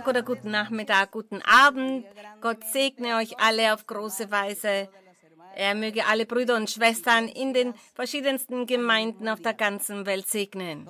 Tag 0.00 0.08
oder 0.08 0.22
guten 0.22 0.50
Nachmittag, 0.50 1.10
guten 1.10 1.42
Abend. 1.42 2.06
Gott 2.40 2.64
segne 2.64 3.16
euch 3.16 3.38
alle 3.38 3.74
auf 3.74 3.86
große 3.86 4.30
Weise. 4.30 4.88
Er 5.54 5.74
möge 5.74 6.06
alle 6.06 6.24
Brüder 6.24 6.56
und 6.56 6.70
Schwestern 6.70 7.28
in 7.28 7.52
den 7.52 7.74
verschiedensten 7.94 8.64
Gemeinden 8.64 9.28
auf 9.28 9.42
der 9.42 9.52
ganzen 9.52 10.06
Welt 10.06 10.26
segnen. 10.26 10.88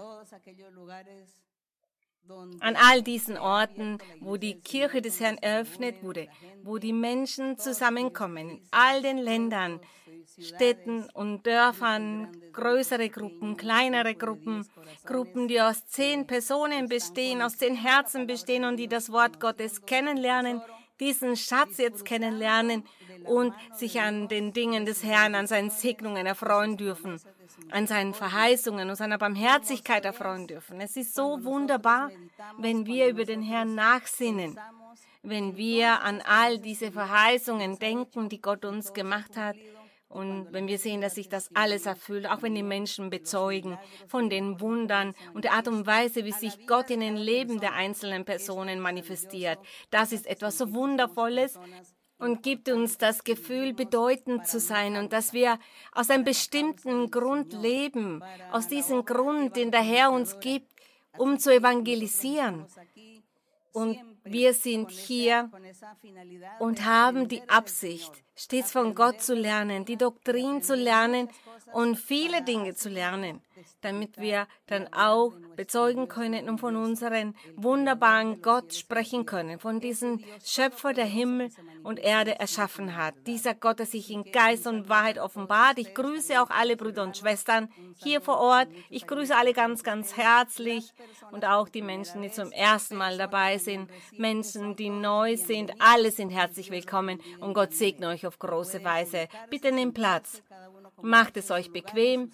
An 2.61 2.77
all 2.77 3.02
diesen 3.02 3.36
Orten, 3.36 3.98
wo 4.21 4.36
die 4.36 4.61
Kirche 4.61 5.03
des 5.03 5.18
Herrn 5.21 5.39
eröffnet 5.39 6.03
wurde, 6.03 6.29
wo 6.62 6.79
die 6.79 6.93
Menschen 6.93 7.59
zusammenkommen, 7.59 8.50
in 8.50 8.62
all 8.71 9.03
den 9.03 9.18
Ländern, 9.18 9.80
Städten 10.39 11.09
und 11.14 11.46
Dörfern, 11.46 12.29
größere 12.53 13.09
Gruppen, 13.09 13.57
kleinere 13.57 14.14
Gruppen, 14.14 14.67
Gruppen, 15.04 15.48
die 15.48 15.61
aus 15.61 15.86
zehn 15.86 16.26
Personen 16.26 16.89
bestehen, 16.89 17.43
aus 17.43 17.57
zehn 17.57 17.75
Herzen 17.75 18.26
bestehen 18.26 18.64
und 18.64 18.76
die 18.76 18.89
das 18.89 19.11
Wort 19.11 19.40
Gottes 19.40 19.84
kennenlernen, 19.84 20.62
diesen 21.00 21.37
Schatz 21.37 21.79
jetzt 21.79 22.04
kennenlernen 22.04 22.84
und 23.25 23.54
sich 23.75 24.00
an 24.00 24.29
den 24.29 24.53
Dingen 24.53 24.87
des 24.87 25.03
Herrn, 25.03 25.34
an 25.34 25.46
seinen 25.46 25.71
Segnungen 25.71 26.26
erfreuen 26.26 26.76
dürfen, 26.76 27.21
an 27.71 27.87
seinen 27.87 28.14
Verheißungen 28.14 28.89
und 28.89 28.96
seiner 28.96 29.19
Barmherzigkeit 29.19 30.05
erfreuen 30.05 30.46
dürfen. 30.46 30.81
Es 30.81 30.96
ist 30.96 31.14
so 31.14 31.45
wunderbar, 31.45 32.11
wenn 32.59 32.87
wir 32.87 33.09
über 33.09 33.25
den 33.25 33.42
Herrn 33.42 33.75
nachsinnen, 33.75 34.59
wenn 35.23 35.56
wir 35.56 36.03
an 36.03 36.23
all 36.25 36.59
diese 36.59 36.92
Verheißungen 36.92 37.78
denken, 37.78 38.28
die 38.28 38.41
Gott 38.41 38.65
uns 38.65 38.92
gemacht 38.92 39.37
hat 39.37 39.56
und 40.11 40.53
wenn 40.53 40.67
wir 40.67 40.78
sehen, 40.78 41.01
dass 41.01 41.15
sich 41.15 41.28
das 41.28 41.55
alles 41.55 41.87
erfüllt, 41.87 42.28
auch 42.28 42.42
wenn 42.42 42.56
die 42.56 42.65
Menschen 42.65 43.11
bezeugen 43.11 43.79
von 44.09 44.29
den 44.29 44.61
Wundern 44.61 45.15
und 45.34 45.45
der 45.45 45.53
Art 45.53 45.69
und 45.69 45.87
Weise, 45.87 46.25
wie 46.25 46.33
sich 46.33 46.67
Gott 46.67 46.91
in 46.91 46.99
den 46.99 47.17
Leben 47.17 47.61
der 47.61 47.75
einzelnen 47.75 48.25
Personen 48.25 48.81
manifestiert, 48.81 49.61
das 49.91 50.11
ist 50.11 50.27
etwas 50.27 50.59
so 50.59 50.75
Wundervolles 50.75 51.61
und 52.21 52.43
gibt 52.43 52.69
uns 52.69 52.99
das 52.99 53.25
Gefühl, 53.25 53.73
bedeutend 53.73 54.47
zu 54.47 54.61
sein 54.61 54.97
und 54.97 55.13
dass 55.13 55.33
wir 55.33 55.59
aus 55.93 56.11
einem 56.11 56.25
bestimmten 56.25 57.11
Grund 57.11 57.53
leben, 57.53 58.23
aus 58.53 58.69
diesem 58.69 59.05
Grund, 59.05 59.57
den 59.57 59.71
der 59.71 59.83
Herr 59.83 60.12
uns 60.12 60.39
gibt, 60.41 60.71
um 61.17 61.39
zu 61.39 61.53
evangelisieren. 61.53 62.67
Und 63.73 63.99
wir 64.25 64.53
sind 64.55 64.91
hier 64.91 65.51
und 66.59 66.85
haben 66.85 67.29
die 67.29 67.49
Absicht, 67.49 68.12
stets 68.41 68.73
von 68.73 68.95
Gott 68.95 69.21
zu 69.21 69.35
lernen, 69.35 69.85
die 69.85 69.99
Doktrin 69.99 70.63
zu 70.63 70.75
lernen 70.75 71.29
und 71.75 71.97
viele 71.97 72.43
Dinge 72.43 72.75
zu 72.75 72.89
lernen, 72.89 73.43
damit 73.83 74.19
wir 74.19 74.47
dann 74.67 74.93
auch 74.93 75.33
bezeugen 75.57 76.09
können 76.09 76.49
und 76.49 76.59
von 76.59 76.75
unserem 76.75 77.35
wunderbaren 77.57 78.41
Gott 78.41 78.75
sprechen 78.75 79.27
können, 79.27 79.59
von 79.59 79.79
diesem 79.79 80.25
Schöpfer, 80.43 80.95
der 80.95 81.05
Himmel 81.05 81.51
und 81.83 81.99
Erde 81.99 82.41
erschaffen 82.41 82.97
hat. 82.97 83.15
Dieser 83.27 83.55
Gott, 83.55 83.79
der 83.79 83.87
sich 83.87 84.11
in 84.11 84.25
Geist 84.25 84.67
und 84.67 84.89
Wahrheit 84.89 85.19
offenbart. 85.19 85.79
Ich 85.79 85.95
grüße 85.95 86.43
auch 86.43 86.51
alle 86.51 86.77
Brüder 86.77 87.03
und 87.03 87.17
Schwestern 87.17 87.69
hier 88.03 88.21
vor 88.21 88.39
Ort. 88.39 88.69
Ich 88.89 89.07
grüße 89.07 89.37
alle 89.37 89.53
ganz, 89.53 89.83
ganz 89.83 90.17
herzlich 90.17 90.93
und 91.31 91.45
auch 91.45 91.69
die 91.69 91.83
Menschen, 91.83 92.23
die 92.23 92.31
zum 92.31 92.53
ersten 92.53 92.97
Mal 92.97 93.19
dabei 93.19 93.59
sind, 93.59 93.91
Menschen, 94.17 94.77
die 94.77 94.91
neu 94.91 95.37
sind. 95.37 95.73
Alle 95.79 96.11
sind 96.11 96.31
herzlich 96.31 96.71
willkommen 96.71 97.21
und 97.41 97.55
Gott 97.55 97.75
segne 97.75 98.09
euch 98.09 98.27
auf 98.31 98.39
große 98.39 98.84
Weise. 98.84 99.28
Bitte 99.50 99.73
nehmt 99.73 99.95
Platz. 99.95 100.42
Macht 101.03 101.36
es 101.36 101.50
euch 101.50 101.73
bequem. 101.73 102.31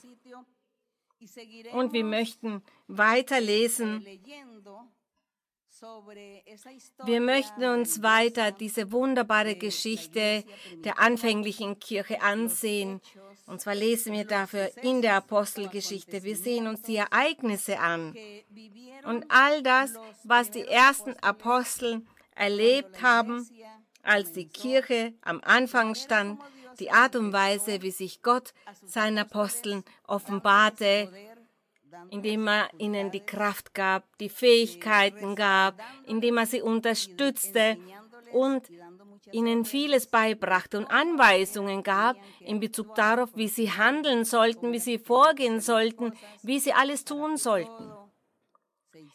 Und 1.73 1.95
wir 1.95 2.05
möchten 2.05 2.63
weiterlesen. 2.87 4.07
Wir 7.05 7.21
möchten 7.21 7.65
uns 7.65 8.03
weiter 8.03 8.51
diese 8.53 8.93
wunderbare 8.93 9.57
Geschichte 9.57 10.45
der 10.85 10.99
anfänglichen 10.99 11.79
Kirche 11.79 12.21
ansehen. 12.21 13.01
Und 13.47 13.61
zwar 13.63 13.75
lesen 13.75 14.13
wir 14.13 14.27
dafür 14.27 14.71
in 14.83 15.01
der 15.01 15.17
Apostelgeschichte. 15.17 16.23
Wir 16.25 16.37
sehen 16.37 16.67
uns 16.67 16.83
die 16.83 16.97
Ereignisse 16.97 17.79
an. 17.79 18.15
Und 19.05 19.25
all 19.29 19.63
das, 19.63 19.95
was 20.25 20.51
die 20.51 20.67
ersten 20.67 21.15
Apostel 21.21 22.03
erlebt 22.35 23.03
haben, 23.03 23.47
als 24.07 24.33
die 24.33 24.49
Kirche 24.49 25.15
am 25.23 25.41
Anfang 25.45 25.95
stand, 25.95 26.41
die 26.79 26.91
Art 26.91 27.17
und 27.17 27.33
Weise, 27.33 27.83
wie 27.83 27.91
sich 27.91 28.23
Gott 28.23 28.53
seinen 28.85 29.19
Aposteln 29.19 29.85
offenbarte, 30.07 31.11
indem 32.11 32.49
er 32.49 32.69
ihnen 32.79 33.11
die 33.11 33.25
Kraft 33.25 33.75
gab, 33.75 34.05
die 34.19 34.29
Fähigkeiten 34.29 35.35
gab, 35.35 35.81
indem 36.07 36.37
er 36.39 36.47
sie 36.47 36.63
unterstützte 36.63 37.79
und 38.33 38.69
ihnen 39.33 39.65
vieles 39.65 40.07
beibrachte 40.07 40.79
und 40.79 40.87
Anweisungen 40.87 41.83
gab 41.83 42.17
in 42.41 42.61
Bezug 42.61 42.95
darauf, 42.95 43.31
wie 43.35 43.49
sie 43.49 43.73
handeln 43.73 44.25
sollten, 44.25 44.73
wie 44.73 44.79
sie 44.79 44.99
vorgehen 44.99 45.61
sollten, 45.61 46.13
wie 46.43 46.59
sie 46.59 46.73
alles 46.73 47.05
tun 47.05 47.37
sollten, 47.37 47.93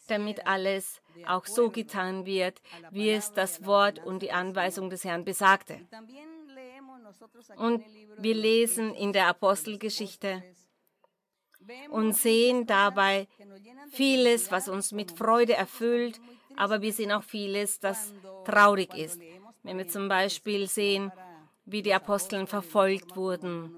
damit 0.08 0.46
alles 0.46 1.01
auch 1.26 1.46
so 1.46 1.70
getan 1.70 2.26
wird, 2.26 2.60
wie 2.90 3.10
es 3.10 3.32
das 3.32 3.64
Wort 3.64 3.98
und 4.04 4.22
die 4.22 4.32
Anweisung 4.32 4.90
des 4.90 5.04
Herrn 5.04 5.24
besagte. 5.24 5.80
Und 7.56 7.84
wir 8.18 8.34
lesen 8.34 8.94
in 8.94 9.12
der 9.12 9.28
Apostelgeschichte 9.28 10.42
und 11.90 12.14
sehen 12.14 12.66
dabei 12.66 13.28
vieles, 13.90 14.50
was 14.50 14.68
uns 14.68 14.92
mit 14.92 15.12
Freude 15.12 15.54
erfüllt, 15.54 16.20
aber 16.56 16.82
wir 16.82 16.92
sehen 16.92 17.12
auch 17.12 17.22
vieles, 17.22 17.80
das 17.80 18.12
traurig 18.44 18.94
ist. 18.94 19.20
Wenn 19.62 19.78
wir 19.78 19.88
zum 19.88 20.08
Beispiel 20.08 20.68
sehen, 20.68 21.12
wie 21.64 21.82
die 21.82 21.94
Aposteln 21.94 22.46
verfolgt 22.46 23.16
wurden, 23.16 23.76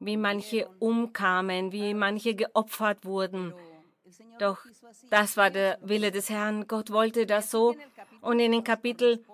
wie 0.00 0.16
manche 0.16 0.68
umkamen, 0.78 1.72
wie 1.72 1.94
manche 1.94 2.34
geopfert 2.34 3.04
wurden. 3.04 3.52
Doch 4.38 4.58
das 5.10 5.36
war 5.36 5.50
der 5.50 5.78
Wille 5.82 6.10
des 6.10 6.30
Herrn. 6.30 6.66
Gott 6.66 6.90
wollte 6.90 7.26
das 7.26 7.50
so. 7.50 7.74
Und 8.20 8.40
in 8.40 8.52
dem 8.52 8.64
Kapitel, 8.64 9.24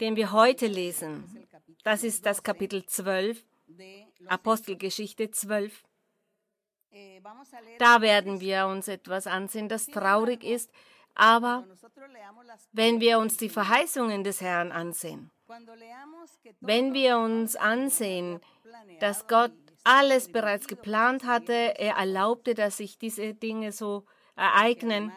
den 0.00 0.16
wir 0.16 0.32
heute 0.32 0.66
lesen, 0.66 1.46
das 1.84 2.04
ist 2.04 2.24
das 2.26 2.42
Kapitel 2.42 2.84
12, 2.86 3.44
Apostelgeschichte 4.26 5.30
12. 5.30 5.82
Da 7.78 8.00
werden 8.00 8.40
wir 8.40 8.66
uns 8.66 8.88
etwas 8.88 9.26
ansehen, 9.26 9.68
das 9.68 9.86
traurig 9.86 10.44
ist, 10.44 10.70
aber 11.14 11.64
wenn 12.72 13.00
wir 13.00 13.18
uns 13.18 13.36
die 13.36 13.48
Verheißungen 13.48 14.24
des 14.24 14.40
Herrn 14.40 14.72
ansehen, 14.72 15.30
wenn 16.60 16.92
wir 16.92 17.18
uns 17.18 17.56
ansehen, 17.56 18.40
dass 19.00 19.26
Gott 19.26 19.52
alles 19.84 20.30
bereits 20.30 20.68
geplant 20.68 21.24
hatte, 21.24 21.52
er 21.52 21.96
erlaubte, 21.96 22.54
dass 22.54 22.76
sich 22.76 22.98
diese 22.98 23.34
Dinge 23.34 23.72
so 23.72 24.04
ereignen. 24.42 25.12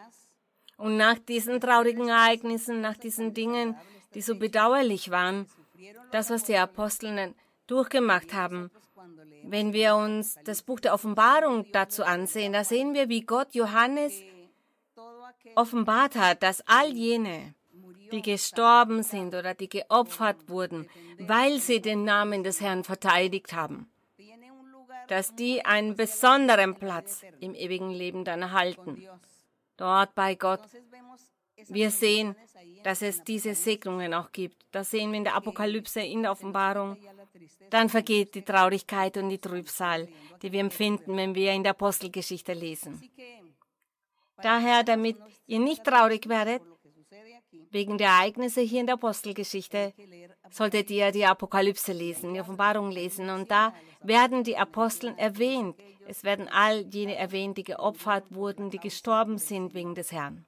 Und 0.78 0.98
nach 0.98 1.18
diesen 1.18 1.60
traurigen 1.60 2.10
Ereignissen, 2.10 2.82
nach 2.82 2.98
diesen 2.98 3.34
Dingen, 3.34 3.76
die 4.14 4.22
so 4.22 4.38
bedauerlich 4.38 5.10
waren, 5.10 5.48
das, 6.12 6.30
was 6.30 6.44
die 6.44 6.56
Apostel 6.56 7.34
durchgemacht 7.68 8.34
haben. 8.34 8.72
Wenn 9.44 9.74
wir 9.74 9.96
uns 9.96 10.38
das 10.44 10.64
Buch 10.64 10.80
der 10.80 10.94
Offenbarung 10.94 11.72
dazu 11.72 12.04
ansehen, 12.04 12.54
da 12.54 12.64
sehen 12.64 12.94
wir, 12.94 13.10
wie 13.10 13.22
Gott 13.22 13.54
Johannes 13.54 14.14
offenbart 15.56 16.16
hat, 16.16 16.44
dass 16.44 16.68
all 16.68 16.92
jene, 16.92 17.54
die 18.12 18.22
gestorben 18.22 19.04
sind 19.04 19.36
oder 19.36 19.54
die 19.54 19.70
geopfert 19.70 20.50
wurden, 20.50 20.90
weil 21.20 21.60
sie 21.60 21.82
den 21.82 22.04
Namen 22.04 22.44
des 22.44 22.62
Herrn 22.62 22.84
verteidigt 22.84 23.54
haben, 23.54 23.90
dass 25.08 25.36
die 25.36 25.66
einen 25.66 25.96
besonderen 25.96 26.76
Platz 26.76 27.24
im 27.40 27.54
ewigen 27.54 27.92
Leben 27.92 28.24
dann 28.24 28.42
erhalten. 28.42 29.08
Dort 29.78 30.16
bei 30.16 30.36
Gott. 30.36 30.62
Wir 31.68 31.90
sehen, 31.90 32.36
dass 32.84 33.02
es 33.02 33.24
diese 33.24 33.56
Segnungen 33.56 34.14
auch 34.14 34.32
gibt. 34.32 34.66
Das 34.72 34.92
sehen 34.92 35.12
wir 35.12 35.18
in 35.18 35.24
der 35.24 35.36
Apokalypse, 35.36 36.02
in 36.02 36.22
der 36.24 36.32
Offenbarung. 36.32 36.98
Dann 37.70 37.90
vergeht 37.90 38.36
die 38.36 38.44
Traurigkeit 38.44 39.18
und 39.18 39.30
die 39.30 39.40
Trübsal, 39.40 40.08
die 40.42 40.52
wir 40.52 40.60
empfinden, 40.60 41.18
wenn 41.18 41.34
wir 41.34 41.54
in 41.54 41.64
der 41.64 41.72
Apostelgeschichte 41.72 42.54
lesen. 42.54 43.02
Daher, 44.42 44.84
damit 44.84 45.18
ihr 45.48 45.60
nicht 45.60 45.84
traurig 45.84 46.28
werdet, 46.28 46.62
wegen 47.72 47.98
der 47.98 48.10
Ereignisse 48.10 48.62
hier 48.62 48.82
in 48.82 48.86
der 48.86 48.96
Apostelgeschichte, 48.96 49.94
solltet 50.50 50.90
ihr 50.92 51.12
die 51.12 51.26
Apokalypse 51.26 51.94
lesen, 51.94 52.34
die 52.34 52.42
Offenbarung 52.42 52.92
lesen. 52.92 53.30
Und 53.30 53.52
da 53.52 53.74
werden 54.02 54.44
die 54.44 54.58
Aposteln 54.58 55.18
erwähnt. 55.18 55.76
Es 56.08 56.24
werden 56.24 56.48
all 56.48 56.86
jene 56.92 57.16
erwähnt, 57.16 57.58
die 57.58 57.64
geopfert 57.64 58.26
wurden, 58.34 58.70
die 58.70 58.80
gestorben 58.80 59.38
sind 59.38 59.74
wegen 59.74 59.96
des 59.96 60.12
Herrn 60.12 60.46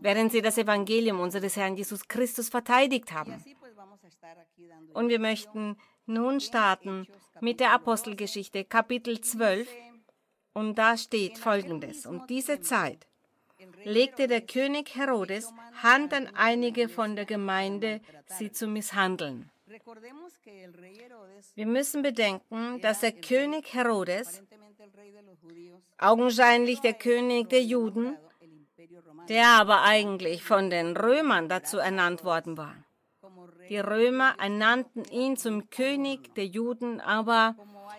während 0.00 0.32
sie 0.32 0.42
das 0.42 0.58
Evangelium 0.58 1.20
unseres 1.20 1.56
Herrn 1.56 1.76
Jesus 1.76 2.08
Christus 2.08 2.48
verteidigt 2.48 3.12
haben. 3.12 3.44
Und 4.94 5.08
wir 5.08 5.18
möchten 5.18 5.76
nun 6.06 6.40
starten 6.40 7.06
mit 7.40 7.60
der 7.60 7.72
Apostelgeschichte 7.72 8.64
Kapitel 8.64 9.20
12 9.20 9.68
und 10.54 10.76
da 10.76 10.96
steht 10.96 11.38
folgendes. 11.38 12.06
Um 12.06 12.26
diese 12.26 12.60
Zeit 12.60 13.06
legte 13.84 14.26
der 14.26 14.40
König 14.42 14.94
Herodes 14.94 15.52
Hand 15.82 16.12
an 16.14 16.28
einige 16.34 16.88
von 16.88 17.16
der 17.16 17.24
Gemeinde, 17.24 18.00
sie 18.26 18.52
zu 18.52 18.66
misshandeln. 18.66 19.50
Wir 21.54 21.66
müssen 21.66 22.02
bedenken, 22.02 22.80
dass 22.80 23.00
der 23.00 23.12
König 23.12 23.72
Herodes, 23.72 24.42
augenscheinlich 25.98 26.80
der 26.80 26.94
König 26.94 27.48
der 27.48 27.62
Juden, 27.62 28.16
der 29.28 29.46
aber 29.48 29.82
eigentlich 29.82 30.42
von 30.42 30.70
den 30.70 30.96
Römern 30.96 31.48
dazu 31.48 31.78
ernannt 31.78 32.24
worden 32.24 32.56
war. 32.56 32.74
Die 33.68 33.78
Römer 33.78 34.34
ernannten 34.38 35.04
ihn 35.04 35.36
zum 35.36 35.70
König 35.70 36.34
der 36.34 36.46
Juden, 36.46 37.00
aber 37.00 37.56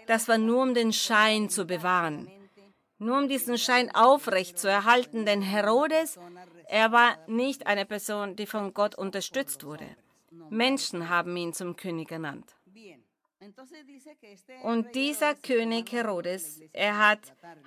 das 0.07 0.27
war 0.27 0.37
nur 0.37 0.61
um 0.61 0.73
den 0.73 0.93
Schein 0.93 1.49
zu 1.49 1.65
bewahren, 1.65 2.29
nur 3.03 3.17
um 3.17 3.27
diesen 3.27 3.57
Schein 3.57 3.93
aufrecht 3.93 4.57
zu 4.57 4.67
erhalten, 4.67 5.25
denn 5.25 5.41
Herodes, 5.41 6.17
er 6.67 6.91
war 6.91 7.17
nicht 7.27 7.67
eine 7.67 7.85
Person, 7.85 8.35
die 8.35 8.45
von 8.45 8.73
Gott 8.73 8.95
unterstützt 8.95 9.63
wurde. 9.63 9.85
Menschen 10.49 11.09
haben 11.09 11.35
ihn 11.37 11.53
zum 11.53 11.75
König 11.75 12.11
ernannt. 12.11 12.55
Und 14.63 14.95
dieser 14.95 15.35
König 15.35 15.91
Herodes, 15.91 16.61
er 16.71 16.97
hat 16.97 17.19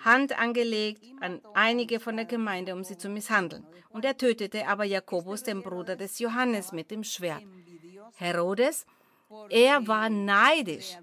Hand 0.04 0.38
angelegt 0.38 1.04
an 1.20 1.42
einige 1.52 2.00
von 2.00 2.16
der 2.16 2.24
Gemeinde, 2.24 2.72
um 2.72 2.82
sie 2.82 2.96
zu 2.96 3.08
misshandeln. 3.10 3.66
Und 3.90 4.04
er 4.04 4.16
tötete 4.16 4.66
aber 4.66 4.84
Jakobus, 4.84 5.42
den 5.42 5.62
Bruder 5.62 5.96
des 5.96 6.18
Johannes, 6.18 6.72
mit 6.72 6.90
dem 6.90 7.04
Schwert. 7.04 7.42
Herodes, 8.14 8.86
er 9.50 9.86
war 9.86 10.08
neidisch, 10.08 10.96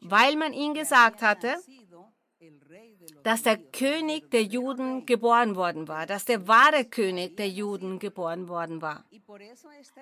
weil 0.00 0.36
man 0.36 0.52
ihm 0.52 0.74
gesagt 0.74 1.22
hatte, 1.22 1.56
dass 3.22 3.42
der 3.42 3.58
König 3.58 4.30
der 4.30 4.42
Juden 4.42 5.06
geboren 5.06 5.56
worden 5.56 5.88
war, 5.88 6.06
dass 6.06 6.24
der 6.24 6.46
wahre 6.48 6.84
König 6.84 7.36
der 7.36 7.48
Juden 7.48 7.98
geboren 7.98 8.48
worden 8.48 8.80
war. 8.82 9.04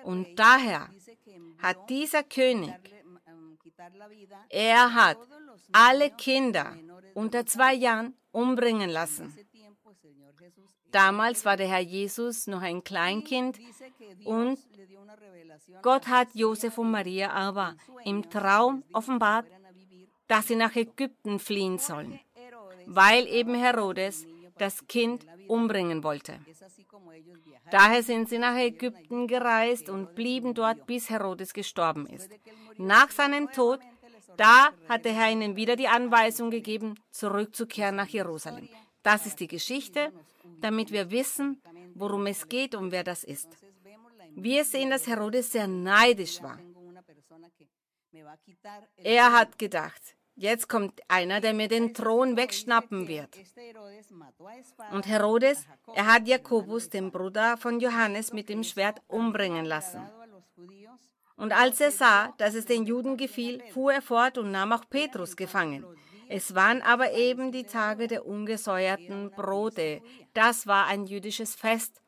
Und 0.03 0.39
daher 0.39 0.89
hat 1.61 1.89
dieser 1.89 2.23
König, 2.23 2.73
er 4.49 4.93
hat 4.93 5.17
alle 5.71 6.11
Kinder 6.11 6.75
unter 7.13 7.45
zwei 7.45 7.73
Jahren 7.73 8.13
umbringen 8.31 8.89
lassen. 8.89 9.35
Damals 10.91 11.45
war 11.45 11.55
der 11.55 11.67
Herr 11.67 11.79
Jesus 11.81 12.47
noch 12.47 12.61
ein 12.61 12.83
Kleinkind 12.83 13.59
und 14.25 14.57
Gott 15.81 16.07
hat 16.07 16.29
Josef 16.33 16.77
und 16.77 16.89
Maria 16.89 17.31
aber 17.31 17.75
im 18.05 18.27
Traum 18.29 18.83
offenbart, 18.91 19.45
dass 20.27 20.47
sie 20.47 20.55
nach 20.55 20.75
Ägypten 20.75 21.39
fliehen 21.39 21.77
sollen 21.77 22.19
weil 22.89 23.27
eben 23.27 23.53
Herodes 23.53 24.25
das 24.57 24.85
Kind 24.87 25.25
umbringen 25.47 26.03
wollte. 26.03 26.39
Daher 27.71 28.01
sind 28.03 28.29
sie 28.29 28.39
nach 28.39 28.57
Ägypten 28.57 29.27
gereist 29.27 29.89
und 29.89 30.15
blieben 30.15 30.53
dort, 30.55 30.87
bis 30.87 31.09
Herodes 31.09 31.53
gestorben 31.53 32.07
ist. 32.07 32.31
Nach 32.77 33.11
seinem 33.11 33.51
Tod, 33.51 33.79
da 34.37 34.69
hat 34.87 35.05
der 35.05 35.13
Herr 35.13 35.31
ihnen 35.31 35.55
wieder 35.55 35.75
die 35.75 35.87
Anweisung 35.87 36.49
gegeben, 36.49 36.95
zurückzukehren 37.11 37.95
nach 37.95 38.07
Jerusalem. 38.07 38.67
Das 39.03 39.25
ist 39.25 39.39
die 39.39 39.47
Geschichte, 39.47 40.11
damit 40.59 40.91
wir 40.91 41.11
wissen, 41.11 41.61
worum 41.93 42.25
es 42.25 42.49
geht 42.49 42.73
und 42.73 42.91
wer 42.91 43.03
das 43.03 43.23
ist. 43.23 43.49
Wir 44.35 44.65
sehen, 44.65 44.89
dass 44.89 45.07
Herodes 45.07 45.51
sehr 45.51 45.67
neidisch 45.67 46.41
war. 46.41 46.59
Er 48.97 49.31
hat 49.31 49.59
gedacht, 49.59 50.01
Jetzt 50.39 50.69
kommt 50.69 51.01
einer, 51.09 51.41
der 51.41 51.53
mir 51.53 51.67
den 51.67 51.93
Thron 51.93 52.37
wegschnappen 52.37 53.09
wird. 53.09 53.37
Und 54.93 55.05
Herodes, 55.05 55.65
er 55.93 56.05
hat 56.05 56.29
Jakobus, 56.29 56.89
den 56.89 57.11
Bruder 57.11 57.57
von 57.57 57.81
Johannes, 57.81 58.31
mit 58.31 58.47
dem 58.47 58.63
Schwert 58.63 59.01
umbringen 59.09 59.65
lassen. 59.65 60.01
Und 61.35 61.51
als 61.51 61.81
er 61.81 61.91
sah, 61.91 62.33
dass 62.37 62.55
es 62.55 62.65
den 62.65 62.85
Juden 62.85 63.17
gefiel, 63.17 63.61
fuhr 63.73 63.91
er 63.91 64.01
fort 64.01 64.37
und 64.37 64.51
nahm 64.51 64.71
auch 64.71 64.85
Petrus 64.89 65.35
gefangen. 65.35 65.85
Es 66.31 66.53
waren 66.53 66.83
aber 66.83 67.13
eben 67.13 67.51
die 67.51 67.63
Tage 67.63 68.07
der 68.07 68.23
ungesäuerten 68.23 69.31
Brote. 69.31 69.99
Das 70.35 70.67
war 70.67 70.85
ein 70.85 71.07
jüdisches 71.07 71.55
Fest. 71.55 72.03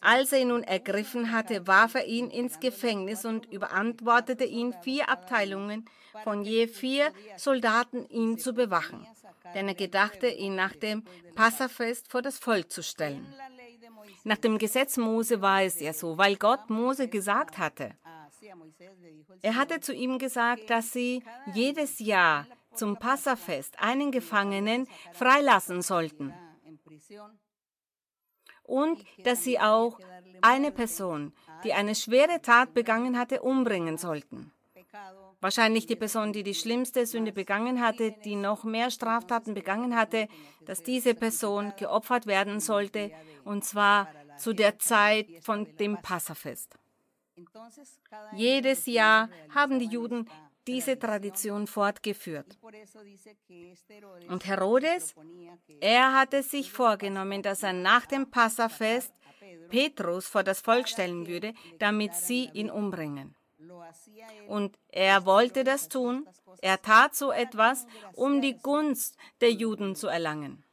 Als 0.00 0.32
er 0.32 0.40
ihn 0.40 0.48
nun 0.48 0.64
ergriffen 0.64 1.30
hatte, 1.30 1.68
warf 1.68 1.94
er 1.94 2.06
ihn 2.06 2.30
ins 2.30 2.58
Gefängnis 2.58 3.24
und 3.24 3.46
überantwortete 3.46 4.44
ihn 4.44 4.74
vier 4.82 5.08
Abteilungen 5.08 5.84
von 6.24 6.42
je 6.42 6.66
vier 6.66 7.12
Soldaten, 7.36 8.08
ihn 8.08 8.38
zu 8.38 8.52
bewachen. 8.52 9.06
Denn 9.54 9.68
er 9.68 9.74
gedachte, 9.74 10.26
ihn 10.26 10.56
nach 10.56 10.74
dem 10.74 11.04
Passafest 11.36 12.10
vor 12.10 12.22
das 12.22 12.38
Volk 12.38 12.72
zu 12.72 12.82
stellen. 12.82 13.32
Nach 14.24 14.36
dem 14.36 14.58
Gesetz 14.58 14.96
Mose 14.96 15.40
war 15.40 15.62
es 15.62 15.78
ja 15.78 15.92
so, 15.92 16.18
weil 16.18 16.34
Gott 16.34 16.70
Mose 16.70 17.06
gesagt 17.06 17.56
hatte, 17.56 17.94
er 19.42 19.54
hatte 19.56 19.80
zu 19.80 19.92
ihm 19.92 20.18
gesagt, 20.18 20.70
dass 20.70 20.92
sie 20.92 21.22
jedes 21.54 21.98
Jahr 21.98 22.46
zum 22.74 22.96
Passafest 22.96 23.78
einen 23.80 24.12
Gefangenen 24.12 24.86
freilassen 25.12 25.82
sollten 25.82 26.32
und 28.62 29.02
dass 29.24 29.42
sie 29.42 29.58
auch 29.58 29.98
eine 30.42 30.70
Person, 30.70 31.32
die 31.64 31.72
eine 31.72 31.94
schwere 31.94 32.40
Tat 32.42 32.74
begangen 32.74 33.18
hatte, 33.18 33.42
umbringen 33.42 33.96
sollten. 33.96 34.52
Wahrscheinlich 35.40 35.86
die 35.86 35.96
Person, 35.96 36.32
die 36.32 36.42
die 36.42 36.54
schlimmste 36.54 37.06
Sünde 37.06 37.32
begangen 37.32 37.80
hatte, 37.80 38.12
die 38.24 38.36
noch 38.36 38.64
mehr 38.64 38.90
Straftaten 38.90 39.54
begangen 39.54 39.96
hatte, 39.96 40.28
dass 40.66 40.82
diese 40.82 41.14
Person 41.14 41.72
geopfert 41.76 42.26
werden 42.26 42.60
sollte, 42.60 43.12
und 43.44 43.64
zwar 43.64 44.08
zu 44.36 44.52
der 44.52 44.78
Zeit 44.78 45.28
von 45.42 45.76
dem 45.76 45.96
Passafest. 46.02 46.74
Jedes 48.32 48.86
Jahr 48.86 49.28
haben 49.54 49.78
die 49.78 49.86
Juden 49.86 50.28
diese 50.66 50.98
Tradition 50.98 51.66
fortgeführt. 51.66 52.58
Und 54.28 54.46
Herodes, 54.46 55.14
er 55.80 56.14
hatte 56.14 56.42
sich 56.42 56.70
vorgenommen, 56.70 57.42
dass 57.42 57.62
er 57.62 57.72
nach 57.72 58.06
dem 58.06 58.30
Passafest 58.30 59.12
Petrus 59.68 60.26
vor 60.26 60.42
das 60.42 60.60
Volk 60.60 60.88
stellen 60.88 61.26
würde, 61.26 61.54
damit 61.78 62.14
sie 62.14 62.50
ihn 62.52 62.70
umbringen. 62.70 63.34
Und 64.46 64.78
er 64.88 65.24
wollte 65.24 65.64
das 65.64 65.88
tun. 65.88 66.26
Er 66.60 66.80
tat 66.80 67.14
so 67.14 67.32
etwas, 67.32 67.86
um 68.14 68.40
die 68.40 68.56
Gunst 68.56 69.16
der 69.40 69.52
Juden 69.52 69.94
zu 69.94 70.08
erlangen. 70.08 70.64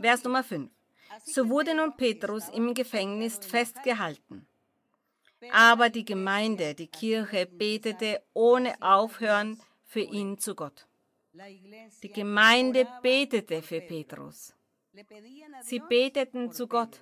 Vers 0.00 0.24
Nummer 0.24 0.44
5. 0.44 0.70
So 1.24 1.48
wurde 1.48 1.74
nun 1.74 1.96
Petrus 1.96 2.48
im 2.48 2.74
Gefängnis 2.74 3.38
festgehalten. 3.38 4.46
Aber 5.52 5.88
die 5.88 6.04
Gemeinde, 6.04 6.74
die 6.74 6.88
Kirche 6.88 7.46
betete 7.46 8.22
ohne 8.34 8.80
Aufhören 8.82 9.60
für 9.84 10.00
ihn 10.00 10.38
zu 10.38 10.54
Gott. 10.54 10.86
Die 12.02 12.12
Gemeinde 12.12 12.86
betete 13.02 13.62
für 13.62 13.80
Petrus. 13.80 14.54
Sie 15.62 15.80
beteten 15.80 16.50
zu 16.50 16.66
Gott. 16.66 17.00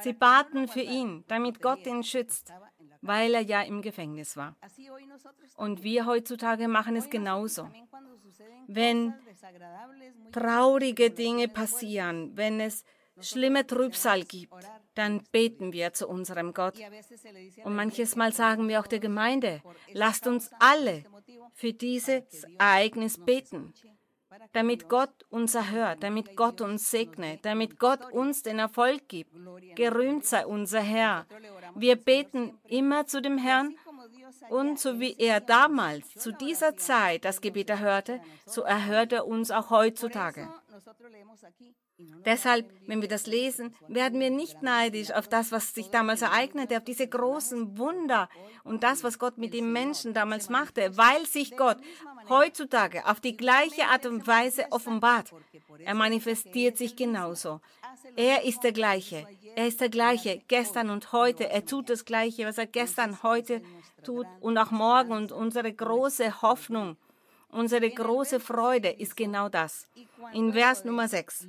Sie 0.00 0.12
baten 0.12 0.68
für 0.68 0.80
ihn, 0.80 1.24
damit 1.28 1.60
Gott 1.60 1.86
ihn 1.86 2.02
schützt, 2.02 2.52
weil 3.02 3.34
er 3.34 3.42
ja 3.42 3.62
im 3.62 3.82
Gefängnis 3.82 4.36
war. 4.36 4.56
Und 5.56 5.82
wir 5.82 6.06
heutzutage 6.06 6.68
machen 6.68 6.96
es 6.96 7.10
genauso. 7.10 7.70
Wenn 8.66 9.14
traurige 10.32 11.10
Dinge 11.10 11.48
passieren, 11.48 12.36
wenn 12.36 12.60
es 12.60 12.84
schlimme 13.20 13.66
Trübsal 13.66 14.24
gibt, 14.24 14.54
dann 14.94 15.22
beten 15.32 15.72
wir 15.72 15.92
zu 15.92 16.08
unserem 16.08 16.52
Gott. 16.54 16.78
Und 17.64 17.74
manches 17.74 18.16
Mal 18.16 18.32
sagen 18.32 18.68
wir 18.68 18.80
auch 18.80 18.86
der 18.86 19.00
Gemeinde, 19.00 19.62
lasst 19.92 20.26
uns 20.26 20.50
alle 20.58 21.04
für 21.54 21.72
dieses 21.72 22.44
Ereignis 22.58 23.18
beten, 23.18 23.72
damit 24.52 24.88
Gott 24.88 25.10
uns 25.28 25.54
erhört, 25.54 26.02
damit 26.02 26.36
Gott 26.36 26.60
uns 26.60 26.90
segnet, 26.90 27.44
damit 27.44 27.78
Gott 27.78 28.12
uns 28.12 28.42
den 28.42 28.58
Erfolg 28.58 29.08
gibt. 29.08 29.34
Gerühmt 29.76 30.24
sei 30.24 30.46
unser 30.46 30.80
Herr. 30.80 31.26
Wir 31.74 31.96
beten 31.96 32.58
immer 32.64 33.06
zu 33.06 33.20
dem 33.20 33.38
Herrn 33.38 33.76
und 34.48 34.78
so 34.78 35.00
wie 35.00 35.14
er 35.18 35.40
damals 35.40 36.14
zu 36.14 36.32
dieser 36.32 36.76
Zeit 36.76 37.24
das 37.24 37.40
Gebet 37.40 37.70
erhörte, 37.70 38.20
so 38.46 38.62
erhört 38.62 39.12
er 39.12 39.26
uns 39.26 39.50
auch 39.50 39.70
heutzutage. 39.70 40.48
Deshalb, 42.24 42.72
wenn 42.86 43.00
wir 43.00 43.08
das 43.08 43.26
lesen, 43.26 43.74
werden 43.88 44.20
wir 44.20 44.30
nicht 44.30 44.62
neidisch 44.62 45.10
auf 45.12 45.28
das, 45.28 45.52
was 45.52 45.74
sich 45.74 45.90
damals 45.90 46.22
ereignete, 46.22 46.76
auf 46.76 46.84
diese 46.84 47.08
großen 47.08 47.78
Wunder 47.78 48.28
und 48.64 48.82
das, 48.82 49.04
was 49.04 49.18
Gott 49.18 49.38
mit 49.38 49.54
den 49.54 49.72
Menschen 49.72 50.14
damals 50.14 50.48
machte, 50.48 50.96
weil 50.96 51.26
sich 51.26 51.56
Gott 51.56 51.78
heutzutage 52.28 53.06
auf 53.06 53.20
die 53.20 53.36
gleiche 53.36 53.86
Art 53.86 54.06
und 54.06 54.26
Weise 54.26 54.66
offenbart. 54.70 55.32
Er 55.78 55.94
manifestiert 55.94 56.76
sich 56.76 56.96
genauso. 56.96 57.60
Er 58.16 58.44
ist 58.44 58.62
der 58.62 58.72
gleiche. 58.72 59.26
Er 59.54 59.66
ist 59.66 59.80
der 59.80 59.90
gleiche 59.90 60.42
gestern 60.48 60.90
und 60.90 61.12
heute. 61.12 61.48
Er 61.48 61.64
tut 61.64 61.90
das 61.90 62.04
gleiche, 62.04 62.46
was 62.46 62.58
er 62.58 62.66
gestern, 62.66 63.22
heute 63.22 63.62
tut 64.02 64.26
und 64.40 64.58
auch 64.58 64.70
morgen 64.70 65.12
und 65.12 65.32
unsere 65.32 65.72
große 65.72 66.42
Hoffnung 66.42 66.96
Unsere 67.52 67.90
große 67.90 68.40
Freude 68.40 68.88
ist 68.88 69.14
genau 69.14 69.50
das. 69.50 69.86
In 70.32 70.54
Vers 70.54 70.86
Nummer 70.86 71.06
6. 71.06 71.46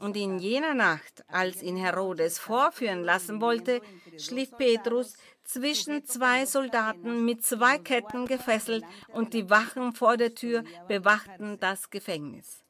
Und 0.00 0.16
in 0.16 0.40
jener 0.40 0.74
Nacht, 0.74 1.24
als 1.28 1.62
ihn 1.62 1.76
Herodes 1.76 2.40
vorführen 2.40 3.04
lassen 3.04 3.40
wollte, 3.40 3.80
schlief 4.18 4.50
Petrus 4.58 5.14
zwischen 5.44 6.04
zwei 6.04 6.46
Soldaten 6.46 7.24
mit 7.24 7.44
zwei 7.44 7.78
Ketten 7.78 8.26
gefesselt 8.26 8.84
und 9.12 9.34
die 9.34 9.48
Wachen 9.48 9.92
vor 9.92 10.16
der 10.16 10.34
Tür 10.34 10.64
bewachten 10.88 11.58
das 11.60 11.90
Gefängnis. 11.90 12.64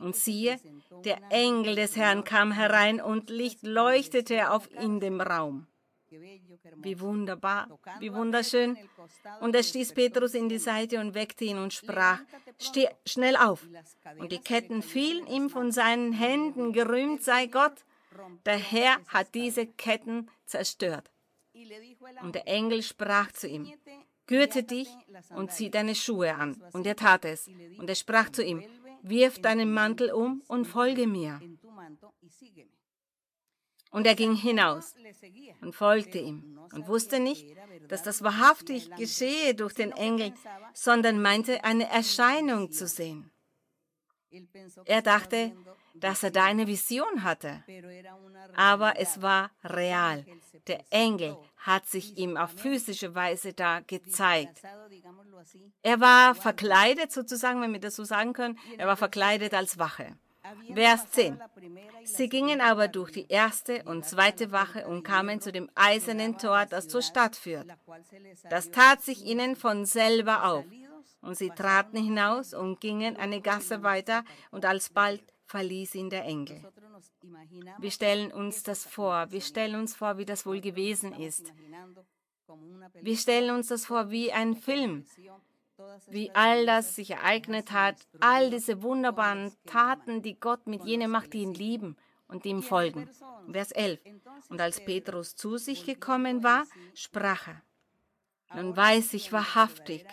Und 0.00 0.16
siehe, 0.16 0.58
der 1.04 1.18
Engel 1.30 1.76
des 1.76 1.96
Herrn 1.96 2.24
kam 2.24 2.50
herein 2.50 3.00
und 3.00 3.30
Licht 3.30 3.62
leuchtete 3.62 4.50
auf 4.50 4.68
in 4.72 4.98
dem 4.98 5.20
Raum. 5.20 5.68
Wie 6.76 7.00
wunderbar, 7.00 7.68
wie 8.00 8.12
wunderschön. 8.12 8.76
Und 9.40 9.54
er 9.54 9.62
stieß 9.62 9.92
Petrus 9.92 10.34
in 10.34 10.48
die 10.48 10.58
Seite 10.58 11.00
und 11.00 11.14
weckte 11.14 11.44
ihn 11.44 11.58
und 11.58 11.72
sprach, 11.72 12.20
steh 12.58 12.88
schnell 13.06 13.36
auf. 13.36 13.66
Und 14.18 14.32
die 14.32 14.38
Ketten 14.38 14.82
fielen 14.82 15.26
ihm 15.26 15.50
von 15.50 15.72
seinen 15.72 16.12
Händen, 16.12 16.72
gerühmt 16.72 17.22
sei 17.22 17.46
Gott. 17.46 17.84
Der 18.46 18.58
Herr 18.58 18.98
hat 19.08 19.34
diese 19.34 19.66
Ketten 19.66 20.30
zerstört. 20.46 21.10
Und 22.22 22.34
der 22.34 22.48
Engel 22.48 22.82
sprach 22.82 23.32
zu 23.32 23.48
ihm, 23.48 23.72
gürte 24.26 24.62
dich 24.62 24.88
und 25.34 25.52
zieh 25.52 25.70
deine 25.70 25.94
Schuhe 25.94 26.34
an. 26.34 26.62
Und 26.72 26.86
er 26.86 26.96
tat 26.96 27.24
es. 27.24 27.48
Und 27.78 27.88
er 27.88 27.94
sprach 27.94 28.30
zu 28.30 28.42
ihm, 28.42 28.62
wirf 29.02 29.40
deinen 29.40 29.72
Mantel 29.72 30.12
um 30.12 30.42
und 30.48 30.64
folge 30.66 31.06
mir. 31.06 31.40
Und 33.94 34.08
er 34.08 34.16
ging 34.16 34.34
hinaus 34.34 34.96
und 35.60 35.72
folgte 35.72 36.18
ihm 36.18 36.58
und 36.72 36.88
wusste 36.88 37.20
nicht, 37.20 37.46
dass 37.86 38.02
das 38.02 38.24
wahrhaftig 38.24 38.90
geschehe 38.96 39.54
durch 39.54 39.72
den 39.72 39.92
Engel, 39.92 40.32
sondern 40.72 41.22
meinte, 41.22 41.62
eine 41.62 41.88
Erscheinung 41.88 42.72
zu 42.72 42.88
sehen. 42.88 43.30
Er 44.84 45.00
dachte, 45.00 45.52
dass 45.94 46.24
er 46.24 46.32
da 46.32 46.42
eine 46.42 46.66
Vision 46.66 47.22
hatte, 47.22 47.62
aber 48.56 48.98
es 48.98 49.22
war 49.22 49.52
real. 49.62 50.26
Der 50.66 50.80
Engel 50.90 51.36
hat 51.58 51.86
sich 51.86 52.18
ihm 52.18 52.36
auf 52.36 52.50
physische 52.50 53.14
Weise 53.14 53.52
da 53.52 53.78
gezeigt. 53.78 54.60
Er 55.82 56.00
war 56.00 56.34
verkleidet, 56.34 57.12
sozusagen, 57.12 57.62
wenn 57.62 57.72
wir 57.72 57.80
das 57.80 57.94
so 57.94 58.02
sagen 58.02 58.32
können, 58.32 58.58
er 58.76 58.88
war 58.88 58.96
verkleidet 58.96 59.54
als 59.54 59.78
Wache. 59.78 60.18
Vers 60.74 61.10
10. 61.10 61.38
Sie 62.04 62.28
gingen 62.28 62.60
aber 62.60 62.88
durch 62.88 63.12
die 63.12 63.26
erste 63.28 63.82
und 63.84 64.04
zweite 64.04 64.52
Wache 64.52 64.86
und 64.86 65.02
kamen 65.02 65.40
zu 65.40 65.52
dem 65.52 65.70
eisernen 65.74 66.38
Tor, 66.38 66.66
das 66.66 66.88
zur 66.88 67.02
Stadt 67.02 67.36
führt. 67.36 67.66
Das 68.50 68.70
tat 68.70 69.02
sich 69.02 69.24
ihnen 69.24 69.56
von 69.56 69.86
selber 69.86 70.44
auf. 70.44 70.64
Und 71.22 71.36
sie 71.38 71.50
traten 71.50 71.96
hinaus 71.96 72.52
und 72.52 72.80
gingen 72.80 73.16
eine 73.16 73.40
Gasse 73.40 73.82
weiter, 73.82 74.24
und 74.50 74.66
alsbald 74.66 75.22
verließ 75.46 75.94
ihn 75.94 76.10
der 76.10 76.24
Engel. 76.24 76.62
Wir 77.78 77.90
stellen 77.90 78.30
uns 78.30 78.62
das 78.62 78.84
vor, 78.84 79.30
wir 79.30 79.40
stellen 79.40 79.76
uns 79.76 79.94
vor, 79.94 80.18
wie 80.18 80.26
das 80.26 80.44
wohl 80.44 80.60
gewesen 80.60 81.12
ist. 81.12 81.52
Wir 83.00 83.16
stellen 83.16 83.54
uns 83.54 83.68
das 83.68 83.86
vor 83.86 84.10
wie 84.10 84.32
ein 84.32 84.54
Film, 84.56 85.06
wie 86.08 86.30
all 86.34 86.66
das 86.66 86.94
sich 86.94 87.10
ereignet 87.10 87.72
hat, 87.72 87.96
all 88.20 88.50
diese 88.50 88.82
wunderbaren 88.82 89.52
Taten, 89.66 90.22
die 90.22 90.38
Gott 90.38 90.66
mit 90.66 90.84
jenen 90.84 91.10
macht, 91.10 91.32
die 91.32 91.42
ihn 91.42 91.54
lieben 91.54 91.96
und 92.28 92.44
ihm 92.44 92.62
folgen. 92.62 93.08
Vers 93.50 93.72
11. 93.72 94.00
Und 94.48 94.60
als 94.60 94.84
Petrus 94.84 95.36
zu 95.36 95.56
sich 95.56 95.84
gekommen 95.84 96.42
war, 96.42 96.64
sprach 96.94 97.48
er, 97.48 97.62
nun 98.54 98.76
weiß 98.76 99.14
ich 99.14 99.32
wahrhaftig, 99.32 100.06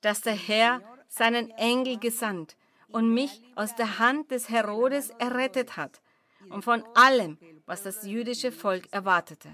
dass 0.00 0.20
der 0.22 0.34
Herr 0.34 0.80
seinen 1.08 1.50
Engel 1.50 1.98
gesandt 1.98 2.56
und 2.88 3.12
mich 3.12 3.42
aus 3.54 3.74
der 3.76 3.98
Hand 3.98 4.30
des 4.30 4.48
Herodes 4.48 5.10
errettet 5.18 5.76
hat 5.76 6.00
und 6.48 6.64
von 6.64 6.82
allem, 6.94 7.38
was 7.66 7.82
das 7.82 8.04
jüdische 8.04 8.52
Volk 8.52 8.92
erwartete. 8.92 9.50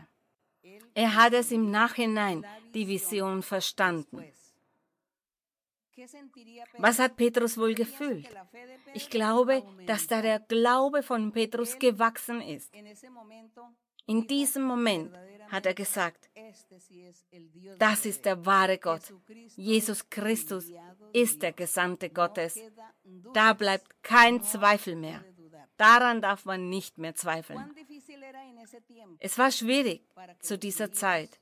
Er 0.95 1.15
hat 1.15 1.35
es 1.35 1.51
im 1.51 1.71
Nachhinein, 1.71 2.47
die 2.75 2.89
Vision, 2.89 3.43
verstanden. 3.43 4.25
Was 6.79 6.99
hat 6.99 7.17
Petrus 7.17 7.57
wohl 7.57 7.75
gefühlt? 7.75 8.29
Ich 8.95 9.09
glaube, 9.11 9.63
dass 9.87 10.07
da 10.07 10.23
der 10.23 10.41
Glaube 10.41 11.03
von 11.03 11.33
Petrus 11.33 11.79
gewachsen 11.79 12.41
ist. 12.41 12.73
In 14.07 14.27
diesem 14.27 14.63
Moment 14.63 15.13
hat 15.49 15.67
er 15.67 15.75
gesagt, 15.75 16.29
das 17.79 18.07
ist 18.07 18.25
der 18.25 18.47
wahre 18.47 18.79
Gott. 18.79 19.13
Jesus 19.57 20.09
Christus 20.09 20.71
ist 21.13 21.43
der 21.43 21.53
Gesandte 21.53 22.11
Gottes. 22.11 22.61
Da 23.33 23.53
bleibt 23.53 24.03
kein 24.03 24.43
Zweifel 24.43 24.97
mehr. 24.97 25.25
Daran 25.77 26.23
darf 26.23 26.45
man 26.45 26.69
nicht 26.69 26.99
mehr 26.99 27.15
zweifeln. 27.15 27.71
Es 29.19 29.39
war 29.39 29.51
schwierig 29.51 30.03
zu 30.41 30.57
dieser 30.57 30.93
Zeit 30.93 31.39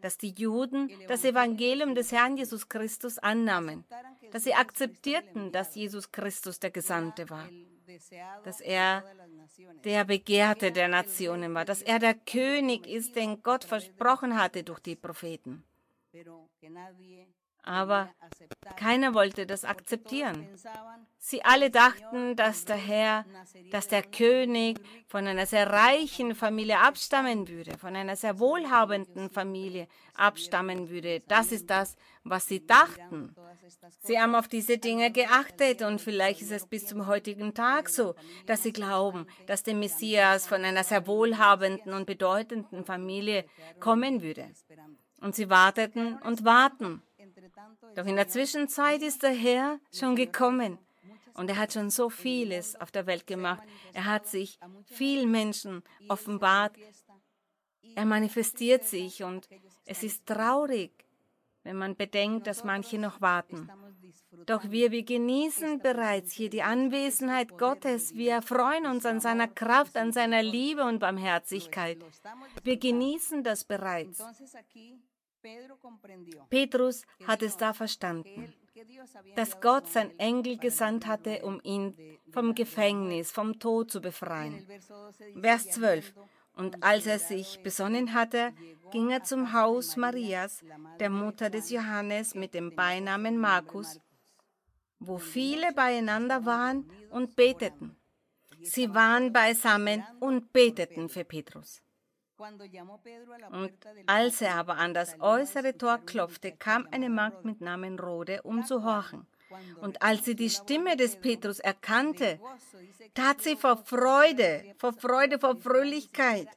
dass 0.00 0.18
die 0.18 0.30
Juden 0.30 0.90
das 1.08 1.24
Evangelium 1.24 1.94
des 1.94 2.12
Herrn 2.12 2.36
Jesus 2.36 2.68
Christus 2.68 3.18
annahmen, 3.18 3.84
dass 4.30 4.44
sie 4.44 4.54
akzeptierten, 4.54 5.50
dass 5.52 5.74
Jesus 5.74 6.12
Christus 6.12 6.60
der 6.60 6.70
Gesandte 6.70 7.28
war, 7.28 7.48
dass 8.44 8.60
er 8.60 9.04
der 9.84 10.04
Begehrte 10.04 10.70
der 10.70 10.88
Nationen 10.88 11.54
war, 11.54 11.64
dass 11.64 11.82
er 11.82 11.98
der 11.98 12.14
König 12.14 12.86
ist, 12.86 13.16
den 13.16 13.42
Gott 13.42 13.64
versprochen 13.64 14.40
hatte 14.40 14.62
durch 14.62 14.80
die 14.80 14.96
Propheten. 14.96 15.64
Aber 17.68 18.08
keiner 18.76 19.12
wollte 19.12 19.44
das 19.44 19.66
akzeptieren. 19.66 20.48
Sie 21.18 21.44
alle 21.44 21.70
dachten, 21.70 22.34
dass 22.34 22.64
der 22.64 22.76
Herr, 22.76 23.26
dass 23.70 23.88
der 23.88 24.02
König 24.02 24.80
von 25.06 25.26
einer 25.26 25.44
sehr 25.44 25.68
reichen 25.68 26.34
Familie 26.34 26.78
abstammen 26.78 27.46
würde, 27.46 27.76
von 27.76 27.94
einer 27.94 28.16
sehr 28.16 28.38
wohlhabenden 28.38 29.28
Familie 29.28 29.86
abstammen 30.14 30.88
würde. 30.88 31.20
Das 31.28 31.52
ist 31.52 31.68
das, 31.68 31.96
was 32.24 32.46
sie 32.46 32.66
dachten. 32.66 33.34
Sie 34.00 34.18
haben 34.18 34.34
auf 34.34 34.48
diese 34.48 34.78
Dinge 34.78 35.12
geachtet 35.12 35.82
und 35.82 36.00
vielleicht 36.00 36.40
ist 36.40 36.52
es 36.52 36.66
bis 36.66 36.86
zum 36.86 37.06
heutigen 37.06 37.52
Tag 37.52 37.90
so, 37.90 38.14
dass 38.46 38.62
sie 38.62 38.72
glauben, 38.72 39.26
dass 39.46 39.62
der 39.62 39.74
Messias 39.74 40.46
von 40.46 40.64
einer 40.64 40.84
sehr 40.84 41.06
wohlhabenden 41.06 41.92
und 41.92 42.06
bedeutenden 42.06 42.86
Familie 42.86 43.44
kommen 43.78 44.22
würde. 44.22 44.48
Und 45.20 45.34
sie 45.34 45.50
warteten 45.50 46.16
und 46.22 46.46
warten. 46.46 47.02
Doch 47.94 48.06
in 48.06 48.16
der 48.16 48.28
Zwischenzeit 48.28 49.02
ist 49.02 49.22
der 49.22 49.32
Herr 49.32 49.78
schon 49.92 50.16
gekommen 50.16 50.78
und 51.34 51.48
er 51.48 51.56
hat 51.56 51.72
schon 51.72 51.90
so 51.90 52.10
vieles 52.10 52.74
auf 52.76 52.90
der 52.90 53.06
Welt 53.06 53.26
gemacht. 53.26 53.62
Er 53.92 54.06
hat 54.06 54.26
sich 54.26 54.58
vielen 54.86 55.30
Menschen 55.30 55.82
offenbart. 56.08 56.74
Er 57.94 58.04
manifestiert 58.04 58.84
sich 58.84 59.22
und 59.22 59.48
es 59.86 60.02
ist 60.02 60.26
traurig, 60.26 60.90
wenn 61.62 61.76
man 61.76 61.96
bedenkt, 61.96 62.46
dass 62.46 62.64
manche 62.64 62.98
noch 62.98 63.20
warten. 63.20 63.70
Doch 64.46 64.70
wir, 64.70 64.90
wir 64.90 65.04
genießen 65.04 65.80
bereits 65.80 66.32
hier 66.32 66.50
die 66.50 66.62
Anwesenheit 66.62 67.56
Gottes. 67.56 68.14
Wir 68.14 68.32
erfreuen 68.32 68.86
uns 68.86 69.06
an 69.06 69.20
seiner 69.20 69.48
Kraft, 69.48 69.96
an 69.96 70.12
seiner 70.12 70.42
Liebe 70.42 70.84
und 70.84 70.98
Barmherzigkeit. 70.98 71.98
Wir 72.62 72.78
genießen 72.78 73.44
das 73.44 73.64
bereits. 73.64 74.22
Petrus 76.50 77.04
hat 77.26 77.42
es 77.42 77.56
da 77.56 77.72
verstanden, 77.72 78.52
dass 79.36 79.60
Gott 79.60 79.86
sein 79.86 80.18
Engel 80.18 80.58
gesandt 80.58 81.06
hatte, 81.06 81.44
um 81.44 81.60
ihn 81.62 81.94
vom 82.32 82.54
Gefängnis, 82.54 83.30
vom 83.30 83.58
Tod 83.58 83.90
zu 83.90 84.00
befreien. 84.00 84.66
Vers 85.40 85.70
12. 85.70 86.14
Und 86.54 86.82
als 86.82 87.06
er 87.06 87.20
sich 87.20 87.62
besonnen 87.62 88.14
hatte, 88.14 88.52
ging 88.90 89.10
er 89.10 89.22
zum 89.22 89.52
Haus 89.52 89.96
Marias, 89.96 90.64
der 90.98 91.10
Mutter 91.10 91.50
des 91.50 91.70
Johannes 91.70 92.34
mit 92.34 92.52
dem 92.54 92.74
Beinamen 92.74 93.38
Markus, 93.38 94.00
wo 94.98 95.18
viele 95.18 95.72
beieinander 95.72 96.44
waren 96.44 96.90
und 97.10 97.36
beteten. 97.36 97.96
Sie 98.60 98.92
waren 98.92 99.32
beisammen 99.32 100.04
und 100.18 100.52
beteten 100.52 101.08
für 101.08 101.24
Petrus. 101.24 101.80
Und 103.50 103.72
als 104.06 104.40
er 104.40 104.54
aber 104.54 104.76
an 104.76 104.94
das 104.94 105.20
äußere 105.20 105.76
Tor 105.76 105.98
klopfte, 105.98 106.52
kam 106.52 106.86
eine 106.90 107.10
Magd 107.10 107.44
mit 107.44 107.60
Namen 107.60 107.98
Rode, 107.98 108.42
um 108.42 108.64
zu 108.64 108.84
horchen. 108.84 109.26
Und 109.80 110.02
als 110.02 110.24
sie 110.24 110.36
die 110.36 110.50
Stimme 110.50 110.96
des 110.96 111.16
Petrus 111.16 111.58
erkannte, 111.58 112.38
tat 113.14 113.40
sie 113.40 113.56
vor 113.56 113.78
Freude, 113.78 114.74
vor 114.78 114.92
Freude, 114.92 115.38
vor 115.38 115.56
Fröhlichkeit. 115.56 116.48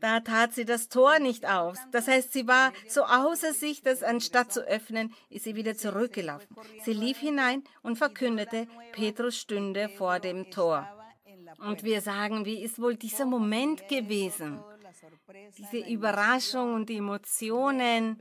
Da 0.00 0.20
tat 0.20 0.54
sie 0.54 0.64
das 0.64 0.88
Tor 0.88 1.18
nicht 1.18 1.48
auf. 1.48 1.76
Das 1.90 2.06
heißt, 2.06 2.32
sie 2.32 2.46
war 2.46 2.72
so 2.88 3.02
außer 3.04 3.52
sich, 3.52 3.82
dass 3.82 4.02
anstatt 4.02 4.52
zu 4.52 4.60
öffnen, 4.60 5.14
ist 5.30 5.44
sie 5.44 5.56
wieder 5.56 5.76
zurückgelaufen. 5.76 6.54
Sie 6.84 6.92
lief 6.92 7.18
hinein 7.18 7.64
und 7.82 7.96
verkündete, 7.96 8.66
Petrus 8.92 9.36
stünde 9.36 9.88
vor 9.88 10.20
dem 10.20 10.50
Tor. 10.50 10.88
Und 11.58 11.82
wir 11.82 12.00
sagen, 12.00 12.44
wie 12.44 12.62
ist 12.62 12.80
wohl 12.80 12.96
dieser 12.96 13.24
Moment 13.24 13.88
gewesen? 13.88 14.62
Diese 15.56 15.88
Überraschung 15.88 16.74
und 16.74 16.88
die 16.88 16.96
Emotionen 16.96 18.20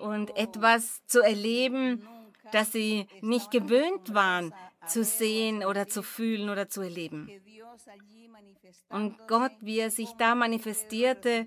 und 0.00 0.36
etwas 0.36 1.04
zu 1.06 1.20
erleben, 1.20 2.06
das 2.52 2.72
sie 2.72 3.06
nicht 3.20 3.50
gewöhnt 3.50 4.14
waren 4.14 4.52
zu 4.86 5.04
sehen 5.04 5.64
oder 5.64 5.88
zu 5.88 6.02
fühlen 6.02 6.48
oder 6.48 6.68
zu 6.68 6.80
erleben. 6.80 7.30
Und 8.88 9.16
Gott, 9.28 9.52
wie 9.60 9.78
er 9.78 9.90
sich 9.90 10.10
da 10.18 10.34
manifestierte, 10.34 11.46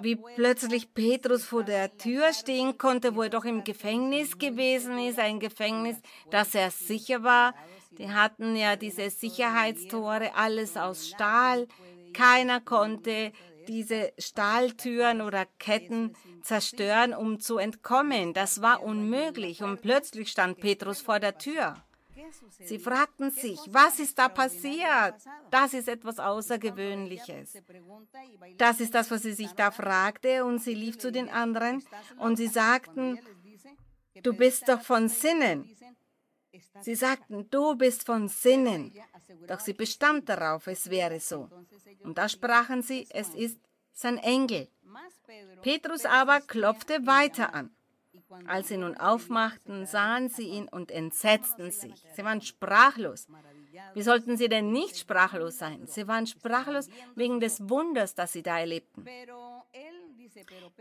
wie 0.00 0.16
plötzlich 0.16 0.92
Petrus 0.94 1.44
vor 1.44 1.64
der 1.64 1.96
Tür 1.96 2.32
stehen 2.32 2.76
konnte, 2.78 3.14
wo 3.14 3.22
er 3.22 3.30
doch 3.30 3.44
im 3.44 3.64
Gefängnis 3.64 4.38
gewesen 4.38 4.98
ist, 4.98 5.18
ein 5.18 5.40
Gefängnis, 5.40 5.96
das 6.30 6.54
er 6.54 6.70
sicher 6.70 7.22
war. 7.22 7.54
Die 7.98 8.10
hatten 8.10 8.56
ja 8.56 8.76
diese 8.76 9.10
Sicherheitstore, 9.10 10.34
alles 10.34 10.76
aus 10.76 11.08
Stahl. 11.08 11.66
Keiner 12.12 12.60
konnte 12.60 13.32
diese 13.68 14.12
Stahltüren 14.18 15.20
oder 15.20 15.46
Ketten 15.58 16.14
zerstören, 16.42 17.14
um 17.14 17.40
zu 17.40 17.58
entkommen. 17.58 18.32
Das 18.34 18.62
war 18.62 18.82
unmöglich. 18.82 19.62
Und 19.62 19.82
plötzlich 19.82 20.30
stand 20.30 20.60
Petrus 20.60 21.00
vor 21.00 21.20
der 21.20 21.38
Tür. 21.38 21.76
Sie 22.60 22.78
fragten 22.78 23.30
sich, 23.30 23.58
was 23.68 23.98
ist 23.98 24.18
da 24.18 24.28
passiert? 24.28 25.14
Das 25.50 25.74
ist 25.74 25.88
etwas 25.88 26.18
Außergewöhnliches. 26.18 27.58
Das 28.56 28.80
ist 28.80 28.94
das, 28.94 29.10
was 29.10 29.22
sie 29.22 29.32
sich 29.32 29.52
da 29.52 29.70
fragte. 29.70 30.44
Und 30.44 30.60
sie 30.60 30.74
lief 30.74 30.98
zu 30.98 31.10
den 31.10 31.28
anderen 31.28 31.82
und 32.18 32.36
sie 32.36 32.48
sagten, 32.48 33.18
du 34.22 34.34
bist 34.34 34.68
doch 34.68 34.82
von 34.82 35.08
Sinnen. 35.08 35.74
Sie 36.80 36.94
sagten, 36.94 37.48
du 37.50 37.76
bist 37.76 38.04
von 38.04 38.28
Sinnen. 38.28 38.92
Doch 39.46 39.60
sie 39.60 39.72
bestand 39.72 40.28
darauf, 40.28 40.66
es 40.66 40.90
wäre 40.90 41.20
so. 41.20 41.48
Und 42.02 42.18
da 42.18 42.28
sprachen 42.28 42.82
sie, 42.82 43.06
es 43.10 43.30
ist 43.30 43.58
sein 43.92 44.18
Engel. 44.18 44.68
Petrus 45.62 46.04
aber 46.04 46.40
klopfte 46.40 47.06
weiter 47.06 47.54
an. 47.54 47.70
Als 48.46 48.68
sie 48.68 48.76
nun 48.76 48.96
aufmachten, 48.96 49.86
sahen 49.86 50.28
sie 50.28 50.48
ihn 50.48 50.68
und 50.68 50.90
entsetzten 50.90 51.70
sich. 51.70 52.06
Sie 52.14 52.24
waren 52.24 52.40
sprachlos. 52.40 53.26
Wie 53.94 54.02
sollten 54.02 54.36
sie 54.36 54.48
denn 54.48 54.70
nicht 54.70 54.98
sprachlos 54.98 55.58
sein? 55.58 55.86
Sie 55.86 56.06
waren 56.08 56.26
sprachlos 56.26 56.88
wegen 57.14 57.40
des 57.40 57.68
Wunders, 57.68 58.14
das 58.14 58.32
sie 58.32 58.42
da 58.42 58.58
erlebten. 58.58 59.04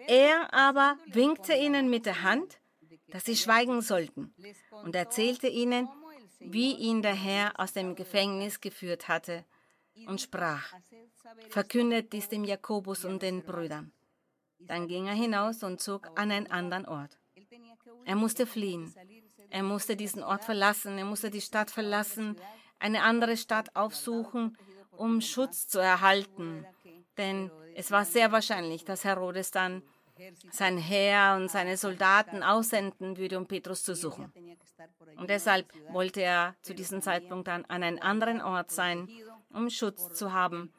Er 0.08 0.54
aber 0.54 0.98
winkte 1.08 1.54
ihnen 1.54 1.90
mit 1.90 2.06
der 2.06 2.24
Hand, 2.24 2.61
dass 3.12 3.26
sie 3.26 3.36
schweigen 3.36 3.82
sollten, 3.82 4.34
und 4.84 4.96
erzählte 4.96 5.48
ihnen, 5.48 5.88
wie 6.40 6.74
ihn 6.76 7.02
der 7.02 7.14
Herr 7.14 7.60
aus 7.60 7.74
dem 7.74 7.96
Gefängnis 7.96 8.62
geführt 8.62 9.08
hatte, 9.08 9.46
und 10.08 10.22
sprach, 10.22 10.74
verkündet 11.50 12.14
dies 12.14 12.30
dem 12.30 12.44
Jakobus 12.44 13.06
und 13.06 13.22
den 13.22 13.44
Brüdern. 13.44 13.92
Dann 14.60 14.88
ging 14.88 15.08
er 15.08 15.14
hinaus 15.14 15.64
und 15.64 15.82
zog 15.82 16.08
an 16.18 16.32
einen 16.32 16.48
anderen 16.48 16.86
Ort. 16.86 17.18
Er 18.06 18.16
musste 18.16 18.46
fliehen. 18.46 18.94
Er 19.50 19.64
musste 19.64 19.96
diesen 19.96 20.24
Ort 20.24 20.44
verlassen. 20.44 20.98
Er 20.98 21.06
musste 21.06 21.30
die 21.30 21.42
Stadt 21.42 21.72
verlassen, 21.72 22.38
eine 22.80 23.04
andere 23.04 23.38
Stadt 23.38 23.76
aufsuchen, 23.76 24.58
um 24.92 25.22
Schutz 25.22 25.68
zu 25.68 25.80
erhalten. 25.80 26.66
Denn 27.18 27.52
es 27.76 27.92
war 27.92 28.06
sehr 28.06 28.32
wahrscheinlich, 28.32 28.86
dass 28.86 29.04
Herodes 29.04 29.52
dann 29.52 29.84
sein 30.52 30.78
Heer 30.78 31.38
und 31.40 31.50
seine 31.50 31.78
Soldaten 31.78 32.44
aussenden 32.44 33.18
würde, 33.18 33.38
um 33.38 33.48
Petrus 33.48 33.84
zu 33.84 33.96
suchen. 33.96 34.32
Und 35.18 35.30
deshalb 35.30 35.68
wollte 35.92 36.22
er 36.22 36.56
zu 36.62 36.74
diesem 36.74 37.02
Zeitpunkt 37.02 37.48
dann 37.48 37.66
an 37.66 37.84
einem 37.84 38.00
anderen 38.02 38.42
Ort 38.42 38.72
sein, 38.72 39.08
um 39.54 39.70
Schutz 39.70 40.14
zu 40.14 40.34
haben. 40.34 40.74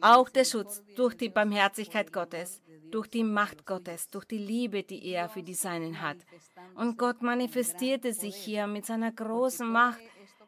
Auch 0.00 0.28
der 0.28 0.44
Schutz 0.44 0.82
durch 0.96 1.16
die 1.16 1.28
Barmherzigkeit 1.28 2.12
Gottes, 2.12 2.60
durch 2.90 3.08
die 3.08 3.22
Macht 3.22 3.64
Gottes, 3.64 4.10
durch 4.10 4.24
die 4.24 4.38
Liebe, 4.38 4.82
die 4.82 5.04
er 5.06 5.28
für 5.28 5.42
die 5.42 5.54
Seinen 5.54 6.00
hat. 6.00 6.18
Und 6.74 6.98
Gott 6.98 7.22
manifestierte 7.22 8.12
sich 8.12 8.34
hier 8.34 8.66
mit 8.66 8.86
seiner 8.86 9.12
großen 9.12 9.70
Macht, 9.70 10.00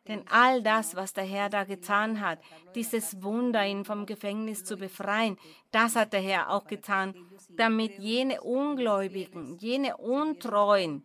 denn 0.08 0.24
all 0.28 0.62
das, 0.62 0.96
was 0.96 1.12
der 1.12 1.24
Herr 1.24 1.48
da 1.48 1.64
getan 1.64 2.20
hat, 2.20 2.40
dieses 2.74 3.22
Wunder, 3.22 3.64
ihn 3.64 3.84
vom 3.84 4.06
Gefängnis 4.06 4.64
zu 4.64 4.76
befreien, 4.76 5.38
das 5.70 5.94
hat 5.94 6.12
der 6.12 6.20
Herr 6.20 6.50
auch 6.50 6.66
getan, 6.66 7.14
damit 7.56 7.98
jene 7.98 8.40
Ungläubigen, 8.40 9.56
jene 9.58 9.96
Untreuen, 9.96 11.04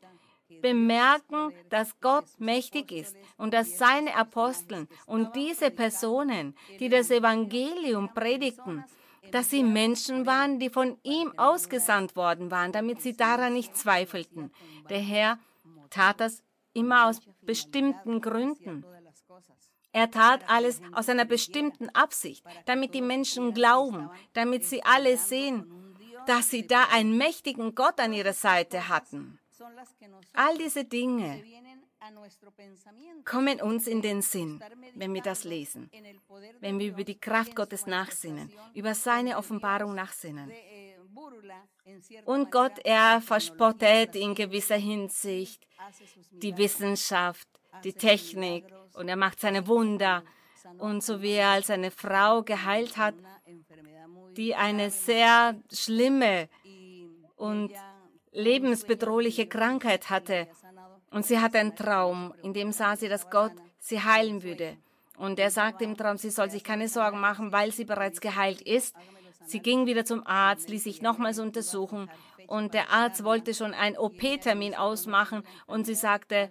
bemerken, 0.61 1.51
dass 1.69 1.99
Gott 1.99 2.25
mächtig 2.37 2.91
ist 2.91 3.15
und 3.37 3.53
dass 3.53 3.77
seine 3.77 4.15
Aposteln 4.15 4.87
und 5.05 5.35
diese 5.35 5.71
Personen, 5.71 6.55
die 6.79 6.89
das 6.89 7.11
Evangelium 7.11 8.13
predigten, 8.13 8.83
dass 9.31 9.49
sie 9.49 9.63
Menschen 9.63 10.25
waren, 10.25 10.59
die 10.59 10.69
von 10.69 10.97
ihm 11.03 11.33
ausgesandt 11.37 12.15
worden 12.15 12.51
waren, 12.51 12.71
damit 12.71 13.01
sie 13.01 13.17
daran 13.17 13.53
nicht 13.53 13.75
zweifelten. 13.75 14.51
Der 14.89 14.99
Herr 14.99 15.39
tat 15.89 16.19
das 16.19 16.43
immer 16.73 17.07
aus 17.07 17.21
bestimmten 17.41 18.21
Gründen. 18.21 18.85
Er 19.91 20.11
tat 20.11 20.49
alles 20.49 20.81
aus 20.91 21.07
einer 21.07 21.25
bestimmten 21.25 21.89
Absicht, 21.89 22.43
damit 22.65 22.93
die 22.93 23.01
Menschen 23.01 23.53
glauben, 23.53 24.09
damit 24.33 24.65
sie 24.65 24.83
alle 24.83 25.17
sehen, 25.17 25.84
dass 26.27 26.49
sie 26.49 26.67
da 26.67 26.85
einen 26.91 27.17
mächtigen 27.17 27.75
Gott 27.75 27.99
an 27.99 28.13
ihrer 28.13 28.33
Seite 28.33 28.87
hatten. 28.87 29.39
All 30.33 30.57
diese 30.57 30.83
Dinge 30.83 31.43
kommen 33.23 33.61
uns 33.61 33.87
in 33.87 34.01
den 34.01 34.21
Sinn, 34.21 34.61
wenn 34.95 35.13
wir 35.13 35.21
das 35.21 35.43
lesen, 35.43 35.89
wenn 36.59 36.77
wir 36.79 36.89
über 36.89 37.03
die 37.03 37.19
Kraft 37.19 37.55
Gottes 37.55 37.87
nachsinnen, 37.87 38.51
über 38.73 38.93
seine 38.93 39.37
Offenbarung 39.37 39.95
nachsinnen. 39.95 40.51
Und 42.25 42.51
Gott, 42.51 42.79
er 42.83 43.21
verspottet 43.21 44.15
in 44.15 44.35
gewisser 44.35 44.77
Hinsicht 44.77 45.65
die 46.31 46.55
Wissenschaft, 46.57 47.47
die 47.83 47.93
Technik 47.93 48.65
und 48.93 49.07
er 49.07 49.15
macht 49.15 49.39
seine 49.39 49.67
Wunder. 49.67 50.23
Und 50.79 51.03
so 51.03 51.21
wie 51.21 51.33
er 51.33 51.49
als 51.49 51.69
eine 51.69 51.91
Frau 51.91 52.41
geheilt 52.43 52.97
hat, 52.97 53.15
die 54.37 54.55
eine 54.55 54.91
sehr 54.91 55.55
schlimme 55.71 56.49
und 57.35 57.71
lebensbedrohliche 58.31 59.47
Krankheit 59.47 60.09
hatte. 60.09 60.47
Und 61.11 61.25
sie 61.25 61.39
hatte 61.39 61.59
einen 61.59 61.75
Traum, 61.75 62.33
in 62.43 62.53
dem 62.53 62.71
sah 62.71 62.95
sie, 62.95 63.07
dass 63.07 63.29
Gott 63.29 63.53
sie 63.79 64.01
heilen 64.01 64.43
würde. 64.43 64.77
Und 65.17 65.39
er 65.39 65.51
sagte 65.51 65.85
im 65.85 65.95
Traum, 65.95 66.17
sie 66.17 66.29
soll 66.29 66.49
sich 66.49 66.63
keine 66.63 66.89
Sorgen 66.89 67.19
machen, 67.19 67.51
weil 67.51 67.71
sie 67.71 67.85
bereits 67.85 68.19
geheilt 68.19 68.61
ist. 68.61 68.95
Sie 69.45 69.59
ging 69.59 69.85
wieder 69.85 70.03
zum 70.03 70.25
Arzt, 70.25 70.69
ließ 70.69 70.83
sich 70.83 71.01
nochmals 71.01 71.39
untersuchen 71.39 72.09
und 72.47 72.73
der 72.73 72.91
Arzt 72.91 73.23
wollte 73.23 73.53
schon 73.53 73.73
einen 73.73 73.97
OP-Termin 73.97 74.75
ausmachen 74.75 75.43
und 75.67 75.85
sie 75.85 75.95
sagte, 75.95 76.49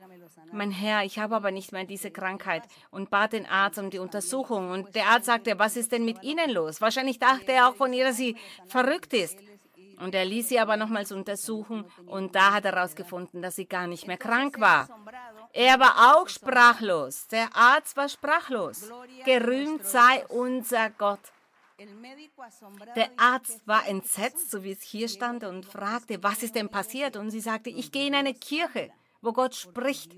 mein 0.55 0.71
Herr, 0.71 1.05
ich 1.05 1.19
habe 1.19 1.37
aber 1.37 1.51
nicht 1.51 1.73
mehr 1.73 1.85
diese 1.85 2.11
Krankheit 2.11 2.63
und 2.91 3.11
bat 3.11 3.33
den 3.33 3.47
Arzt 3.47 3.79
um 3.79 3.91
die 3.91 3.99
Untersuchung. 3.99 4.71
Und 4.71 4.95
der 4.95 5.07
Arzt 5.07 5.27
sagte, 5.27 5.59
was 5.59 5.77
ist 5.77 5.93
denn 5.93 6.05
mit 6.05 6.23
Ihnen 6.23 6.51
los? 6.51 6.81
Wahrscheinlich 6.81 7.19
dachte 7.19 7.53
er 7.53 7.69
auch 7.69 7.77
von 7.77 7.93
ihr, 7.93 8.05
dass 8.05 8.17
sie 8.17 8.37
verrückt 8.67 9.13
ist. 9.13 9.39
Und 10.01 10.15
er 10.15 10.25
ließ 10.25 10.49
sie 10.49 10.59
aber 10.59 10.77
nochmals 10.77 11.13
untersuchen 11.13 11.85
und 12.07 12.35
da 12.35 12.53
hat 12.53 12.65
er 12.65 12.73
herausgefunden, 12.73 13.43
dass 13.43 13.57
sie 13.57 13.67
gar 13.67 13.87
nicht 13.87 14.07
mehr 14.07 14.17
krank 14.17 14.61
war. 14.61 14.89
Er 15.53 15.79
war 15.79 16.17
auch 16.17 16.29
sprachlos. 16.29 17.29
Der 17.29 17.55
Arzt 17.55 17.97
war 17.97 18.09
sprachlos. 18.09 18.91
Gerühmt 19.25 19.87
sei 19.87 20.27
unser 20.29 20.91
Gott. 20.91 21.21
Der 22.97 23.11
Arzt 23.17 23.67
war 23.67 23.87
entsetzt, 23.87 24.51
so 24.51 24.63
wie 24.63 24.73
es 24.73 24.83
hier 24.83 25.09
stand, 25.09 25.45
und 25.45 25.67
fragte, 25.67 26.23
was 26.23 26.43
ist 26.43 26.55
denn 26.55 26.69
passiert? 26.69 27.17
Und 27.17 27.31
sie 27.31 27.41
sagte, 27.41 27.71
ich 27.71 27.91
gehe 27.91 28.07
in 28.07 28.15
eine 28.15 28.35
Kirche, 28.35 28.93
wo 29.25 29.33
Gott 29.33 29.55
spricht. 29.55 30.17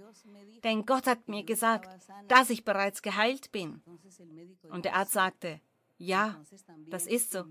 Denn 0.64 0.84
Gott 0.84 1.06
hat 1.06 1.28
mir 1.28 1.44
gesagt, 1.44 1.88
dass 2.28 2.50
ich 2.50 2.64
bereits 2.64 3.02
geheilt 3.02 3.52
bin. 3.52 3.82
Und 4.70 4.84
der 4.84 4.96
Arzt 4.96 5.12
sagte, 5.12 5.60
ja, 5.98 6.40
das 6.88 7.06
ist 7.06 7.32
so. 7.32 7.44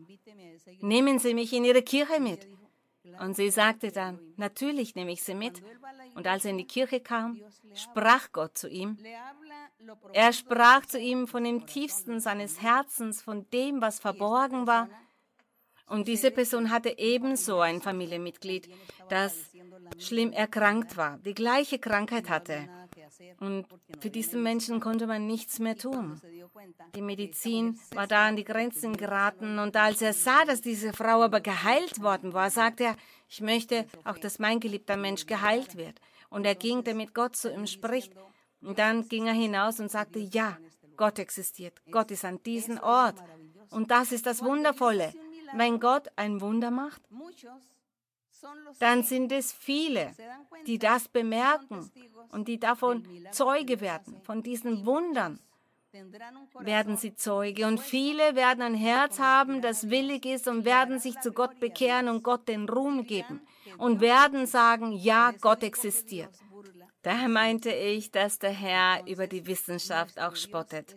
Nehmen 0.81 1.19
Sie 1.19 1.33
mich 1.33 1.53
in 1.53 1.65
Ihre 1.65 1.81
Kirche 1.81 2.19
mit. 2.19 2.47
Und 3.19 3.35
sie 3.35 3.49
sagte 3.49 3.91
dann, 3.91 4.19
natürlich 4.35 4.95
nehme 4.95 5.11
ich 5.11 5.23
sie 5.23 5.35
mit. 5.35 5.61
Und 6.15 6.27
als 6.27 6.45
er 6.45 6.51
in 6.51 6.57
die 6.57 6.67
Kirche 6.67 6.99
kam, 6.99 7.39
sprach 7.73 8.31
Gott 8.31 8.57
zu 8.57 8.67
ihm. 8.67 8.97
Er 10.13 10.33
sprach 10.33 10.85
zu 10.85 10.99
ihm 10.99 11.27
von 11.27 11.43
dem 11.43 11.65
tiefsten 11.67 12.19
seines 12.19 12.61
Herzens, 12.61 13.21
von 13.21 13.47
dem, 13.51 13.81
was 13.81 13.99
verborgen 13.99 14.65
war. 14.65 14.89
Und 15.87 16.07
diese 16.07 16.31
Person 16.31 16.71
hatte 16.71 16.97
ebenso 16.97 17.59
ein 17.59 17.79
Familienmitglied, 17.79 18.69
das 19.09 19.51
schlimm 19.97 20.31
erkrankt 20.31 20.97
war, 20.97 21.17
die 21.19 21.33
gleiche 21.33 21.79
Krankheit 21.79 22.29
hatte. 22.29 22.67
Und 23.39 23.67
für 23.99 24.09
diesen 24.09 24.43
Menschen 24.43 24.79
konnte 24.79 25.07
man 25.07 25.25
nichts 25.25 25.59
mehr 25.59 25.77
tun. 25.77 26.19
Die 26.95 27.01
Medizin 27.01 27.79
war 27.91 28.07
da 28.07 28.27
an 28.27 28.35
die 28.35 28.43
Grenzen 28.43 28.97
geraten 28.97 29.59
und 29.59 29.75
als 29.75 30.01
er 30.01 30.13
sah, 30.13 30.45
dass 30.45 30.61
diese 30.61 30.93
Frau 30.93 31.21
aber 31.23 31.41
geheilt 31.41 32.01
worden 32.01 32.33
war, 32.33 32.49
sagte 32.49 32.85
er, 32.85 32.95
ich 33.27 33.41
möchte 33.41 33.85
auch, 34.03 34.17
dass 34.17 34.39
mein 34.39 34.59
geliebter 34.59 34.97
Mensch 34.97 35.25
geheilt 35.25 35.75
wird. 35.77 35.99
Und 36.29 36.45
er 36.45 36.55
ging, 36.55 36.83
damit 36.83 37.13
Gott 37.13 37.35
zu 37.35 37.51
ihm 37.51 37.67
spricht. 37.67 38.13
Und 38.61 38.79
dann 38.79 39.07
ging 39.07 39.27
er 39.27 39.33
hinaus 39.33 39.79
und 39.79 39.91
sagte, 39.91 40.19
ja, 40.19 40.57
Gott 40.97 41.19
existiert. 41.19 41.81
Gott 41.91 42.11
ist 42.11 42.25
an 42.25 42.41
diesem 42.43 42.79
Ort. 42.79 43.17
Und 43.71 43.91
das 43.91 44.11
ist 44.11 44.25
das 44.25 44.43
Wundervolle. 44.43 45.13
Wenn 45.53 45.79
Gott 45.79 46.07
ein 46.15 46.41
Wunder 46.41 46.71
macht, 46.71 47.01
dann 48.79 49.03
sind 49.03 49.31
es 49.31 49.53
viele, 49.53 50.11
die 50.65 50.79
das 50.79 51.07
bemerken 51.07 51.89
und 52.31 52.47
die 52.47 52.59
davon 52.59 53.07
Zeuge 53.31 53.81
werden, 53.81 54.21
von 54.23 54.43
diesen 54.43 54.85
Wundern 54.85 55.39
werden 56.59 56.97
sie 56.97 57.15
Zeuge. 57.15 57.65
Und 57.67 57.79
viele 57.79 58.35
werden 58.35 58.61
ein 58.61 58.75
Herz 58.75 59.19
haben, 59.19 59.61
das 59.61 59.89
willig 59.89 60.25
ist 60.25 60.47
und 60.47 60.65
werden 60.65 60.99
sich 60.99 61.19
zu 61.21 61.31
Gott 61.31 61.59
bekehren 61.59 62.09
und 62.09 62.23
Gott 62.23 62.47
den 62.47 62.67
Ruhm 62.67 63.05
geben 63.05 63.41
und 63.77 64.01
werden 64.01 64.45
sagen, 64.45 64.91
ja, 64.91 65.31
Gott 65.39 65.63
existiert. 65.63 66.31
Daher 67.01 67.29
meinte 67.29 67.71
ich, 67.71 68.11
dass 68.11 68.39
der 68.39 68.51
Herr 68.51 69.05
über 69.07 69.27
die 69.27 69.45
Wissenschaft 69.45 70.19
auch 70.19 70.35
spottet. 70.35 70.95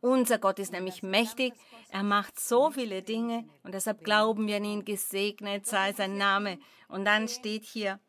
Unser 0.00 0.38
Gott 0.38 0.58
ist 0.58 0.72
nämlich 0.72 1.02
mächtig, 1.02 1.52
er 1.90 2.02
macht 2.02 2.40
so 2.40 2.70
viele 2.70 3.02
Dinge 3.02 3.44
und 3.62 3.74
deshalb 3.74 4.02
glauben 4.02 4.46
wir 4.46 4.56
an 4.56 4.64
ihn, 4.64 4.84
gesegnet 4.84 5.66
sei 5.66 5.92
sein 5.92 6.16
Name. 6.16 6.58
Und 6.88 7.04
dann 7.04 7.28
steht 7.28 7.64
hier, 7.64 8.00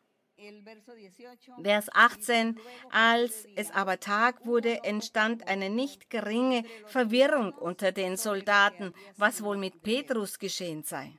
Vers 1.62 1.90
18, 1.94 2.60
als 2.90 3.46
es 3.56 3.70
aber 3.72 4.00
Tag 4.00 4.46
wurde, 4.46 4.84
entstand 4.84 5.48
eine 5.48 5.70
nicht 5.70 6.10
geringe 6.10 6.64
Verwirrung 6.88 7.54
unter 7.54 7.92
den 7.92 8.18
Soldaten, 8.18 8.94
was 9.18 9.44
wohl 9.44 9.58
mit 9.58 9.84
Petrus 9.84 10.40
geschehen 10.40 10.84
sei. 10.84 11.14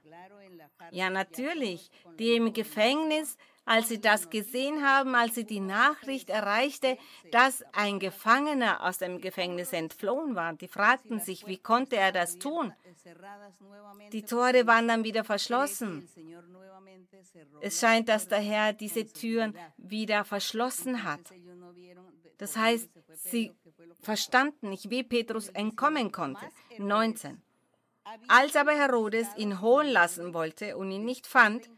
Ja, 0.90 1.08
natürlich, 1.08 1.90
die 2.18 2.34
im 2.34 2.52
Gefängnis 2.52 3.36
als 3.64 3.88
sie 3.88 4.00
das 4.00 4.30
gesehen 4.30 4.84
haben, 4.84 5.14
als 5.14 5.34
sie 5.34 5.44
die 5.44 5.60
Nachricht 5.60 6.30
erreichte, 6.30 6.98
dass 7.30 7.62
ein 7.72 8.00
Gefangener 8.00 8.82
aus 8.82 8.98
dem 8.98 9.20
Gefängnis 9.20 9.72
entflohen 9.72 10.34
war. 10.34 10.52
Die 10.54 10.68
fragten 10.68 11.20
sich, 11.20 11.46
wie 11.46 11.58
konnte 11.58 11.96
er 11.96 12.12
das 12.12 12.38
tun? 12.38 12.72
Die 14.12 14.22
Tore 14.22 14.66
waren 14.66 14.88
dann 14.88 15.04
wieder 15.04 15.24
verschlossen. 15.24 16.08
Es 17.60 17.78
scheint, 17.80 18.08
dass 18.08 18.28
der 18.28 18.40
Herr 18.40 18.72
diese 18.72 19.06
Türen 19.06 19.56
wieder 19.76 20.24
verschlossen 20.24 21.04
hat. 21.04 21.20
Das 22.38 22.56
heißt, 22.56 22.90
sie 23.14 23.52
verstanden 24.00 24.70
nicht, 24.70 24.90
wie 24.90 25.04
Petrus 25.04 25.48
entkommen 25.50 26.10
konnte. 26.10 26.44
19. 26.78 27.40
Als 28.26 28.56
aber 28.56 28.72
Herodes 28.72 29.28
ihn 29.36 29.60
holen 29.60 29.88
lassen 29.88 30.34
wollte 30.34 30.76
und 30.76 30.90
ihn 30.90 31.04
nicht 31.04 31.26
fand, 31.26 31.70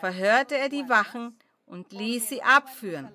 verhörte 0.00 0.56
er 0.56 0.68
die 0.68 0.88
Wachen 0.88 1.38
und 1.66 1.92
ließ 1.92 2.28
sie 2.28 2.42
abführen. 2.42 3.10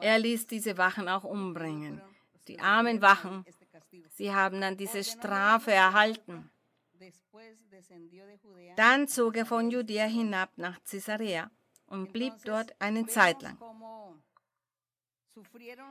Er 0.00 0.18
ließ 0.18 0.46
diese 0.46 0.76
Wachen 0.78 1.08
auch 1.08 1.24
umbringen. 1.24 2.00
Die 2.48 2.60
armen 2.60 3.02
Wachen, 3.02 3.44
sie 4.10 4.32
haben 4.32 4.60
dann 4.60 4.76
diese 4.76 5.02
Strafe 5.02 5.72
erhalten. 5.72 6.50
Dann 8.76 9.08
zog 9.08 9.36
er 9.36 9.46
von 9.46 9.70
Judäa 9.70 10.06
hinab 10.06 10.50
nach 10.56 10.78
Caesarea 10.84 11.50
und 11.86 12.12
blieb 12.12 12.34
dort 12.44 12.74
eine 12.80 13.06
Zeit 13.06 13.42
lang. 13.42 13.58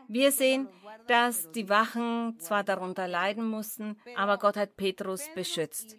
Wir 0.08 0.32
sehen, 0.32 0.68
dass 1.08 1.52
die 1.52 1.70
Wachen 1.70 2.40
zwar 2.40 2.64
darunter 2.64 3.08
leiden 3.08 3.48
mussten, 3.48 3.98
aber 4.16 4.40
Gott 4.40 4.58
hat 4.58 4.76
Petrus 4.76 5.30
beschützt. 5.36 5.96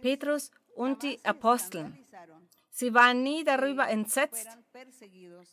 Petrus 0.00 0.50
und 0.74 1.02
die 1.02 1.24
Apostel, 1.24 1.92
Sie 2.76 2.92
waren 2.92 3.22
nie 3.22 3.44
darüber 3.44 3.86
entsetzt, 3.86 4.48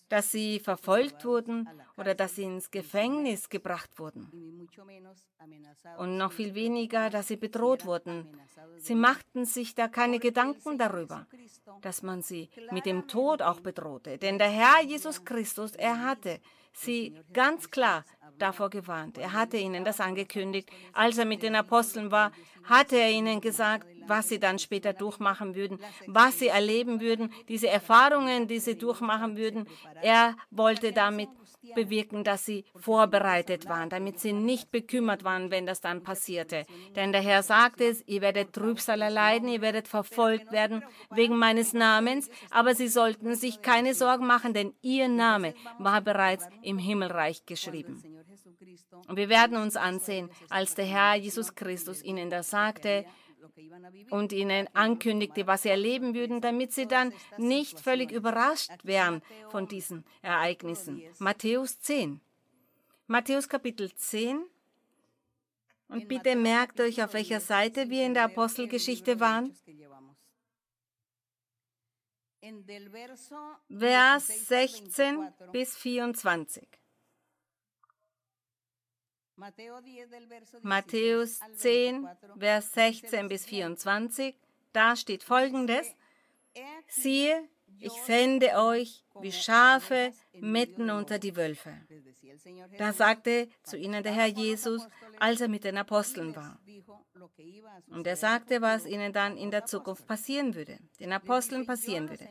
dass 0.10 0.32
sie 0.32 0.60
verfolgt 0.60 1.24
wurden 1.24 1.70
oder 1.96 2.16
dass 2.16 2.36
sie 2.36 2.42
ins 2.42 2.72
Gefängnis 2.72 3.48
gebracht 3.48 4.00
wurden. 4.00 4.68
Und 6.00 6.18
noch 6.18 6.32
viel 6.32 6.56
weniger, 6.56 7.12
dass 7.12 7.28
sie 7.28 7.36
bedroht 7.36 7.86
wurden. 7.86 8.26
Sie 8.78 8.96
machten 8.96 9.46
sich 9.46 9.76
da 9.76 9.88
keine 9.88 10.18
Gedanken 10.18 10.80
darüber, 10.80 11.28
dass 11.82 12.02
man 12.02 12.24
sie 12.24 12.50
mit 12.72 12.88
dem 12.88 13.08
Tod 13.08 13.44
auch 13.44 13.60
bedrohte. 13.60 14.18
Denn 14.18 14.40
der 14.40 14.50
Herr 14.50 14.82
Jesus 14.84 15.24
Christus, 15.24 15.76
er 15.76 16.04
hatte 16.04 16.40
sie 16.74 17.16
ganz 17.34 17.70
klar 17.70 18.06
davor 18.38 18.70
gewarnt. 18.70 19.18
Er 19.18 19.34
hatte 19.34 19.58
ihnen 19.58 19.84
das 19.84 20.00
angekündigt. 20.00 20.70
Als 20.94 21.18
er 21.18 21.26
mit 21.26 21.44
den 21.44 21.56
Aposteln 21.56 22.12
war, 22.12 22.32
hatte 22.64 22.98
er 22.98 23.12
ihnen 23.12 23.42
gesagt, 23.42 23.88
was 24.08 24.30
sie 24.30 24.40
dann 24.40 24.58
später 24.58 24.94
durchmachen 24.94 25.56
würden, 25.56 25.80
was 26.08 26.40
sie 26.40 26.48
erleben 26.48 27.02
würden, 27.02 27.32
diese 27.48 27.70
Erfahrungen, 27.70 28.48
die 28.48 28.60
sie 28.60 28.78
durchmachen 28.78 29.38
würden. 29.38 29.68
Er 30.02 30.36
wollte 30.50 30.92
damit 30.92 31.30
bewirken, 31.76 32.24
dass 32.24 32.46
sie 32.46 32.66
vorbereitet 32.76 33.68
waren, 33.68 33.90
damit 33.90 34.20
sie 34.20 34.34
nicht 34.34 34.72
bekümmert 34.72 35.24
waren, 35.24 35.52
wenn 35.52 35.66
das 35.66 35.82
dann 35.82 36.04
passierte. 36.04 36.66
Denn 36.96 37.12
der 37.12 37.22
Herr 37.22 37.44
sagte 37.44 37.86
es, 37.86 38.04
ihr 38.08 38.22
werdet 38.22 38.54
Trübsal 38.54 39.02
erleiden, 39.02 39.48
ihr 39.50 39.62
werdet 39.62 39.88
verfolgt 39.88 40.52
werden 40.52 40.84
wegen 41.12 41.38
meines 41.38 41.74
Namens, 41.74 42.30
aber 42.50 42.76
sie 42.76 42.88
sollten 42.88 43.36
sich 43.36 43.62
keine 43.62 43.94
Sorgen 43.94 44.26
machen, 44.26 44.54
denn 44.54 44.74
ihr 44.82 45.08
Name 45.08 45.54
war 45.80 46.02
bereits 46.02 46.48
im 46.62 46.78
Himmelreich 46.78 47.46
geschrieben. 47.46 48.04
Und 49.08 49.18
wir 49.18 49.30
werden 49.30 49.58
uns 49.58 49.76
ansehen, 49.76 50.30
als 50.50 50.76
der 50.76 50.86
Herr 50.86 51.16
Jesus 51.16 51.56
Christus 51.56 52.04
ihnen 52.04 52.30
das 52.30 52.50
sagte 52.50 53.06
und 54.10 54.32
ihnen 54.34 54.68
ankündigte, 54.74 55.48
was 55.48 55.64
sie 55.64 55.70
erleben 55.70 56.14
würden, 56.14 56.42
damit 56.42 56.74
sie 56.74 56.88
dann 56.88 57.14
nicht 57.38 57.80
völlig 57.80 58.12
überrascht 58.12 58.72
wären 58.84 59.22
von 59.50 59.68
diesen 59.68 60.06
Ereignissen. 60.22 61.02
Matthäus 61.20 61.80
10. 61.82 62.22
Matthäus 63.08 63.50
Kapitel 63.50 63.94
10. 63.94 64.44
Und 65.90 66.08
bitte 66.08 66.36
merkt 66.36 66.80
euch, 66.80 67.04
auf 67.04 67.14
welcher 67.14 67.42
Seite 67.42 67.90
wir 67.90 68.06
in 68.06 68.14
der 68.14 68.26
Apostelgeschichte 68.26 69.20
waren. 69.20 69.54
Vers 73.70 74.48
16 74.48 75.34
bis 75.52 75.76
24. 75.78 76.81
Matthäus 80.62 81.40
10, 81.56 82.08
Vers 82.38 82.74
16 82.74 83.28
bis 83.28 83.46
24, 83.46 84.36
da 84.72 84.96
steht 84.96 85.24
folgendes, 85.24 85.88
siehe, 86.88 87.50
ich 87.80 87.94
sende 88.04 88.54
euch 88.58 89.04
wie 89.20 89.32
Schafe 89.32 90.14
mitten 90.34 90.92
unter 90.92 91.18
die 91.18 91.36
Wölfe. 91.36 91.76
Da 92.78 92.94
sagte 92.94 93.50
zu 93.64 93.78
ihnen 93.78 94.04
der 94.04 94.14
Herr 94.14 94.28
Jesus, 94.28 94.88
als 95.20 95.42
er 95.42 95.48
mit 95.48 95.64
den 95.64 95.78
Aposteln 95.78 96.36
war. 96.36 96.60
Und 97.90 98.06
er 98.06 98.16
sagte, 98.16 98.62
was 98.62 98.86
ihnen 98.86 99.12
dann 99.14 99.38
in 99.38 99.50
der 99.50 99.66
Zukunft 99.66 100.06
passieren 100.06 100.54
würde, 100.54 100.78
den 101.00 101.14
Aposteln 101.14 101.66
passieren 101.66 102.10
würde. 102.10 102.30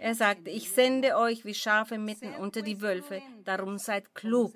Er 0.00 0.14
sagte, 0.14 0.50
ich 0.50 0.70
sende 0.72 1.16
euch 1.16 1.44
wie 1.44 1.54
Schafe 1.54 1.98
mitten 1.98 2.34
unter 2.34 2.62
die 2.62 2.80
Wölfe, 2.80 3.22
darum 3.44 3.78
seid 3.78 4.14
klug 4.14 4.52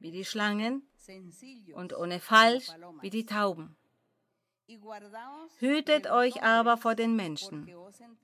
wie 0.00 0.10
die 0.10 0.24
Schlangen 0.24 0.86
und 1.74 1.96
ohne 1.96 2.20
Falsch 2.20 2.68
wie 3.00 3.10
die 3.10 3.26
Tauben. 3.26 3.76
Hütet 5.58 6.10
euch 6.10 6.42
aber 6.42 6.76
vor 6.76 6.94
den 6.94 7.16
Menschen, 7.16 7.70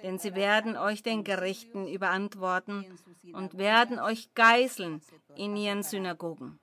denn 0.03 0.19
sie 0.19 0.35
werden 0.35 0.77
euch 0.77 1.03
den 1.03 1.25
Gerichten 1.25 1.87
überantworten 1.89 2.87
und 3.33 3.59
werden 3.59 3.99
euch 3.99 4.33
geißeln 4.35 5.03
in 5.35 5.57
ihren 5.57 5.83
Synagogen. 5.83 6.59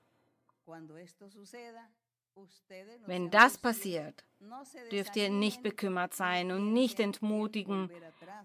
Wenn 3.06 3.30
das 3.30 3.58
passiert, 3.58 4.25
dürft 4.91 5.15
ihr 5.15 5.30
nicht 5.30 5.63
bekümmert 5.63 6.13
sein 6.13 6.51
und 6.51 6.73
nicht 6.73 6.99
entmutigen 6.99 7.89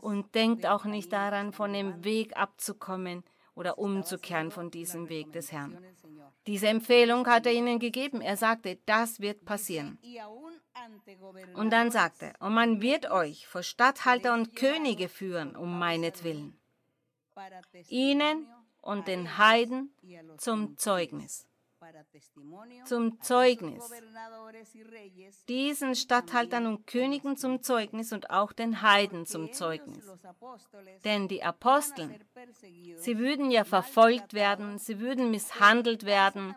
und 0.00 0.34
denkt 0.34 0.66
auch 0.66 0.84
nicht 0.84 1.12
daran, 1.12 1.52
von 1.52 1.72
dem 1.72 2.04
Weg 2.04 2.36
abzukommen 2.36 3.24
oder 3.54 3.78
umzukehren 3.78 4.50
von 4.50 4.70
diesem 4.70 5.08
Weg 5.08 5.32
des 5.32 5.52
Herrn. 5.52 5.78
Diese 6.46 6.68
Empfehlung 6.68 7.26
hat 7.26 7.46
er 7.46 7.52
ihnen 7.52 7.78
gegeben. 7.78 8.20
Er 8.20 8.36
sagte, 8.36 8.78
das 8.86 9.20
wird 9.20 9.44
passieren. 9.44 9.98
Und 11.54 11.70
dann 11.70 11.90
sagte 11.90 12.26
er, 12.26 12.46
und 12.46 12.54
man 12.54 12.80
wird 12.80 13.10
euch 13.10 13.46
vor 13.46 13.62
Statthalter 13.62 14.34
und 14.34 14.56
Könige 14.56 15.08
führen, 15.08 15.56
um 15.56 15.78
meinetwillen, 15.78 16.58
ihnen 17.88 18.48
und 18.80 19.08
den 19.08 19.36
Heiden 19.36 19.92
zum 20.38 20.76
Zeugnis 20.76 21.49
zum 22.84 23.20
Zeugnis, 23.22 23.82
diesen 25.48 25.94
Statthaltern 25.94 26.66
und 26.66 26.86
Königen 26.86 27.36
zum 27.36 27.62
Zeugnis 27.62 28.12
und 28.12 28.30
auch 28.30 28.52
den 28.52 28.82
Heiden 28.82 29.26
zum 29.26 29.52
Zeugnis. 29.52 30.04
Denn 31.04 31.28
die 31.28 31.42
Aposteln, 31.42 32.22
sie 32.98 33.18
würden 33.18 33.50
ja 33.50 33.64
verfolgt 33.64 34.34
werden, 34.34 34.78
sie 34.78 35.00
würden 35.00 35.30
misshandelt 35.30 36.04
werden, 36.04 36.54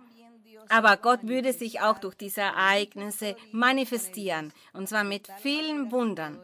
aber 0.70 0.98
Gott 0.98 1.28
würde 1.28 1.54
sich 1.54 1.82
auch 1.82 2.00
durch 2.00 2.16
diese 2.16 2.42
Ereignisse 2.42 3.36
manifestieren, 3.52 4.54
und 4.74 4.88
zwar 4.88 5.04
mit 5.04 5.28
vielen 5.40 5.92
Wundern 5.92 6.42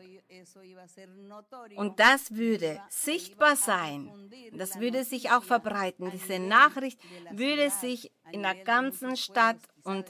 und 1.76 2.00
das 2.00 2.36
würde 2.36 2.80
sichtbar 2.90 3.56
sein. 3.56 4.12
Das 4.54 4.80
würde 4.80 5.04
sich 5.04 5.32
auch 5.32 5.44
verbreiten. 5.44 6.12
Diese 6.12 6.40
Nachricht 6.40 7.00
würde 7.32 7.70
sich 7.70 8.12
in 8.32 8.44
der 8.44 8.56
ganzen 8.56 9.16
Stadt 9.16 9.58
und 9.84 10.06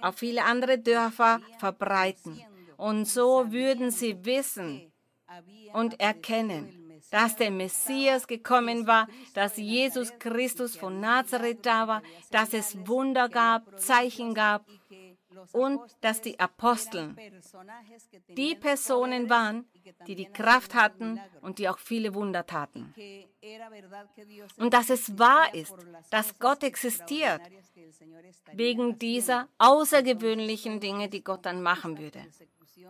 auf 0.00 0.16
viele 0.16 0.44
andere 0.44 0.78
Dörfer 0.78 1.40
verbreiten. 1.58 2.40
Und 2.76 3.06
so 3.06 3.52
würden 3.52 3.90
sie 3.90 4.24
wissen, 4.24 4.92
und 5.72 6.00
erkennen, 6.00 7.00
dass 7.10 7.36
der 7.36 7.50
Messias 7.50 8.26
gekommen 8.26 8.86
war, 8.86 9.08
dass 9.34 9.56
Jesus 9.56 10.12
Christus 10.18 10.76
von 10.76 11.00
Nazareth 11.00 11.66
da 11.66 11.86
war, 11.88 12.02
dass 12.30 12.54
es 12.54 12.76
Wunder 12.86 13.28
gab, 13.28 13.78
Zeichen 13.78 14.34
gab 14.34 14.64
und 15.52 15.80
dass 16.00 16.20
die 16.20 16.38
Aposteln 16.38 17.16
die 18.28 18.54
Personen 18.54 19.28
waren, 19.30 19.66
die 20.06 20.14
die 20.14 20.26
Kraft 20.26 20.74
hatten 20.74 21.20
und 21.40 21.58
die 21.58 21.68
auch 21.68 21.78
viele 21.78 22.14
Wunder 22.14 22.46
taten. 22.46 22.94
Und 24.56 24.72
dass 24.72 24.90
es 24.90 25.18
wahr 25.18 25.54
ist, 25.54 25.74
dass 26.10 26.38
Gott 26.38 26.62
existiert, 26.62 27.42
wegen 28.52 28.98
dieser 28.98 29.48
außergewöhnlichen 29.58 30.80
Dinge, 30.80 31.08
die 31.08 31.22
Gott 31.22 31.44
dann 31.46 31.62
machen 31.62 31.98
würde. 31.98 32.24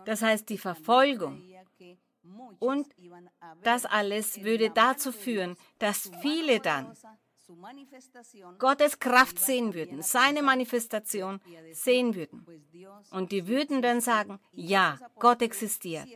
Das 0.05 0.21
heißt, 0.21 0.49
die 0.49 0.57
Verfolgung. 0.57 1.41
Und 2.59 2.87
das 3.63 3.85
alles 3.85 4.43
würde 4.43 4.69
dazu 4.69 5.11
führen, 5.11 5.57
dass 5.79 6.11
viele 6.21 6.59
dann 6.59 6.95
Gottes 8.57 8.99
Kraft 8.99 9.39
sehen 9.39 9.73
würden, 9.73 10.01
seine 10.01 10.41
Manifestation 10.41 11.41
sehen 11.71 12.15
würden. 12.15 12.45
Und 13.11 13.31
die 13.31 13.47
würden 13.47 13.81
dann 13.81 14.01
sagen, 14.01 14.39
ja, 14.53 14.97
Gott 15.19 15.41
existiert. 15.41 16.07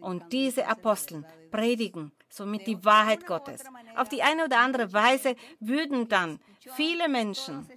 Und 0.00 0.32
diese 0.32 0.66
Aposteln 0.66 1.26
predigen 1.50 2.12
somit 2.28 2.66
die 2.66 2.84
Wahrheit 2.84 3.26
Gottes. 3.26 3.62
Auf 3.96 4.08
die 4.08 4.22
eine 4.22 4.44
oder 4.44 4.58
andere 4.60 4.92
Weise 4.92 5.36
würden 5.60 6.08
dann 6.08 6.38
viele 6.74 7.08
Menschen, 7.08 7.68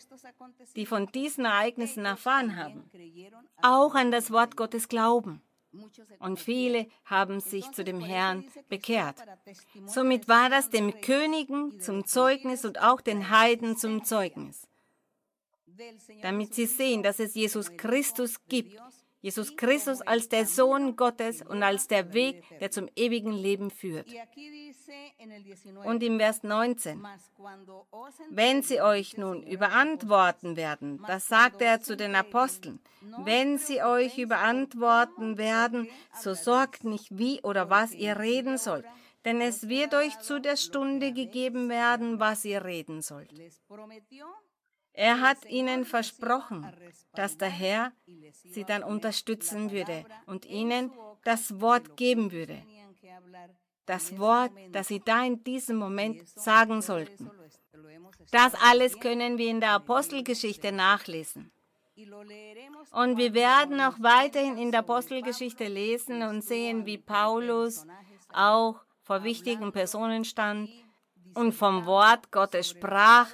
die 0.76 0.86
von 0.86 1.08
diesen 1.08 1.45
Ereignissen 1.45 2.06
erfahren 2.06 2.56
haben, 2.56 2.89
auch 3.62 3.95
an 3.95 4.12
das 4.12 4.32
Wort 4.32 4.56
Gottes 4.56 4.88
glauben. 4.88 5.41
Und 6.19 6.39
viele 6.39 6.88
haben 7.05 7.39
sich 7.39 7.69
zu 7.71 7.84
dem 7.84 7.99
Herrn 7.99 8.45
bekehrt. 8.69 9.17
Somit 9.86 10.27
war 10.27 10.49
das 10.49 10.69
dem 10.69 10.99
Königen 11.01 11.79
zum 11.79 12.05
Zeugnis 12.05 12.65
und 12.65 12.82
auch 12.82 13.01
den 13.01 13.29
Heiden 13.29 13.77
zum 13.77 14.03
Zeugnis, 14.03 14.67
damit 16.21 16.55
sie 16.55 16.65
sehen, 16.65 17.03
dass 17.03 17.19
es 17.19 17.36
Jesus 17.36 17.77
Christus 17.77 18.45
gibt 18.47 18.79
Jesus 19.21 19.58
Christus 19.58 20.01
als 20.01 20.29
der 20.29 20.45
Sohn 20.45 20.95
Gottes 20.95 21.41
und 21.41 21.62
als 21.62 21.88
der 21.88 22.13
Weg, 22.13 22.43
der 22.60 22.71
zum 22.71 22.89
ewigen 22.95 23.34
Leben 23.34 23.69
führt. 23.69 24.08
Und 25.86 26.04
im 26.04 26.19
Vers 26.19 26.43
19, 26.43 27.06
wenn 28.30 28.62
sie 28.63 28.82
euch 28.82 29.17
nun 29.17 29.43
überantworten 29.43 30.56
werden, 30.56 31.04
das 31.08 31.28
sagt 31.28 31.62
er 31.62 31.82
zu 31.82 31.95
den 31.95 32.15
Aposteln, 32.15 32.80
wenn 33.19 33.58
sie 33.58 33.82
euch 33.84 34.17
überantworten 34.17 35.38
werden, 35.38 35.89
so 36.13 36.34
sorgt 36.34 36.84
nicht, 36.84 37.17
wie 37.17 37.41
oder 37.41 37.69
was 37.69 37.93
ihr 37.93 38.17
reden 38.19 38.58
sollt, 38.58 38.86
denn 39.25 39.41
es 39.41 39.67
wird 39.67 39.93
euch 39.93 40.17
zu 40.19 40.39
der 40.39 40.58
Stunde 40.58 41.12
gegeben 41.13 41.69
werden, 41.69 42.19
was 42.19 42.45
ihr 42.45 42.63
reden 42.63 43.02
sollt. 43.02 43.34
Er 44.93 45.21
hat 45.21 45.45
ihnen 45.45 45.86
versprochen, 45.86 46.75
dass 47.13 47.38
der 47.38 47.49
Herr 47.49 47.93
sie 48.34 48.65
dann 48.65 48.84
unterstützen 48.84 49.71
würde 49.71 50.06
und 50.25 50.45
ihnen 50.45 50.91
das 51.23 51.62
Wort 51.62 51.95
geben 51.95 52.32
würde. 52.32 52.62
Das 53.89 54.19
Wort, 54.19 54.52
das 54.71 54.89
sie 54.89 54.99
da 54.99 55.25
in 55.25 55.43
diesem 55.43 55.78
Moment 55.78 56.30
sagen 56.30 56.80
sollten. 56.84 57.32
Das 58.30 58.54
alles 58.62 58.99
können 58.99 59.39
wir 59.39 59.49
in 59.49 59.60
der 59.60 59.71
Apostelgeschichte 59.71 60.71
nachlesen. 60.71 61.52
Und 62.91 63.17
wir 63.17 63.34
werden 63.34 63.82
auch 63.82 63.97
weiterhin 63.99 64.60
in 64.60 64.69
der 64.69 64.82
Apostelgeschichte 64.82 65.67
lesen 65.67 66.21
und 66.21 66.43
sehen, 66.43 66.86
wie 66.86 66.99
Paulus 66.99 67.88
auch 68.32 68.75
vor 69.02 69.23
wichtigen 69.23 69.71
Personen 69.71 70.23
stand 70.23 70.69
und 71.34 71.54
vom 71.54 71.88
Wort 71.88 72.32
Gottes 72.32 72.69
sprach 72.69 73.30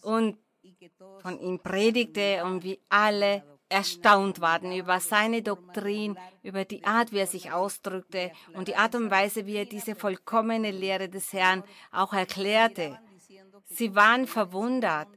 und 0.00 0.38
von 1.20 1.38
ihm 1.38 1.58
predigte 1.58 2.42
und 2.46 2.64
wie 2.64 2.80
alle 2.88 3.44
erstaunt 3.72 4.40
waren 4.40 4.72
über 4.72 5.00
seine 5.00 5.42
Doktrin, 5.42 6.18
über 6.42 6.64
die 6.64 6.84
Art, 6.84 7.10
wie 7.12 7.18
er 7.18 7.26
sich 7.26 7.52
ausdrückte 7.52 8.30
und 8.54 8.68
die 8.68 8.76
Art 8.76 8.94
und 8.94 9.10
Weise, 9.10 9.46
wie 9.46 9.56
er 9.56 9.64
diese 9.64 9.94
vollkommene 9.94 10.70
Lehre 10.70 11.08
des 11.08 11.32
Herrn 11.32 11.64
auch 11.90 12.12
erklärte. 12.12 12.98
Sie 13.64 13.94
waren 13.94 14.26
verwundert 14.26 15.08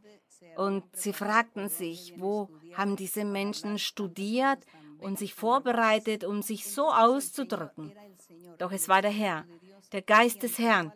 und 0.55 0.83
sie 0.95 1.13
fragten 1.13 1.67
sich, 1.67 2.13
wo 2.17 2.49
haben 2.73 2.95
diese 2.95 3.25
Menschen 3.25 3.77
studiert 3.77 4.59
und 4.99 5.19
sich 5.19 5.33
vorbereitet, 5.33 6.23
um 6.23 6.41
sich 6.41 6.71
so 6.71 6.89
auszudrücken. 6.89 7.93
Doch 8.57 8.71
es 8.71 8.87
war 8.87 9.01
der 9.01 9.11
Herr, 9.11 9.45
der 9.91 10.01
Geist 10.01 10.43
des 10.43 10.57
Herrn, 10.57 10.93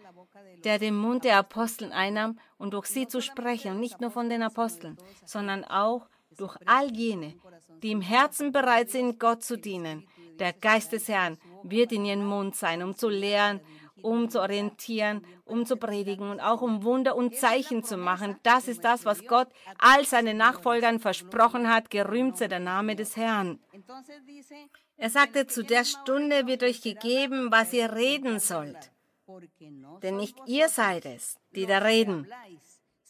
der 0.63 0.79
den 0.79 0.95
Mund 0.95 1.25
der 1.25 1.37
Aposteln 1.37 1.91
einnahm 1.91 2.39
und 2.57 2.73
durch 2.73 2.87
sie 2.87 3.07
zu 3.07 3.21
sprechen, 3.21 3.79
nicht 3.79 3.99
nur 3.99 4.11
von 4.11 4.29
den 4.29 4.43
Aposteln, 4.43 4.97
sondern 5.25 5.65
auch 5.65 6.07
durch 6.39 6.55
all 6.65 6.91
jene, 6.91 7.35
die 7.83 7.91
im 7.91 8.01
Herzen 8.01 8.51
bereit 8.51 8.89
sind, 8.89 9.19
Gott 9.19 9.43
zu 9.43 9.57
dienen. 9.57 10.07
Der 10.39 10.53
Geist 10.53 10.93
des 10.93 11.07
Herrn 11.07 11.37
wird 11.63 11.91
in 11.91 12.05
ihren 12.05 12.25
Mund 12.25 12.55
sein, 12.55 12.81
um 12.81 12.95
zu 12.95 13.09
lehren, 13.09 13.59
um 14.01 14.29
zu 14.29 14.39
orientieren, 14.39 15.25
um 15.45 15.65
zu 15.65 15.75
predigen 15.75 16.29
und 16.31 16.39
auch 16.39 16.61
um 16.61 16.83
Wunder 16.83 17.15
und 17.15 17.35
Zeichen 17.35 17.83
zu 17.83 17.97
machen. 17.97 18.37
Das 18.43 18.67
ist 18.67 18.83
das, 18.83 19.05
was 19.05 19.25
Gott 19.25 19.49
all 19.77 20.05
seinen 20.05 20.37
Nachfolgern 20.37 20.99
versprochen 20.99 21.69
hat. 21.69 21.89
Gerühmt 21.89 22.37
sei 22.37 22.47
der 22.47 22.59
Name 22.59 22.95
des 22.95 23.17
Herrn. 23.17 23.59
Er 24.95 25.09
sagte, 25.09 25.47
zu 25.47 25.63
der 25.63 25.85
Stunde 25.85 26.47
wird 26.47 26.63
euch 26.63 26.81
gegeben, 26.81 27.51
was 27.51 27.73
ihr 27.73 27.93
reden 27.93 28.39
sollt. 28.39 28.91
Denn 30.01 30.17
nicht 30.17 30.37
ihr 30.45 30.69
seid 30.69 31.05
es, 31.05 31.37
die 31.51 31.65
da 31.65 31.79
reden, 31.79 32.27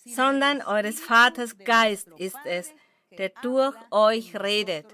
sondern 0.05 0.61
eures 0.61 0.99
Vaters 0.99 1.57
Geist 1.57 2.09
ist 2.17 2.37
es, 2.45 2.71
der 3.19 3.31
durch 3.41 3.75
euch 3.91 4.35
redet. 4.35 4.87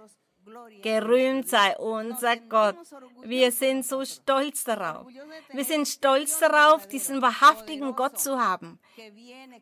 Gerühmt 0.81 1.47
sei 1.47 1.77
unser 1.77 2.37
Gott. 2.37 2.77
Wir 3.23 3.51
sind 3.51 3.85
so 3.85 4.03
stolz 4.03 4.63
darauf. 4.63 5.07
Wir 5.51 5.63
sind 5.63 5.87
stolz 5.87 6.39
darauf, 6.39 6.87
diesen 6.87 7.21
wahrhaftigen 7.21 7.95
Gott 7.95 8.19
zu 8.19 8.39
haben, 8.39 8.79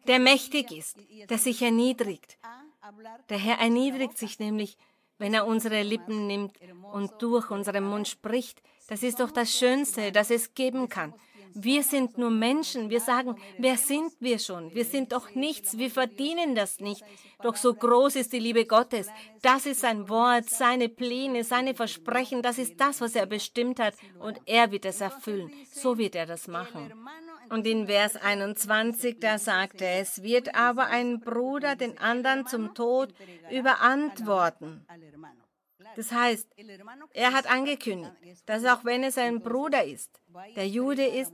der 0.07 0.19
mächtig 0.19 0.71
ist, 0.71 0.97
der 1.29 1.37
sich 1.37 1.61
erniedrigt. 1.61 2.37
Der 3.29 3.37
Herr 3.37 3.59
erniedrigt 3.59 4.17
sich 4.17 4.39
nämlich, 4.39 4.77
wenn 5.17 5.33
er 5.33 5.45
unsere 5.45 5.83
Lippen 5.83 6.27
nimmt 6.27 6.57
und 6.91 7.21
durch 7.21 7.51
unseren 7.51 7.83
Mund 7.83 8.07
spricht. 8.07 8.61
Das 8.87 9.03
ist 9.03 9.19
doch 9.19 9.31
das 9.31 9.57
Schönste, 9.57 10.11
das 10.11 10.31
es 10.31 10.53
geben 10.53 10.89
kann. 10.89 11.13
Wir 11.55 11.83
sind 11.83 12.17
nur 12.17 12.31
Menschen. 12.31 12.89
Wir 12.89 12.99
sagen, 12.99 13.35
wer 13.57 13.77
sind 13.77 14.11
wir 14.19 14.39
schon? 14.39 14.73
Wir 14.73 14.85
sind 14.85 15.11
doch 15.11 15.35
nichts. 15.35 15.77
Wir 15.77 15.91
verdienen 15.91 16.55
das 16.55 16.79
nicht. 16.79 17.03
Doch 17.41 17.55
so 17.55 17.73
groß 17.73 18.15
ist 18.15 18.33
die 18.33 18.39
Liebe 18.39 18.65
Gottes. 18.65 19.07
Das 19.41 19.65
ist 19.65 19.81
sein 19.81 20.07
Wort, 20.09 20.49
seine 20.49 20.89
Pläne, 20.89 21.43
seine 21.43 21.75
Versprechen. 21.75 22.41
Das 22.41 22.57
ist 22.57 22.79
das, 22.79 23.01
was 23.01 23.15
er 23.15 23.25
bestimmt 23.25 23.79
hat. 23.79 23.95
Und 24.19 24.39
er 24.45 24.71
wird 24.71 24.85
es 24.85 25.01
erfüllen. 25.01 25.51
So 25.71 25.97
wird 25.97 26.15
er 26.15 26.25
das 26.25 26.47
machen. 26.47 26.91
Und 27.49 27.67
in 27.67 27.87
Vers 27.87 28.15
21, 28.15 29.19
da 29.19 29.37
sagt 29.37 29.81
er, 29.81 29.99
es 29.99 30.23
wird 30.23 30.55
aber 30.55 30.87
ein 30.87 31.19
Bruder 31.19 31.75
den 31.75 31.97
anderen 31.97 32.47
zum 32.47 32.73
Tod 32.73 33.13
überantworten. 33.51 34.85
Das 35.95 36.11
heißt, 36.11 36.47
er 37.13 37.33
hat 37.33 37.47
angekündigt, 37.47 38.13
dass 38.45 38.65
auch 38.65 38.83
wenn 38.85 39.03
es 39.03 39.17
ein 39.17 39.41
Bruder 39.41 39.83
ist, 39.83 40.19
der 40.55 40.67
Jude 40.67 41.05
ist, 41.05 41.31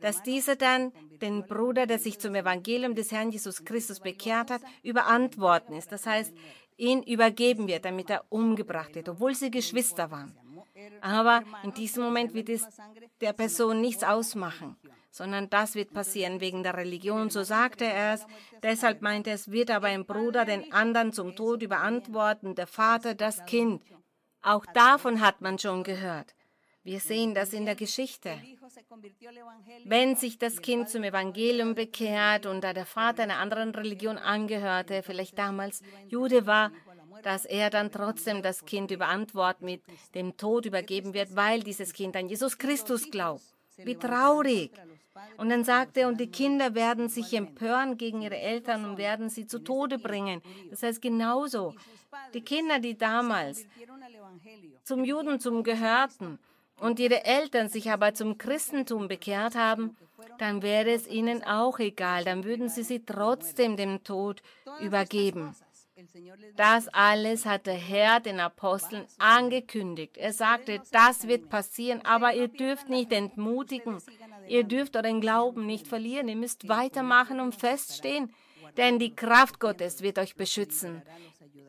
dass 0.00 0.22
dieser 0.22 0.56
dann 0.56 0.92
den 1.20 1.46
Bruder, 1.46 1.86
der 1.86 1.98
sich 1.98 2.18
zum 2.18 2.34
Evangelium 2.34 2.94
des 2.94 3.12
Herrn 3.12 3.30
Jesus 3.30 3.64
Christus 3.64 4.00
bekehrt 4.00 4.50
hat, 4.50 4.62
überantworten 4.82 5.76
ist. 5.76 5.90
Das 5.90 6.06
heißt, 6.06 6.32
ihn 6.76 7.02
übergeben 7.02 7.66
wird, 7.66 7.84
damit 7.84 8.10
er 8.10 8.24
umgebracht 8.28 8.94
wird, 8.94 9.08
obwohl 9.08 9.34
sie 9.34 9.50
Geschwister 9.50 10.10
waren. 10.10 10.36
Aber 11.00 11.42
in 11.64 11.74
diesem 11.74 12.04
Moment 12.04 12.34
wird 12.34 12.48
es 12.48 12.66
der 13.20 13.32
Person 13.32 13.80
nichts 13.80 14.04
ausmachen, 14.04 14.76
sondern 15.10 15.50
das 15.50 15.74
wird 15.74 15.92
passieren 15.92 16.40
wegen 16.40 16.62
der 16.62 16.76
Religion. 16.76 17.30
So 17.30 17.42
sagte 17.42 17.84
er 17.84 18.14
es. 18.14 18.26
Deshalb 18.62 19.02
meinte 19.02 19.30
es 19.30 19.50
wird 19.50 19.70
aber 19.70 19.88
ein 19.88 20.06
Bruder 20.06 20.44
den 20.44 20.72
anderen 20.72 21.12
zum 21.12 21.34
Tod 21.34 21.62
überantworten, 21.62 22.54
der 22.54 22.66
Vater 22.66 23.14
das 23.14 23.44
Kind. 23.46 23.82
Auch 24.42 24.64
davon 24.66 25.20
hat 25.20 25.40
man 25.40 25.58
schon 25.58 25.82
gehört. 25.82 26.34
Wir 26.84 27.00
sehen 27.00 27.34
das 27.34 27.52
in 27.52 27.66
der 27.66 27.74
Geschichte. 27.74 28.40
Wenn 29.84 30.16
sich 30.16 30.38
das 30.38 30.62
Kind 30.62 30.88
zum 30.88 31.04
Evangelium 31.04 31.74
bekehrt 31.74 32.46
und 32.46 32.62
da 32.62 32.72
der 32.72 32.86
Vater 32.86 33.24
einer 33.24 33.38
anderen 33.38 33.74
Religion 33.74 34.16
angehörte, 34.16 35.02
vielleicht 35.02 35.38
damals 35.38 35.82
Jude 36.08 36.46
war, 36.46 36.72
dass 37.22 37.44
er 37.44 37.68
dann 37.68 37.90
trotzdem 37.92 38.42
das 38.42 38.64
Kind 38.64 38.90
überantwortet 38.90 39.62
mit 39.62 39.82
dem 40.14 40.36
Tod 40.36 40.64
übergeben 40.66 41.12
wird, 41.14 41.36
weil 41.36 41.62
dieses 41.62 41.92
Kind 41.92 42.16
an 42.16 42.28
Jesus 42.28 42.56
Christus 42.56 43.10
glaubt. 43.10 43.42
Wie 43.76 43.96
traurig. 43.96 44.70
Und 45.36 45.50
dann 45.50 45.64
sagt 45.64 45.96
er, 45.96 46.08
und 46.08 46.20
die 46.20 46.30
Kinder 46.30 46.74
werden 46.74 47.08
sich 47.08 47.32
empören 47.32 47.96
gegen 47.96 48.22
ihre 48.22 48.38
Eltern 48.38 48.84
und 48.84 48.98
werden 48.98 49.28
sie 49.28 49.46
zu 49.46 49.58
Tode 49.58 49.98
bringen. 49.98 50.42
Das 50.70 50.82
heißt 50.82 51.00
genauso. 51.02 51.74
Die 52.34 52.42
Kinder, 52.42 52.78
die 52.78 52.96
damals 52.96 53.66
zum 54.84 55.04
Judentum 55.04 55.62
gehörten, 55.62 56.38
und 56.80 57.00
ihre 57.00 57.24
Eltern 57.24 57.68
sich 57.68 57.90
aber 57.90 58.14
zum 58.14 58.38
Christentum 58.38 59.08
bekehrt 59.08 59.54
haben, 59.54 59.96
dann 60.38 60.62
wäre 60.62 60.90
es 60.90 61.06
ihnen 61.06 61.42
auch 61.44 61.78
egal, 61.78 62.24
dann 62.24 62.44
würden 62.44 62.68
sie 62.68 62.82
sie 62.82 63.04
trotzdem 63.04 63.76
dem 63.76 64.04
Tod 64.04 64.42
übergeben. 64.80 65.54
Das 66.56 66.86
alles 66.88 67.44
hat 67.44 67.66
der 67.66 67.74
Herr 67.74 68.20
den 68.20 68.38
Aposteln 68.38 69.04
angekündigt. 69.18 70.16
Er 70.16 70.32
sagte, 70.32 70.80
das 70.92 71.26
wird 71.26 71.48
passieren, 71.48 72.04
aber 72.04 72.34
ihr 72.34 72.48
dürft 72.48 72.88
nicht 72.88 73.12
entmutigen. 73.12 73.98
Ihr 74.48 74.64
dürft 74.64 74.96
euren 74.96 75.20
Glauben 75.20 75.66
nicht 75.66 75.86
verlieren. 75.86 76.28
Ihr 76.28 76.36
müsst 76.36 76.68
weitermachen 76.68 77.40
und 77.40 77.54
feststehen, 77.54 78.32
denn 78.76 78.98
die 78.98 79.14
Kraft 79.14 79.60
Gottes 79.60 80.02
wird 80.02 80.18
euch 80.18 80.36
beschützen. 80.36 81.02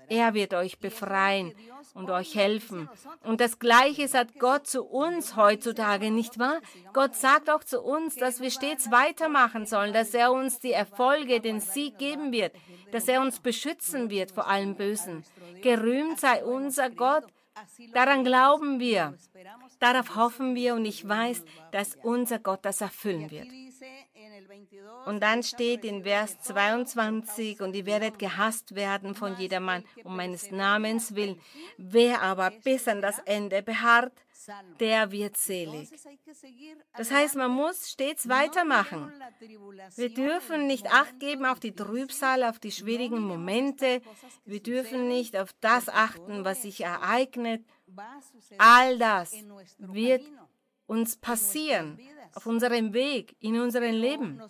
Er 0.10 0.34
wird 0.34 0.56
euch 0.56 0.80
befreien 0.80 1.54
und 1.94 2.10
euch 2.10 2.36
helfen. 2.36 2.90
Und 3.24 3.42
das 3.42 3.60
Gleiche 3.60 4.08
sagt 4.08 4.40
Gott 4.40 4.66
zu 4.66 4.84
uns 4.84 5.36
heutzutage, 5.36 6.10
nicht 6.10 6.40
wahr? 6.40 6.60
Gott 6.94 7.16
sagt 7.16 7.50
auch 7.50 7.64
zu 7.64 7.82
uns, 7.82 8.16
dass 8.16 8.42
wir 8.42 8.50
stets 8.50 8.92
weitermachen 8.92 9.68
sollen, 9.68 9.94
dass 9.94 10.14
er 10.16 10.32
uns 10.32 10.60
die 10.60 10.72
Erfolge, 10.72 11.42
den 11.42 11.60
Sieg 11.60 12.00
geben 12.00 12.32
wird, 12.32 12.54
dass 12.92 13.08
er 13.08 13.22
uns 13.22 13.40
beschützen 13.40 14.10
wird 14.10 14.32
vor 14.32 14.48
allem 14.48 14.76
Bösen. 14.76 15.24
Gerühmt 15.62 16.20
sei 16.20 16.44
unser 16.44 16.90
Gott. 16.90 17.26
Daran 17.94 18.24
glauben 18.24 18.80
wir. 18.80 19.18
Darauf 19.80 20.16
hoffen 20.16 20.56
wir 20.56 20.76
und 20.76 20.86
ich 20.86 21.08
weiß, 21.08 21.44
dass 21.72 21.98
unser 22.04 22.40
Gott 22.40 22.60
das 22.64 22.82
erfüllen 22.82 23.32
wird. 23.32 23.48
Und 25.06 25.22
dann 25.22 25.44
steht 25.44 25.86
in 25.86 26.04
Vers 26.04 26.40
22, 26.42 27.62
und 27.62 27.76
ihr 27.76 27.86
werdet 27.86 28.20
gehasst 28.20 28.76
werden 28.76 29.16
von 29.16 29.38
jedermann 29.38 29.84
um 30.04 30.16
meines 30.16 30.52
Namens 30.52 31.16
willen. 31.16 31.40
Wer 31.78 32.22
aber 32.22 32.52
bis 32.64 32.88
an 32.88 33.02
das 33.02 33.20
Ende 33.20 33.62
beharrt, 33.62 34.14
der 34.80 35.12
wird 35.12 35.38
selig. 35.38 35.90
Das 36.96 37.12
heißt, 37.12 37.36
man 37.36 37.52
muss 37.52 37.90
stets 37.90 38.28
weitermachen. 38.28 39.12
Wir 39.96 40.14
dürfen 40.14 40.68
nicht 40.68 40.88
Acht 40.92 41.20
geben 41.20 41.46
auf 41.46 41.60
die 41.60 41.74
Trübsal, 41.76 42.44
auf 42.44 42.60
die 42.60 42.72
schwierigen 42.72 43.22
Momente. 43.22 44.02
Wir 44.46 44.62
dürfen 44.62 45.08
nicht 45.08 45.38
auf 45.38 45.54
das 45.62 45.90
achten, 45.90 46.46
was 46.46 46.64
sich 46.64 46.82
ereignet. 46.82 47.64
All 48.58 48.98
das 48.98 49.34
wird 49.78 50.24
uns 50.88 51.18
passieren 51.18 52.00
auf 52.34 52.46
unserem 52.46 52.94
Weg, 52.94 53.36
in 53.40 53.60
unserem 53.60 53.94
Leben. 53.94 54.42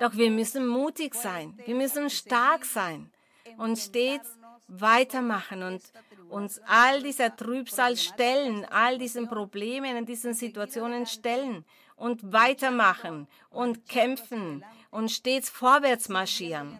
Doch 0.00 0.16
wir 0.16 0.30
müssen 0.30 0.66
mutig 0.66 1.14
sein, 1.14 1.58
wir 1.64 1.74
müssen 1.74 2.10
stark 2.10 2.64
sein 2.64 3.10
und 3.56 3.78
stets 3.78 4.38
weitermachen 4.68 5.62
und 5.62 5.82
uns 6.28 6.60
all 6.66 7.02
dieser 7.02 7.34
Trübsal 7.36 7.96
stellen, 7.96 8.64
all 8.66 8.98
diesen 8.98 9.28
Problemen 9.28 9.96
und 9.96 10.08
diesen 10.08 10.34
Situationen 10.34 11.06
stellen 11.06 11.64
und 11.96 12.32
weitermachen 12.32 13.28
und 13.50 13.88
kämpfen 13.88 14.64
und 14.90 15.10
stets 15.10 15.50
vorwärts 15.50 16.08
marschieren 16.08 16.78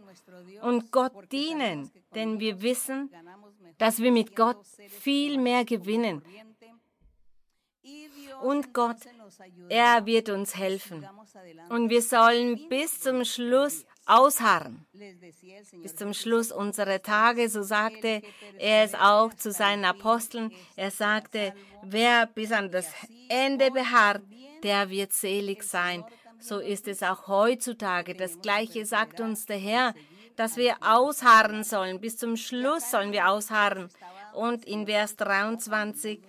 und 0.63 0.91
Gott 0.91 1.31
dienen, 1.31 1.91
denn 2.15 2.41
wir 2.41 2.63
wissen, 2.63 3.11
dass 3.79 3.99
wir 3.99 4.13
mit 4.13 4.37
Gott 4.37 4.65
viel 4.89 5.39
mehr 5.39 5.65
gewinnen. 5.65 6.23
Und 8.43 8.73
Gott 8.73 8.99
er 9.69 10.07
wird 10.07 10.29
uns 10.29 10.57
helfen. 10.57 11.07
Und 11.69 11.91
wir 11.91 12.03
sollen 12.03 12.69
bis 12.69 13.01
zum 13.01 13.25
Schluss 13.25 13.85
ausharren. 14.07 14.87
Bis 15.83 15.97
zum 15.97 16.13
Schluss 16.15 16.53
unserer 16.53 17.03
Tage, 17.03 17.49
so 17.49 17.63
sagte 17.63 18.23
er 18.59 18.85
es 18.85 18.95
auch 18.95 19.33
zu 19.35 19.53
seinen 19.53 19.85
Aposteln. 19.85 20.53
Er 20.77 20.91
sagte, 20.91 21.55
wer 21.83 22.27
bis 22.27 22.53
an 22.53 22.71
das 22.71 22.87
Ende 23.29 23.71
beharrt, 23.71 24.23
der 24.63 24.91
wird 24.91 25.13
selig 25.13 25.63
sein. 25.63 26.05
So 26.41 26.59
ist 26.59 26.89
es 26.89 27.03
auch 27.03 27.29
heutzutage. 27.29 28.15
Das 28.15 28.41
Gleiche 28.41 28.85
sagt 28.85 29.21
uns 29.21 29.47
der 29.47 29.59
Herr, 29.59 29.95
dass 30.37 30.57
wir 30.57 30.77
ausharren 30.81 31.63
sollen. 31.63 32.01
Bis 32.01 32.17
zum 32.17 32.37
Schluss 32.37 32.91
sollen 32.91 33.13
wir 33.13 33.29
ausharren. 33.29 33.89
Und 34.35 34.65
in 34.65 34.87
Vers 34.87 35.17
23 35.17 36.21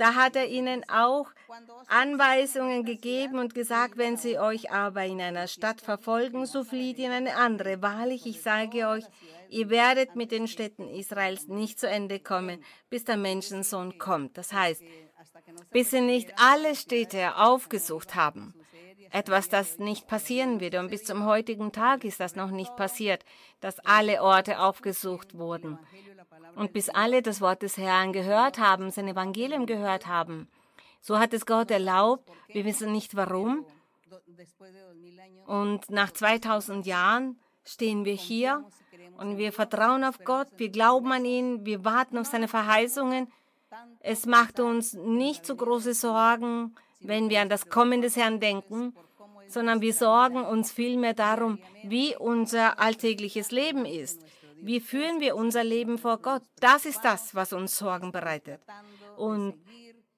da 0.00 0.14
hat 0.14 0.34
er 0.34 0.46
ihnen 0.46 0.82
auch 0.88 1.26
Anweisungen 1.88 2.86
gegeben 2.86 3.38
und 3.38 3.54
gesagt, 3.54 3.98
wenn 3.98 4.16
sie 4.16 4.38
euch 4.38 4.70
aber 4.70 5.04
in 5.04 5.20
einer 5.20 5.46
Stadt 5.46 5.82
verfolgen, 5.82 6.46
so 6.46 6.64
flieht 6.64 6.98
in 6.98 7.10
eine 7.10 7.36
andere. 7.36 7.82
Wahrlich, 7.82 8.24
ich 8.24 8.40
sage 8.40 8.88
euch, 8.88 9.04
ihr 9.50 9.68
werdet 9.68 10.16
mit 10.16 10.32
den 10.32 10.48
Städten 10.48 10.88
Israels 10.88 11.48
nicht 11.48 11.78
zu 11.78 11.86
Ende 11.86 12.18
kommen, 12.18 12.64
bis 12.88 13.04
der 13.04 13.18
Menschensohn 13.18 13.98
kommt. 13.98 14.38
Das 14.38 14.54
heißt, 14.54 14.82
bis 15.70 15.90
sie 15.90 16.00
nicht 16.00 16.32
alle 16.38 16.74
Städte 16.74 17.36
aufgesucht 17.36 18.14
haben. 18.14 18.54
Etwas, 19.10 19.48
das 19.48 19.78
nicht 19.78 20.06
passieren 20.06 20.60
wird. 20.60 20.76
Und 20.76 20.90
bis 20.90 21.04
zum 21.04 21.26
heutigen 21.26 21.72
Tag 21.72 22.04
ist 22.04 22.20
das 22.20 22.36
noch 22.36 22.50
nicht 22.50 22.74
passiert, 22.76 23.24
dass 23.60 23.80
alle 23.80 24.22
Orte 24.22 24.60
aufgesucht 24.60 25.36
wurden. 25.36 25.78
Und 26.56 26.72
bis 26.72 26.88
alle 26.88 27.22
das 27.22 27.40
Wort 27.40 27.62
des 27.62 27.76
Herrn 27.76 28.12
gehört 28.12 28.58
haben, 28.58 28.90
sein 28.90 29.08
Evangelium 29.08 29.66
gehört 29.66 30.06
haben. 30.06 30.48
So 31.00 31.18
hat 31.18 31.32
es 31.32 31.46
Gott 31.46 31.70
erlaubt. 31.70 32.28
Wir 32.48 32.64
wissen 32.64 32.92
nicht 32.92 33.16
warum. 33.16 33.64
Und 35.46 35.90
nach 35.90 36.12
2000 36.12 36.86
Jahren 36.86 37.38
stehen 37.64 38.04
wir 38.04 38.14
hier 38.14 38.64
und 39.18 39.36
wir 39.36 39.52
vertrauen 39.52 40.04
auf 40.04 40.18
Gott, 40.24 40.48
wir 40.56 40.70
glauben 40.70 41.12
an 41.12 41.24
ihn, 41.24 41.66
wir 41.66 41.84
warten 41.84 42.18
auf 42.18 42.26
seine 42.26 42.48
Verheißungen. 42.48 43.30
Es 44.00 44.26
macht 44.26 44.60
uns 44.60 44.94
nicht 44.94 45.44
so 45.44 45.56
große 45.56 45.94
Sorgen, 45.94 46.74
wenn 47.00 47.30
wir 47.30 47.40
an 47.40 47.48
das 47.48 47.68
Kommen 47.68 48.02
des 48.02 48.16
Herrn 48.16 48.40
denken, 48.40 48.94
sondern 49.46 49.80
wir 49.80 49.92
sorgen 49.92 50.44
uns 50.44 50.70
vielmehr 50.70 51.14
darum, 51.14 51.58
wie 51.84 52.16
unser 52.16 52.78
alltägliches 52.78 53.50
Leben 53.50 53.84
ist. 53.84 54.20
Wie 54.62 54.80
führen 54.80 55.20
wir 55.20 55.36
unser 55.36 55.64
Leben 55.64 55.98
vor 55.98 56.18
Gott? 56.18 56.42
Das 56.60 56.84
ist 56.84 57.00
das, 57.02 57.34
was 57.34 57.52
uns 57.52 57.76
Sorgen 57.78 58.12
bereitet. 58.12 58.60
Und 59.16 59.54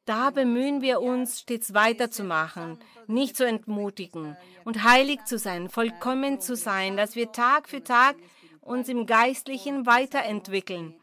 da 0.05 0.31
bemühen 0.31 0.83
wir 0.83 1.01
uns, 1.01 1.41
stets 1.41 1.75
weiterzumachen, 1.75 2.79
nicht 3.07 3.37
zu 3.37 3.47
entmutigen 3.47 4.37
und 4.65 4.83
heilig 4.83 5.25
zu 5.25 5.39
sein, 5.39 5.69
vollkommen 5.69 6.41
zu 6.41 6.57
sein, 6.57 6.97
dass 6.97 7.15
wir 7.15 7.31
Tag 7.31 7.69
für 7.69 7.85
Tag 7.85 8.17
uns 8.61 8.89
im 8.89 9.07
Geistlichen 9.07 9.87
weiterentwickeln 9.87 10.95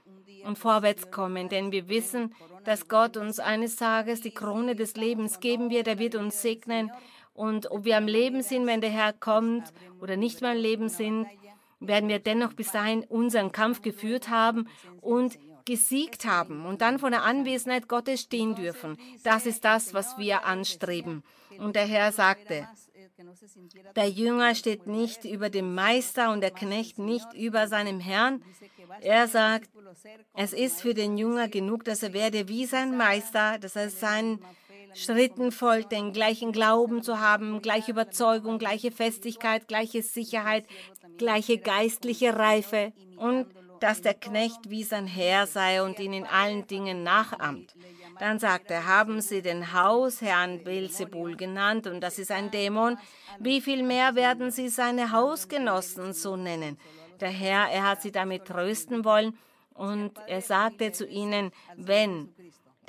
und 0.43 0.57
vorwärts 0.57 1.11
kommen, 1.11 1.47
denn 1.47 1.71
wir 1.71 1.87
wissen, 1.87 2.35
dass 2.65 2.87
Gott 2.89 3.15
uns 3.15 3.39
eines 3.39 3.77
Tages 3.77 4.21
die 4.21 4.31
Krone 4.31 4.75
des 4.75 4.95
Lebens 4.95 5.39
geben 5.39 5.69
wird, 5.69 5.87
er 5.87 5.99
wird 5.99 6.15
uns 6.15 6.41
segnen 6.41 6.91
und 7.33 7.71
ob 7.71 7.85
wir 7.85 7.95
am 7.95 8.07
Leben 8.07 8.41
sind, 8.41 8.67
wenn 8.67 8.81
der 8.81 8.89
Herr 8.89 9.13
kommt 9.13 9.71
oder 10.01 10.17
nicht 10.17 10.41
mehr 10.41 10.51
am 10.51 10.57
Leben 10.57 10.89
sind, 10.89 11.25
werden 11.79 12.09
wir 12.09 12.19
dennoch 12.19 12.53
bis 12.53 12.71
dahin 12.71 13.03
unseren 13.05 13.51
Kampf 13.51 13.81
geführt 13.81 14.29
haben 14.29 14.67
und 15.01 15.37
gesiegt 15.65 16.25
haben 16.25 16.65
und 16.65 16.81
dann 16.81 16.99
von 16.99 17.11
der 17.11 17.23
Anwesenheit 17.23 17.87
Gottes 17.87 18.21
stehen 18.21 18.55
dürfen. 18.55 18.97
Das 19.23 19.45
ist 19.45 19.63
das, 19.63 19.93
was 19.93 20.17
wir 20.17 20.45
anstreben. 20.45 21.23
Und 21.59 21.75
der 21.75 21.85
Herr 21.85 22.11
sagte, 22.11 22.67
der 23.95 24.09
Jünger 24.09 24.55
steht 24.55 24.87
nicht 24.87 25.25
über 25.25 25.49
dem 25.49 25.75
Meister 25.75 26.31
und 26.31 26.41
der 26.41 26.51
Knecht 26.51 26.99
nicht 26.99 27.31
über 27.33 27.67
seinem 27.67 27.99
Herrn. 27.99 28.41
Er 29.01 29.27
sagt, 29.27 29.69
es 30.35 30.53
ist 30.53 30.81
für 30.81 30.93
den 30.93 31.17
Jünger 31.17 31.49
genug, 31.49 31.83
dass 31.83 32.01
er 32.01 32.13
werde 32.13 32.47
wie 32.47 32.65
sein 32.65 32.95
Meister, 32.95 33.59
dass 33.59 33.75
er 33.75 33.89
seinen 33.89 34.39
Schritten 34.93 35.51
folgt, 35.51 35.91
den 35.91 36.13
gleichen 36.13 36.51
Glauben 36.51 37.01
zu 37.03 37.19
haben, 37.19 37.61
gleiche 37.61 37.91
Überzeugung, 37.91 38.59
gleiche 38.59 38.91
Festigkeit, 38.91 39.67
gleiche 39.67 40.01
Sicherheit, 40.01 40.65
gleiche 41.17 41.57
geistliche 41.57 42.35
Reife 42.35 42.93
und 43.17 43.47
dass 43.79 44.01
der 44.01 44.13
Knecht 44.13 44.69
wie 44.69 44.83
sein 44.83 45.07
Herr 45.07 45.47
sei 45.47 45.81
und 45.81 45.99
ihn 45.99 46.13
in 46.13 46.25
allen 46.25 46.67
Dingen 46.67 47.03
nachahmt. 47.03 47.75
Dann 48.19 48.39
sagt 48.39 48.69
er, 48.71 48.85
haben 48.85 49.21
Sie 49.21 49.41
den 49.41 49.73
Hausherrn 49.73 50.63
Belzebul 50.63 51.37
genannt 51.37 51.87
und 51.87 52.01
das 52.01 52.19
ist 52.19 52.31
ein 52.31 52.51
Dämon. 52.51 52.97
Wie 53.39 53.61
viel 53.61 53.83
mehr 53.83 54.15
werden 54.15 54.51
Sie 54.51 54.67
seine 54.67 55.11
Hausgenossen 55.11 56.13
so 56.13 56.35
nennen? 56.35 56.77
Der 57.21 57.29
Herr, 57.29 57.69
er 57.69 57.83
hat 57.83 58.01
sie 58.01 58.11
damit 58.11 58.45
trösten 58.45 59.03
wollen 59.03 59.37
und 59.73 60.11
er 60.27 60.41
sagte 60.41 60.91
zu 60.91 61.05
ihnen, 61.05 61.51
wenn 61.75 62.33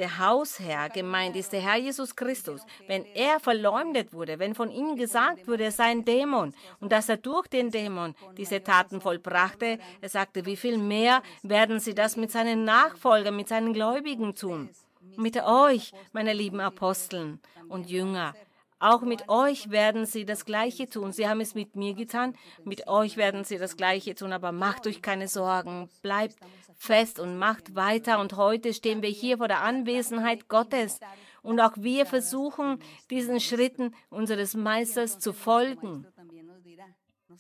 der 0.01 0.19
Hausherr 0.19 0.89
gemeint 0.89 1.37
ist, 1.37 1.53
der 1.53 1.61
Herr 1.61 1.77
Jesus 1.77 2.17
Christus, 2.17 2.63
wenn 2.87 3.05
er 3.15 3.39
verleumdet 3.39 4.15
wurde, 4.15 4.39
wenn 4.39 4.55
von 4.55 4.71
ihm 4.71 4.97
gesagt 4.97 5.47
wurde, 5.47 5.65
er 5.65 5.73
sei 5.73 5.91
ein 5.91 6.07
Dämon 6.07 6.55
und 6.81 6.91
dass 6.91 7.11
er 7.11 7.19
durch 7.19 7.47
den 7.49 7.71
Dämon 7.71 8.15
diese 8.39 8.65
Taten 8.65 9.03
vollbrachte, 9.03 9.79
er 10.01 10.09
sagte, 10.09 10.47
wie 10.47 10.57
viel 10.57 10.79
mehr 10.79 11.23
werden 11.43 11.81
sie 11.81 11.95
das 11.95 12.17
mit 12.17 12.31
seinen 12.31 12.65
Nachfolgern, 12.65 13.37
mit 13.37 13.49
seinen 13.49 13.75
Gläubigen 13.75 14.35
tun? 14.35 14.71
Mit 15.17 15.37
euch, 15.37 15.93
meine 16.13 16.33
lieben 16.33 16.61
Aposteln 16.61 17.39
und 17.69 17.91
Jünger. 17.91 18.35
Auch 18.83 19.03
mit 19.03 19.29
euch 19.29 19.71
werden 19.71 20.07
sie 20.07 20.25
das 20.25 20.47
Gleiche 20.47 20.89
tun. 20.89 21.13
Sie 21.13 21.29
haben 21.29 21.43
es 21.43 21.55
mit 21.55 21.77
mir 21.77 21.93
getan, 21.93 22.35
mit 22.65 22.89
euch 22.89 23.19
werden 23.19 23.45
sie 23.45 23.59
das 23.59 23.77
Gleiche 23.77 24.15
tun, 24.15 24.33
aber 24.33 24.53
macht 24.53 24.87
euch 24.87 25.03
keine 25.03 25.29
Sorgen, 25.29 25.91
bleibt 26.01 26.37
fest 26.77 27.21
und 27.21 27.37
macht 27.37 27.75
weiter. 27.75 28.19
Und 28.21 28.39
heute 28.39 28.73
stehen 28.73 29.03
wir 29.03 29.11
hier 29.11 29.37
vor 29.37 29.49
der 29.49 29.61
Anwesenheit 29.61 30.49
Gottes 30.49 30.99
Und 31.43 31.61
auch 31.61 31.75
wir 31.77 32.07
versuchen, 32.07 32.79
diesen 33.11 33.39
Schritten 33.39 33.95
unseres 34.09 34.55
Meisters 34.55 35.19
zu 35.19 35.35
folgen. 35.35 36.07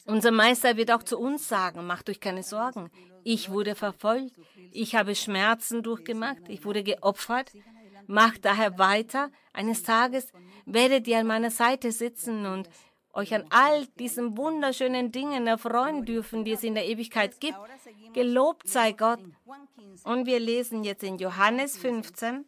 Unser 0.06 0.30
Meister 0.32 0.76
wird 0.76 0.90
auch 0.90 1.02
zu 1.02 1.18
uns 1.18 1.48
sagen, 1.48 1.86
macht 1.86 2.10
euch 2.10 2.20
keine 2.20 2.42
Sorgen. 2.42 2.90
Ich 3.24 3.50
wurde 3.50 3.74
verfolgt, 3.74 4.34
ich 4.72 4.94
habe 4.94 5.14
Schmerzen 5.14 5.82
durchgemacht, 5.82 6.48
ich 6.48 6.64
wurde 6.64 6.82
geopfert. 6.82 7.52
Macht 8.06 8.44
daher 8.44 8.78
weiter. 8.78 9.30
Eines 9.52 9.82
Tages 9.82 10.32
werdet 10.66 11.06
ihr 11.08 11.18
an 11.18 11.26
meiner 11.26 11.50
Seite 11.50 11.92
sitzen 11.92 12.46
und 12.46 12.68
euch 13.12 13.34
an 13.34 13.44
all 13.50 13.86
diesen 13.98 14.36
wunderschönen 14.36 15.12
Dingen 15.12 15.46
erfreuen 15.46 16.04
dürfen, 16.04 16.44
die 16.44 16.52
es 16.52 16.62
in 16.62 16.74
der 16.74 16.86
Ewigkeit 16.86 17.40
gibt. 17.40 17.58
Gelobt 18.12 18.68
sei 18.68 18.92
Gott. 18.92 19.20
Und 20.04 20.26
wir 20.26 20.38
lesen 20.38 20.84
jetzt 20.84 21.02
in 21.02 21.18
Johannes 21.18 21.76
15 21.78 22.44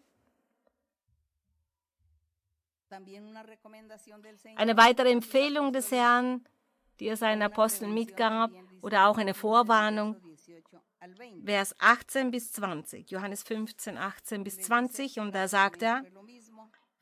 eine 4.57 4.77
weitere 4.77 5.11
Empfehlung 5.11 5.73
des 5.73 5.91
Herrn, 5.91 6.45
die 7.01 7.07
er 7.07 7.17
seinen 7.17 7.43
Aposteln 7.43 7.95
mitgab, 7.95 8.51
oder 8.83 9.09
auch 9.09 9.17
eine 9.17 9.35
Vorwarnung. 9.35 10.17
Vers 11.45 11.75
18 11.79 12.31
bis 12.31 12.53
20, 12.53 13.11
Johannes 13.11 13.43
15, 13.43 13.97
18 13.97 14.45
bis 14.45 14.61
20, 14.61 15.19
und 15.19 15.35
da 15.35 15.49
sagt 15.49 15.83
er 15.83 16.05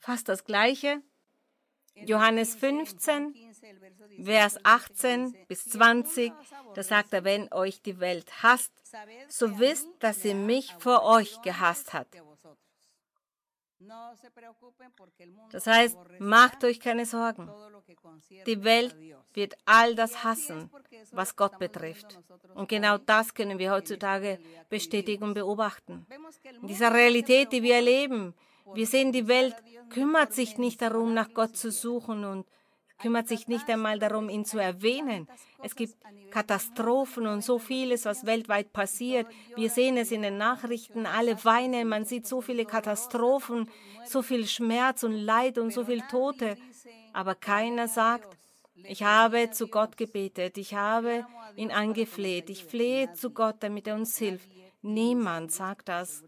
fast 0.00 0.28
das 0.28 0.44
Gleiche. 0.44 1.02
Johannes 1.94 2.54
15, 2.54 3.34
Vers 4.24 4.58
18 4.64 5.36
bis 5.48 5.64
20, 5.66 6.32
da 6.74 6.82
sagt 6.82 7.12
er, 7.12 7.24
wenn 7.24 7.52
euch 7.52 7.82
die 7.82 8.00
Welt 8.00 8.42
hasst, 8.42 8.72
so 9.28 9.58
wisst, 9.58 9.88
dass 9.98 10.22
sie 10.22 10.34
mich 10.34 10.74
vor 10.78 11.04
euch 11.04 11.40
gehasst 11.42 11.92
hat. 11.92 12.08
Das 15.50 15.66
heißt, 15.66 15.96
macht 16.18 16.64
euch 16.64 16.80
keine 16.80 17.06
Sorgen. 17.06 17.50
Die 18.46 18.62
Welt 18.62 18.94
wird 19.32 19.56
all 19.64 19.94
das 19.94 20.22
hassen, 20.22 20.70
was 21.12 21.34
Gott 21.34 21.58
betrifft. 21.58 22.18
Und 22.54 22.68
genau 22.68 22.98
das 22.98 23.32
können 23.32 23.58
wir 23.58 23.72
heutzutage 23.72 24.38
bestätigen 24.68 25.24
und 25.24 25.34
beobachten. 25.34 26.06
In 26.60 26.68
dieser 26.68 26.92
Realität, 26.92 27.52
die 27.52 27.62
wir 27.62 27.76
erleben, 27.76 28.34
wir 28.74 28.86
sehen, 28.86 29.12
die 29.12 29.28
Welt 29.28 29.56
kümmert 29.90 30.32
sich 30.32 30.58
nicht 30.58 30.80
darum, 30.82 31.14
nach 31.14 31.32
Gott 31.34 31.56
zu 31.56 31.70
suchen 31.70 32.24
und 32.24 32.46
kümmert 33.00 33.28
sich 33.28 33.48
nicht 33.48 33.68
einmal 33.68 33.98
darum, 33.98 34.28
ihn 34.28 34.44
zu 34.44 34.58
erwähnen. 34.58 35.26
Es 35.62 35.74
gibt 35.74 35.94
Katastrophen 36.30 37.26
und 37.26 37.42
so 37.42 37.58
vieles, 37.58 38.04
was 38.04 38.26
weltweit 38.26 38.72
passiert. 38.72 39.26
Wir 39.56 39.70
sehen 39.70 39.96
es 39.96 40.12
in 40.12 40.22
den 40.22 40.36
Nachrichten, 40.36 41.06
alle 41.06 41.42
weinen, 41.44 41.88
man 41.88 42.04
sieht 42.04 42.26
so 42.26 42.40
viele 42.40 42.64
Katastrophen, 42.64 43.68
so 44.04 44.22
viel 44.22 44.46
Schmerz 44.46 45.02
und 45.02 45.14
Leid 45.14 45.58
und 45.58 45.72
so 45.72 45.84
viel 45.84 46.02
Tote. 46.10 46.56
Aber 47.12 47.34
keiner 47.34 47.88
sagt, 47.88 48.36
ich 48.84 49.02
habe 49.02 49.50
zu 49.50 49.68
Gott 49.68 49.96
gebetet, 49.96 50.56
ich 50.56 50.74
habe 50.74 51.26
ihn 51.56 51.70
angefleht, 51.70 52.48
ich 52.48 52.64
flehe 52.64 53.12
zu 53.12 53.30
Gott, 53.30 53.56
damit 53.60 53.86
er 53.88 53.96
uns 53.96 54.16
hilft. 54.16 54.48
Niemand 54.82 55.52
sagt 55.52 55.88
das. 55.88 56.22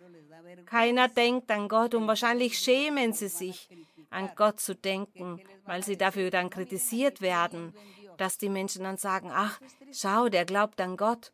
Keiner 0.66 1.08
denkt 1.08 1.50
an 1.50 1.68
Gott 1.68 1.94
und 1.94 2.06
wahrscheinlich 2.06 2.58
schämen 2.58 3.12
sie 3.12 3.28
sich, 3.28 3.68
an 4.10 4.30
Gott 4.36 4.60
zu 4.60 4.74
denken, 4.74 5.40
weil 5.64 5.82
sie 5.82 5.96
dafür 5.96 6.30
dann 6.30 6.50
kritisiert 6.50 7.20
werden, 7.20 7.74
dass 8.18 8.38
die 8.38 8.48
Menschen 8.48 8.84
dann 8.84 8.98
sagen, 8.98 9.30
ach, 9.32 9.60
schau, 9.92 10.28
der 10.28 10.44
glaubt 10.44 10.80
an 10.80 10.96
Gott. 10.96 11.32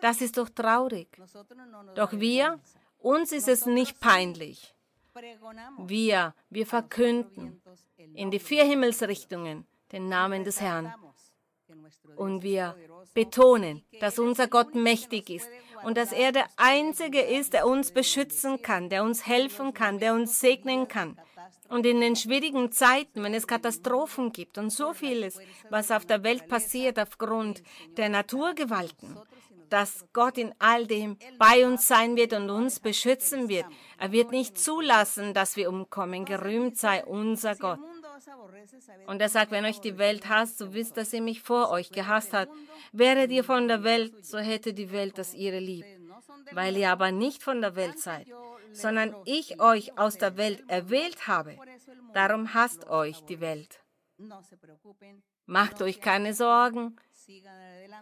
Das 0.00 0.20
ist 0.20 0.36
doch 0.36 0.48
traurig. 0.48 1.08
Doch 1.94 2.12
wir, 2.12 2.60
uns 2.98 3.32
ist 3.32 3.48
es 3.48 3.66
nicht 3.66 4.00
peinlich. 4.00 4.74
Wir, 5.78 6.34
wir 6.50 6.66
verkünden 6.66 7.60
in 8.14 8.30
die 8.30 8.38
vier 8.38 8.64
Himmelsrichtungen 8.64 9.66
den 9.92 10.08
Namen 10.08 10.44
des 10.44 10.60
Herrn. 10.60 10.92
Und 12.16 12.42
wir 12.42 12.76
betonen, 13.14 13.84
dass 14.00 14.18
unser 14.18 14.48
Gott 14.48 14.74
mächtig 14.74 15.30
ist 15.30 15.48
und 15.84 15.96
dass 15.96 16.12
er 16.12 16.32
der 16.32 16.46
Einzige 16.56 17.20
ist, 17.20 17.52
der 17.52 17.66
uns 17.66 17.92
beschützen 17.92 18.62
kann, 18.62 18.88
der 18.88 19.02
uns 19.04 19.26
helfen 19.26 19.74
kann, 19.74 19.98
der 19.98 20.14
uns 20.14 20.40
segnen 20.40 20.88
kann. 20.88 21.18
Und 21.68 21.86
in 21.86 22.00
den 22.00 22.16
schwierigen 22.16 22.70
Zeiten, 22.70 23.22
wenn 23.22 23.34
es 23.34 23.46
Katastrophen 23.46 24.32
gibt 24.32 24.58
und 24.58 24.70
so 24.70 24.92
vieles, 24.92 25.38
was 25.70 25.90
auf 25.90 26.04
der 26.04 26.22
Welt 26.22 26.48
passiert 26.48 26.98
aufgrund 26.98 27.62
der 27.96 28.08
Naturgewalten, 28.08 29.16
dass 29.70 30.04
Gott 30.12 30.36
in 30.36 30.54
all 30.58 30.86
dem 30.86 31.16
bei 31.38 31.66
uns 31.66 31.88
sein 31.88 32.14
wird 32.14 32.34
und 32.34 32.50
uns 32.50 32.78
beschützen 32.78 33.48
wird. 33.48 33.64
Er 33.98 34.12
wird 34.12 34.30
nicht 34.30 34.58
zulassen, 34.58 35.32
dass 35.32 35.56
wir 35.56 35.70
umkommen. 35.70 36.26
Gerühmt 36.26 36.76
sei 36.76 37.02
unser 37.04 37.56
Gott. 37.56 37.80
Und 39.06 39.20
er 39.20 39.28
sagt, 39.28 39.50
wenn 39.50 39.64
euch 39.64 39.80
die 39.80 39.98
Welt 39.98 40.28
hasst, 40.28 40.58
so 40.58 40.74
wisst, 40.74 40.96
dass 40.96 41.12
ihr 41.12 41.22
mich 41.22 41.42
vor 41.42 41.70
euch 41.70 41.90
gehasst 41.90 42.32
hat. 42.32 42.48
Wäret 42.92 43.30
ihr 43.30 43.44
von 43.44 43.68
der 43.68 43.84
Welt, 43.84 44.24
so 44.24 44.38
hätte 44.38 44.74
die 44.74 44.92
Welt 44.92 45.18
das 45.18 45.34
ihre 45.34 45.58
lieb. 45.58 45.84
Weil 46.52 46.76
ihr 46.76 46.90
aber 46.90 47.12
nicht 47.12 47.42
von 47.42 47.60
der 47.60 47.76
Welt 47.76 47.98
seid, 47.98 48.28
sondern 48.72 49.14
ich 49.24 49.60
euch 49.60 49.98
aus 49.98 50.18
der 50.18 50.36
Welt 50.36 50.62
erwählt 50.68 51.26
habe, 51.26 51.56
darum 52.14 52.54
hasst 52.54 52.88
euch 52.88 53.20
die 53.22 53.40
Welt. 53.40 53.80
Macht 55.46 55.82
euch 55.82 56.00
keine 56.00 56.34
Sorgen, 56.34 56.96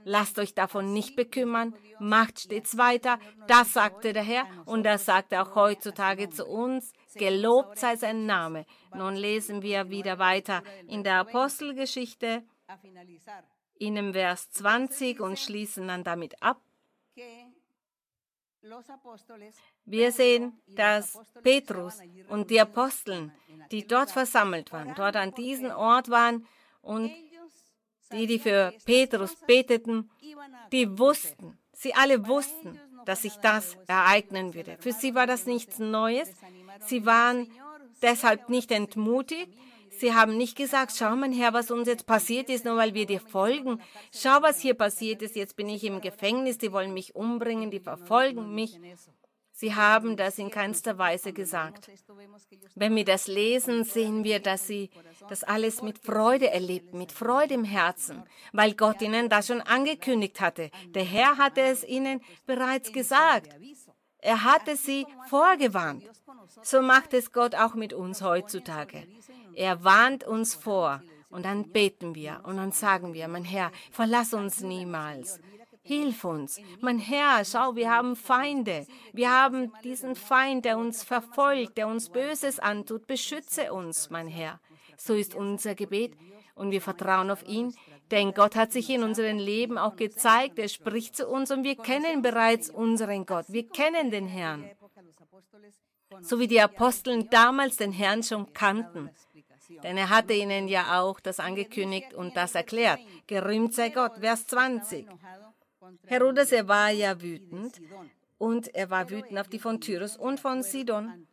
lasst 0.04 0.38
euch 0.38 0.54
davon 0.54 0.92
nicht 0.92 1.16
bekümmern, 1.16 1.74
macht 1.98 2.40
stets 2.40 2.76
weiter, 2.76 3.18
das 3.46 3.72
sagte 3.72 4.12
der 4.12 4.22
Herr 4.22 4.46
und 4.66 4.84
das 4.84 5.06
sagt 5.06 5.32
er 5.32 5.42
auch 5.42 5.54
heutzutage 5.54 6.28
zu 6.30 6.46
uns, 6.46 6.92
gelobt 7.14 7.78
sei 7.78 7.96
sein 7.96 8.26
Name. 8.26 8.66
Nun 8.94 9.14
lesen 9.14 9.62
wir 9.62 9.90
wieder 9.90 10.18
weiter 10.18 10.62
in 10.86 11.02
der 11.04 11.20
Apostelgeschichte 11.20 12.42
in 13.78 13.94
dem 13.94 14.12
Vers 14.12 14.50
20 14.50 15.20
und 15.20 15.38
schließen 15.38 15.88
dann 15.88 16.04
damit 16.04 16.42
ab. 16.42 16.60
Wir 19.84 20.12
sehen, 20.12 20.60
dass 20.66 21.18
Petrus 21.42 21.98
und 22.28 22.50
die 22.50 22.60
Aposteln, 22.60 23.32
die 23.70 23.86
dort 23.86 24.10
versammelt 24.10 24.70
waren, 24.72 24.94
dort 24.94 25.16
an 25.16 25.34
diesem 25.34 25.70
Ort 25.70 26.10
waren 26.10 26.46
und 26.82 27.10
die, 28.12 28.26
die 28.26 28.38
für 28.38 28.72
Petrus 28.84 29.34
beteten, 29.36 30.10
die 30.72 30.98
wussten, 30.98 31.58
sie 31.72 31.94
alle 31.94 32.26
wussten, 32.26 32.78
dass 33.06 33.22
sich 33.22 33.36
das 33.36 33.76
ereignen 33.86 34.54
würde. 34.54 34.76
Für 34.80 34.92
sie 34.92 35.14
war 35.14 35.26
das 35.26 35.46
nichts 35.46 35.78
Neues. 35.78 36.30
Sie 36.86 37.06
waren 37.06 37.50
deshalb 38.02 38.48
nicht 38.48 38.70
entmutigt, 38.70 39.50
Sie 40.00 40.14
haben 40.14 40.38
nicht 40.38 40.56
gesagt, 40.56 40.92
schau 40.96 41.14
mein 41.14 41.32
Herr, 41.32 41.52
was 41.52 41.70
uns 41.70 41.86
jetzt 41.86 42.06
passiert 42.06 42.48
ist, 42.48 42.64
nur 42.64 42.76
weil 42.76 42.94
wir 42.94 43.04
dir 43.04 43.20
folgen. 43.20 43.82
Schau, 44.14 44.40
was 44.40 44.58
hier 44.58 44.72
passiert 44.72 45.20
ist. 45.20 45.36
Jetzt 45.36 45.56
bin 45.56 45.68
ich 45.68 45.84
im 45.84 46.00
Gefängnis, 46.00 46.56
die 46.56 46.72
wollen 46.72 46.94
mich 46.94 47.14
umbringen, 47.14 47.70
die 47.70 47.80
verfolgen 47.80 48.54
mich. 48.54 48.80
Sie 49.60 49.74
haben 49.74 50.16
das 50.16 50.38
in 50.38 50.50
keinster 50.50 50.96
Weise 50.96 51.34
gesagt. 51.34 51.90
Wenn 52.74 52.96
wir 52.96 53.04
das 53.04 53.26
lesen, 53.26 53.84
sehen 53.84 54.24
wir, 54.24 54.40
dass 54.40 54.66
sie 54.66 54.88
das 55.28 55.44
alles 55.44 55.82
mit 55.82 55.98
Freude 55.98 56.48
erlebten, 56.48 56.96
mit 56.96 57.12
Freude 57.12 57.52
im 57.52 57.64
Herzen, 57.64 58.24
weil 58.54 58.72
Gott 58.72 59.02
ihnen 59.02 59.28
das 59.28 59.48
schon 59.48 59.60
angekündigt 59.60 60.40
hatte. 60.40 60.70
Der 60.94 61.04
Herr 61.04 61.36
hatte 61.36 61.60
es 61.60 61.84
ihnen 61.84 62.22
bereits 62.46 62.90
gesagt. 62.90 63.54
Er 64.22 64.44
hatte 64.44 64.76
sie 64.76 65.06
vorgewarnt. 65.28 66.04
So 66.62 66.80
macht 66.80 67.12
es 67.12 67.30
Gott 67.30 67.54
auch 67.54 67.74
mit 67.74 67.92
uns 67.92 68.22
heutzutage. 68.22 69.06
Er 69.54 69.84
warnt 69.84 70.24
uns 70.24 70.54
vor 70.54 71.02
und 71.28 71.44
dann 71.44 71.70
beten 71.70 72.14
wir 72.14 72.40
und 72.44 72.56
dann 72.56 72.72
sagen 72.72 73.12
wir, 73.12 73.28
mein 73.28 73.44
Herr, 73.44 73.72
verlass 73.90 74.32
uns 74.32 74.62
niemals. 74.62 75.38
Hilf 75.90 76.24
uns. 76.24 76.60
Mein 76.80 77.00
Herr, 77.00 77.44
schau, 77.44 77.74
wir 77.74 77.90
haben 77.90 78.14
Feinde. 78.14 78.86
Wir 79.12 79.28
haben 79.28 79.72
diesen 79.82 80.14
Feind, 80.14 80.64
der 80.64 80.78
uns 80.78 81.02
verfolgt, 81.02 81.76
der 81.78 81.88
uns 81.88 82.10
Böses 82.10 82.60
antut. 82.60 83.08
Beschütze 83.08 83.72
uns, 83.72 84.08
mein 84.08 84.28
Herr. 84.28 84.60
So 84.96 85.14
ist 85.14 85.34
unser 85.34 85.74
Gebet 85.74 86.12
und 86.54 86.70
wir 86.70 86.80
vertrauen 86.80 87.28
auf 87.28 87.42
ihn, 87.42 87.74
denn 88.12 88.34
Gott 88.34 88.54
hat 88.54 88.70
sich 88.70 88.88
in 88.88 89.02
unserem 89.02 89.38
Leben 89.38 89.78
auch 89.78 89.96
gezeigt. 89.96 90.60
Er 90.60 90.68
spricht 90.68 91.16
zu 91.16 91.26
uns 91.26 91.50
und 91.50 91.64
wir 91.64 91.74
kennen 91.74 92.22
bereits 92.22 92.70
unseren 92.70 93.26
Gott. 93.26 93.46
Wir 93.48 93.68
kennen 93.68 94.12
den 94.12 94.28
Herrn. 94.28 94.70
So 96.20 96.38
wie 96.38 96.46
die 96.46 96.60
Aposteln 96.60 97.28
damals 97.30 97.78
den 97.78 97.90
Herrn 97.90 98.22
schon 98.22 98.52
kannten. 98.52 99.10
Denn 99.82 99.96
er 99.96 100.08
hatte 100.08 100.34
ihnen 100.34 100.68
ja 100.68 101.00
auch 101.00 101.18
das 101.18 101.40
angekündigt 101.40 102.14
und 102.14 102.36
das 102.36 102.54
erklärt. 102.54 103.00
Gerühmt 103.26 103.74
sei 103.74 103.88
Gott. 103.88 104.18
Vers 104.20 104.46
20. 104.46 105.06
Herodes, 106.06 106.52
er 106.52 106.68
war 106.68 106.90
ja 106.90 107.20
wütend 107.20 107.80
und 108.38 108.74
er 108.74 108.90
war 108.90 109.10
wütend 109.10 109.38
auf 109.38 109.48
die 109.48 109.58
von 109.58 109.80
Tyrus 109.80 110.16
und 110.16 110.40
von 110.40 110.62
Sidon. 110.62 111.26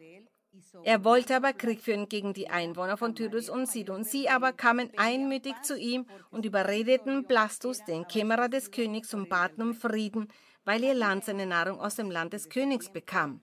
Er 0.84 1.04
wollte 1.04 1.36
aber 1.36 1.54
Krieg 1.54 1.82
führen 1.82 2.10
gegen 2.10 2.34
die 2.34 2.50
Einwohner 2.50 2.98
von 2.98 3.16
Tyrus 3.16 3.50
und 3.50 3.68
Sidon. 3.68 4.04
Sie 4.04 4.30
aber 4.30 4.54
kamen 4.54 4.92
einmütig 4.98 5.56
zu 5.62 5.78
ihm 5.78 6.06
und 6.32 6.46
überredeten 6.46 7.26
Blastus, 7.26 7.84
den 7.86 8.08
Kämmerer 8.08 8.50
des 8.50 8.72
Königs, 8.72 9.14
und 9.14 9.30
baten 9.30 9.62
um 9.62 9.74
Frieden, 9.74 10.28
weil 10.66 10.84
ihr 10.84 10.94
Land 10.94 11.26
seine 11.26 11.46
Nahrung 11.46 11.80
aus 11.80 11.96
dem 11.96 12.12
Land 12.12 12.34
des 12.34 12.50
Königs 12.50 12.92
bekam. 12.92 13.42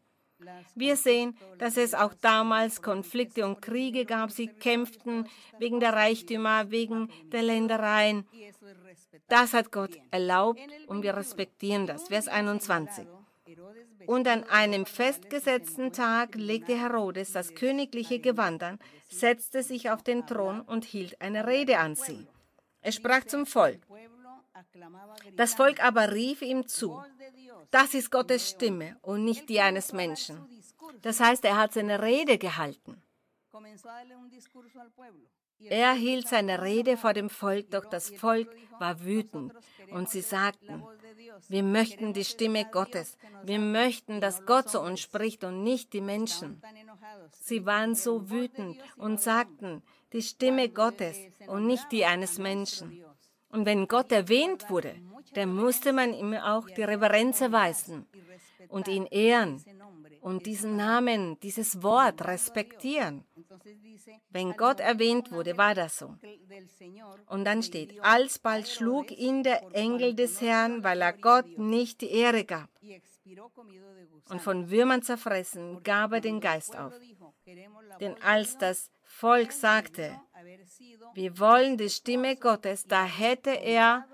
Wir 0.75 0.97
sehen, 0.97 1.37
dass 1.59 1.77
es 1.77 1.95
auch 1.95 2.13
damals 2.15 2.83
Konflikte 2.83 3.47
und 3.47 3.63
Kriege 3.63 4.05
gab. 4.05 4.31
Sie 4.31 4.49
kämpften 4.49 5.29
wegen 5.59 5.81
der 5.81 5.93
Reichtümer, 5.93 6.71
wegen 6.71 7.09
der 7.33 7.43
Ländereien. 7.43 8.27
Das 9.29 9.53
hat 9.53 9.73
Gott 9.73 9.99
erlaubt 10.11 10.61
und 10.87 11.03
wir 11.03 11.17
respektieren 11.17 11.87
das. 11.87 12.09
Vers 12.09 12.29
21. 12.29 13.07
Und 14.07 14.29
an 14.29 14.45
einem 14.45 14.87
festgesetzten 14.87 15.93
Tag 15.93 16.35
legte 16.35 16.79
Herodes 16.79 17.33
das 17.33 17.55
königliche 17.55 18.19
Gewand 18.19 18.63
an, 18.63 18.79
setzte 19.09 19.63
sich 19.63 19.91
auf 19.91 20.03
den 20.03 20.27
Thron 20.27 20.61
und 20.61 20.85
hielt 20.85 21.21
eine 21.21 21.47
Rede 21.47 21.79
an 21.79 21.95
sie. 21.95 22.27
Er 22.81 22.93
sprach 22.93 23.25
zum 23.25 23.47
Volk. 23.47 23.81
Das 25.37 25.55
Volk 25.55 25.83
aber 25.83 26.13
rief 26.13 26.43
ihm 26.43 26.67
zu, 26.67 27.03
das 27.71 27.95
ist 27.95 28.11
Gottes 28.11 28.51
Stimme 28.51 28.97
und 29.03 29.25
nicht 29.25 29.49
die 29.49 29.61
eines 29.61 29.93
Menschen. 29.93 30.47
Das 31.03 31.21
heißt, 31.21 31.45
er 31.45 31.57
hat 31.57 31.73
seine 31.73 32.03
Rede 32.03 32.39
gehalten. 32.39 33.03
Er 35.69 35.93
hielt 35.93 36.29
seine 36.29 36.63
Rede 36.63 36.97
vor 36.97 37.13
dem 37.13 37.31
Volk, 37.31 37.71
doch 37.71 37.85
das 37.85 38.11
Volk 38.11 38.49
war 38.79 39.05
wütend 39.05 39.53
und 39.91 40.09
sie 40.09 40.21
sagten, 40.21 40.83
wir 41.49 41.63
möchten 41.63 42.13
die 42.13 42.25
Stimme 42.25 42.65
Gottes, 42.71 43.17
wir 43.45 43.59
möchten, 43.59 44.21
dass 44.21 44.45
Gott 44.47 44.69
zu 44.69 44.81
uns 44.81 45.01
spricht 45.01 45.45
und 45.45 45.63
nicht 45.63 45.93
die 45.93 46.01
Menschen. 46.01 46.63
Sie 47.41 47.67
waren 47.67 47.95
so 47.95 48.31
wütend 48.31 48.79
und 48.97 49.21
sagten, 49.21 49.83
die 50.13 50.23
Stimme 50.23 50.69
Gottes 50.69 51.19
und 51.47 51.67
nicht 51.67 51.91
die 51.93 52.05
eines 52.05 52.39
Menschen. 52.39 53.05
Und 53.49 53.67
wenn 53.67 53.87
Gott 53.87 54.11
erwähnt 54.11 54.69
wurde, 54.71 54.97
dann 55.35 55.55
musste 55.55 55.93
man 55.93 56.13
ihm 56.13 56.35
auch 56.35 56.69
die 56.71 56.83
Reverenz 56.83 57.41
erweisen 57.41 58.07
und 58.69 58.89
ihn 58.89 59.07
ehren 59.07 59.65
und 60.25 60.47
diesen 60.47 60.77
Namen, 60.77 61.39
dieses 61.41 61.83
Wort 61.83 62.27
respektieren. 62.27 63.25
Wenn 64.31 64.57
Gott 64.57 64.81
erwähnt 64.81 65.31
wurde, 65.31 65.59
war 65.59 65.75
das 65.75 65.99
so. 65.99 66.17
Und 67.27 67.45
dann 67.45 67.63
steht, 67.63 68.03
alsbald 68.03 68.67
schlug 68.67 69.11
ihn 69.11 69.43
der 69.43 69.63
Engel 69.75 70.15
des 70.15 70.41
Herrn, 70.41 70.83
weil 70.83 71.03
er 71.03 71.13
Gott 71.13 71.59
nicht 71.59 72.01
die 72.01 72.11
Ehre 72.11 72.45
gab. 72.47 72.71
Und 74.31 74.41
von 74.41 74.71
Würmern 74.71 75.03
zerfressen 75.03 75.83
gab 75.83 76.13
er 76.13 76.23
den 76.23 76.41
Geist 76.41 76.75
auf. 76.75 76.95
Denn 78.01 78.17
als 78.23 78.57
das 78.57 78.91
Volk 79.03 79.53
sagte, 79.53 80.19
wir 81.13 81.39
wollen 81.39 81.77
die 81.77 81.91
Stimme 81.91 82.37
Gottes, 82.37 82.85
da 82.85 83.05
hätte 83.05 83.51
er 83.51 84.07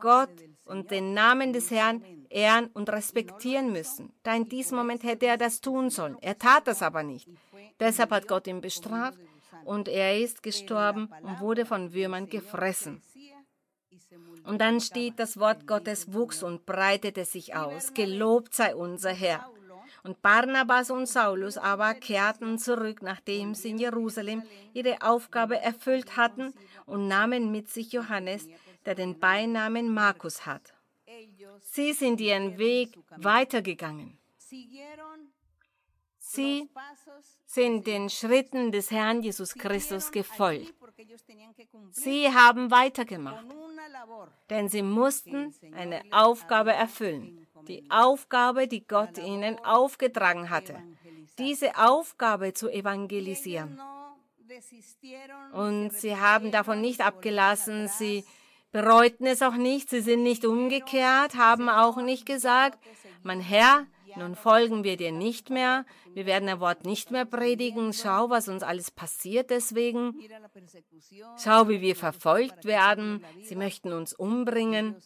Gott 0.00 0.30
und 0.64 0.90
den 0.90 1.14
Namen 1.14 1.52
des 1.52 1.70
Herrn 1.70 2.04
ehren 2.30 2.68
und 2.74 2.90
respektieren 2.90 3.72
müssen. 3.72 4.12
Da 4.22 4.34
in 4.34 4.48
diesem 4.48 4.78
Moment 4.78 5.02
hätte 5.02 5.26
er 5.26 5.36
das 5.36 5.60
tun 5.60 5.90
sollen. 5.90 6.16
Er 6.20 6.38
tat 6.38 6.66
das 6.66 6.82
aber 6.82 7.02
nicht. 7.02 7.28
Deshalb 7.80 8.10
hat 8.10 8.28
Gott 8.28 8.46
ihn 8.46 8.60
bestraft 8.60 9.18
und 9.64 9.88
er 9.88 10.18
ist 10.18 10.42
gestorben 10.42 11.08
und 11.22 11.40
wurde 11.40 11.66
von 11.66 11.92
Würmern 11.92 12.28
gefressen. 12.28 13.02
Und 14.44 14.60
dann 14.60 14.80
steht, 14.80 15.18
das 15.18 15.38
Wort 15.38 15.66
Gottes 15.66 16.12
wuchs 16.12 16.42
und 16.42 16.66
breitete 16.66 17.24
sich 17.24 17.54
aus. 17.54 17.94
Gelobt 17.94 18.54
sei 18.54 18.74
unser 18.74 19.12
Herr. 19.12 19.48
Und 20.02 20.20
Barnabas 20.20 20.90
und 20.90 21.06
Saulus 21.06 21.56
aber 21.56 21.94
kehrten 21.94 22.58
zurück, 22.58 23.00
nachdem 23.00 23.54
sie 23.54 23.70
in 23.70 23.78
Jerusalem 23.78 24.42
ihre 24.74 25.00
Aufgabe 25.00 25.58
erfüllt 25.58 26.18
hatten 26.18 26.52
und 26.84 27.08
nahmen 27.08 27.50
mit 27.50 27.70
sich 27.70 27.92
Johannes, 27.92 28.46
der 28.86 28.94
den 28.94 29.18
Beinamen 29.18 29.92
Markus 29.92 30.46
hat. 30.46 30.74
Sie 31.60 31.92
sind 31.92 32.20
ihren 32.20 32.58
Weg 32.58 32.98
weitergegangen. 33.16 34.18
Sie 36.18 36.68
sind 37.46 37.86
den 37.86 38.10
Schritten 38.10 38.72
des 38.72 38.90
Herrn 38.90 39.22
Jesus 39.22 39.54
Christus 39.54 40.10
gefolgt. 40.10 40.74
Sie 41.90 42.32
haben 42.32 42.70
weitergemacht, 42.70 43.46
denn 44.50 44.68
sie 44.68 44.82
mussten 44.82 45.54
eine 45.72 46.02
Aufgabe 46.10 46.72
erfüllen 46.72 47.44
die 47.68 47.84
Aufgabe, 47.90 48.68
die 48.68 48.86
Gott 48.86 49.18
ihnen 49.18 49.58
aufgetragen 49.64 50.50
hatte, 50.50 50.82
diese 51.38 51.76
Aufgabe 51.76 52.52
zu 52.52 52.68
evangelisieren. 52.68 53.80
Und 55.52 55.90
sie 55.90 56.16
haben 56.16 56.50
davon 56.50 56.80
nicht 56.80 57.00
abgelassen, 57.00 57.88
sie 57.88 58.24
bereuten 58.74 59.24
es 59.24 59.40
auch 59.40 59.54
nicht, 59.54 59.88
sie 59.88 60.00
sind 60.00 60.24
nicht 60.24 60.44
umgekehrt, 60.44 61.36
haben 61.36 61.68
auch 61.68 61.96
nicht 61.98 62.26
gesagt, 62.26 62.76
mein 63.22 63.38
Herr, 63.38 63.86
nun 64.16 64.34
folgen 64.34 64.84
wir 64.84 64.96
dir 64.96 65.12
nicht 65.12 65.50
mehr, 65.50 65.84
wir 66.12 66.26
werden 66.26 66.48
ein 66.48 66.60
Wort 66.60 66.84
nicht 66.84 67.10
mehr 67.10 67.24
predigen, 67.24 67.92
schau, 67.92 68.30
was 68.30 68.48
uns 68.48 68.62
alles 68.62 68.90
passiert 68.90 69.50
deswegen, 69.50 70.14
schau, 71.42 71.68
wie 71.68 71.80
wir 71.80 71.96
verfolgt 71.96 72.64
werden, 72.64 73.24
sie 73.42 73.56
möchten 73.56 73.92
uns 73.92 74.12
umbringen. 74.12 74.96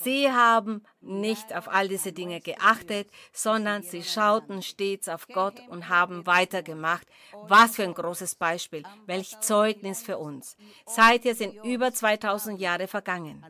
Sie 0.00 0.30
haben 0.30 0.82
nicht 1.00 1.54
auf 1.54 1.68
all 1.68 1.88
diese 1.88 2.12
Dinge 2.12 2.40
geachtet, 2.40 3.10
sondern 3.32 3.82
sie 3.82 4.02
schauten 4.02 4.62
stets 4.62 5.08
auf 5.08 5.26
Gott 5.28 5.60
und 5.68 5.88
haben 5.88 6.26
weitergemacht. 6.26 7.06
Was 7.44 7.76
für 7.76 7.84
ein 7.84 7.94
großes 7.94 8.34
Beispiel, 8.34 8.82
welch 9.06 9.38
Zeugnis 9.40 10.02
für 10.02 10.18
uns. 10.18 10.56
Seither 10.86 11.34
sind 11.34 11.64
über 11.64 11.92
2000 11.92 12.60
Jahre 12.60 12.88
vergangen. 12.88 13.44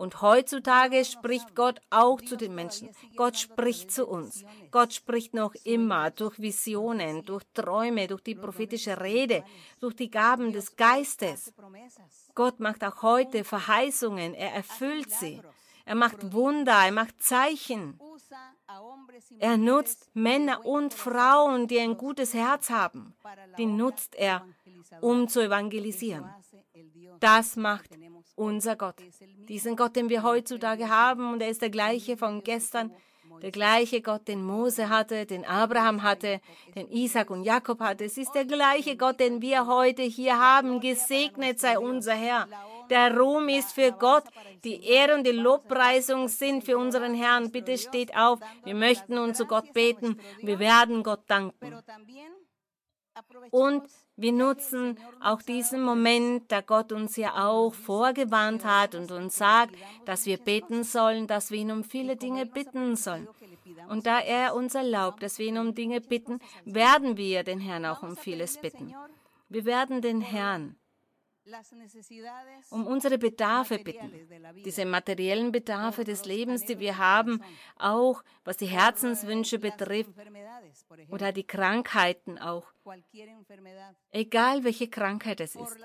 Und 0.00 0.22
heutzutage 0.22 1.04
spricht 1.04 1.54
Gott 1.54 1.78
auch 1.90 2.22
zu 2.22 2.34
den 2.34 2.54
Menschen. 2.54 2.88
Gott 3.16 3.36
spricht 3.36 3.92
zu 3.92 4.06
uns. 4.06 4.46
Gott 4.70 4.94
spricht 4.94 5.34
noch 5.34 5.54
immer 5.64 6.10
durch 6.10 6.40
Visionen, 6.40 7.22
durch 7.26 7.44
Träume, 7.52 8.06
durch 8.06 8.22
die 8.22 8.34
prophetische 8.34 8.98
Rede, 8.98 9.44
durch 9.78 9.94
die 9.94 10.10
Gaben 10.10 10.54
des 10.54 10.74
Geistes. 10.76 11.52
Gott 12.34 12.60
macht 12.60 12.82
auch 12.82 13.02
heute 13.02 13.44
Verheißungen. 13.44 14.32
Er 14.32 14.54
erfüllt 14.54 15.10
sie. 15.10 15.42
Er 15.84 15.96
macht 15.96 16.32
Wunder, 16.32 16.78
er 16.82 16.92
macht 16.92 17.22
Zeichen. 17.22 18.00
Er 19.38 19.58
nutzt 19.58 20.08
Männer 20.14 20.64
und 20.64 20.94
Frauen, 20.94 21.66
die 21.66 21.78
ein 21.78 21.98
gutes 21.98 22.32
Herz 22.32 22.70
haben. 22.70 23.14
Die 23.58 23.66
nutzt 23.66 24.14
er, 24.14 24.46
um 25.02 25.28
zu 25.28 25.40
evangelisieren. 25.40 26.24
Das 27.18 27.56
macht 27.56 27.90
unser 28.40 28.74
Gott. 28.74 28.96
Diesen 29.48 29.76
Gott, 29.76 29.94
den 29.96 30.08
wir 30.08 30.22
heutzutage 30.22 30.88
haben, 30.88 31.32
und 31.32 31.42
er 31.42 31.50
ist 31.50 31.62
der 31.62 31.70
gleiche 31.70 32.16
von 32.16 32.42
gestern, 32.42 32.90
der 33.42 33.50
gleiche 33.52 34.02
Gott, 34.02 34.26
den 34.28 34.42
Mose 34.42 34.88
hatte, 34.88 35.24
den 35.24 35.44
Abraham 35.44 36.02
hatte, 36.02 36.40
den 36.74 36.90
Isaac 36.90 37.30
und 37.30 37.44
Jakob 37.44 37.80
hatte. 37.80 38.04
Es 38.04 38.18
ist 38.18 38.32
der 38.32 38.44
gleiche 38.44 38.96
Gott, 38.96 39.20
den 39.20 39.40
wir 39.40 39.66
heute 39.66 40.02
hier 40.02 40.38
haben. 40.38 40.80
Gesegnet 40.80 41.60
sei 41.60 41.78
unser 41.78 42.14
Herr. 42.14 42.48
Der 42.90 43.16
Ruhm 43.16 43.48
ist 43.48 43.72
für 43.72 43.92
Gott. 43.92 44.24
Die 44.64 44.84
Ehre 44.84 45.14
und 45.14 45.26
die 45.26 45.30
Lobpreisung 45.30 46.28
sind 46.28 46.64
für 46.64 46.76
unseren 46.76 47.14
Herrn. 47.14 47.52
Bitte 47.52 47.78
steht 47.78 48.16
auf. 48.16 48.40
Wir 48.64 48.74
möchten 48.74 49.14
nun 49.14 49.34
zu 49.34 49.46
Gott 49.46 49.72
beten. 49.72 50.18
Wir 50.42 50.58
werden 50.58 51.02
Gott 51.02 51.22
danken. 51.28 51.78
Und 53.50 53.84
wir 54.20 54.32
nutzen 54.32 54.98
auch 55.20 55.40
diesen 55.40 55.82
Moment, 55.82 56.52
da 56.52 56.60
Gott 56.60 56.92
uns 56.92 57.16
ja 57.16 57.46
auch 57.46 57.72
vorgewarnt 57.72 58.64
hat 58.64 58.94
und 58.94 59.10
uns 59.10 59.36
sagt, 59.36 59.74
dass 60.04 60.26
wir 60.26 60.36
beten 60.36 60.84
sollen, 60.84 61.26
dass 61.26 61.50
wir 61.50 61.58
ihn 61.58 61.70
um 61.70 61.84
viele 61.84 62.16
Dinge 62.16 62.44
bitten 62.44 62.96
sollen. 62.96 63.28
Und 63.88 64.06
da 64.06 64.20
er 64.20 64.54
uns 64.54 64.74
erlaubt, 64.74 65.22
dass 65.22 65.38
wir 65.38 65.46
ihn 65.46 65.58
um 65.58 65.74
Dinge 65.74 66.00
bitten, 66.00 66.38
werden 66.64 67.16
wir 67.16 67.44
den 67.44 67.60
Herrn 67.60 67.86
auch 67.86 68.02
um 68.02 68.16
vieles 68.16 68.58
bitten. 68.58 68.94
Wir 69.48 69.64
werden 69.64 70.02
den 70.02 70.20
Herrn 70.20 70.76
um 72.70 72.86
unsere 72.86 73.18
Bedarfe 73.18 73.78
bitten, 73.78 74.10
diese 74.64 74.84
materiellen 74.84 75.52
Bedarfe 75.52 76.04
des 76.04 76.24
Lebens, 76.24 76.64
die 76.64 76.78
wir 76.78 76.98
haben, 76.98 77.42
auch 77.76 78.22
was 78.44 78.56
die 78.56 78.66
Herzenswünsche 78.66 79.58
betrifft 79.58 80.10
oder 81.08 81.32
die 81.32 81.44
Krankheiten 81.44 82.38
auch. 82.38 82.72
Egal 84.10 84.64
welche 84.64 84.88
Krankheit 84.88 85.40
es 85.40 85.56
ist. 85.56 85.76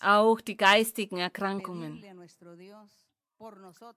Auch 0.00 0.40
die 0.40 0.56
geistigen 0.56 1.18
Erkrankungen. 1.18 2.02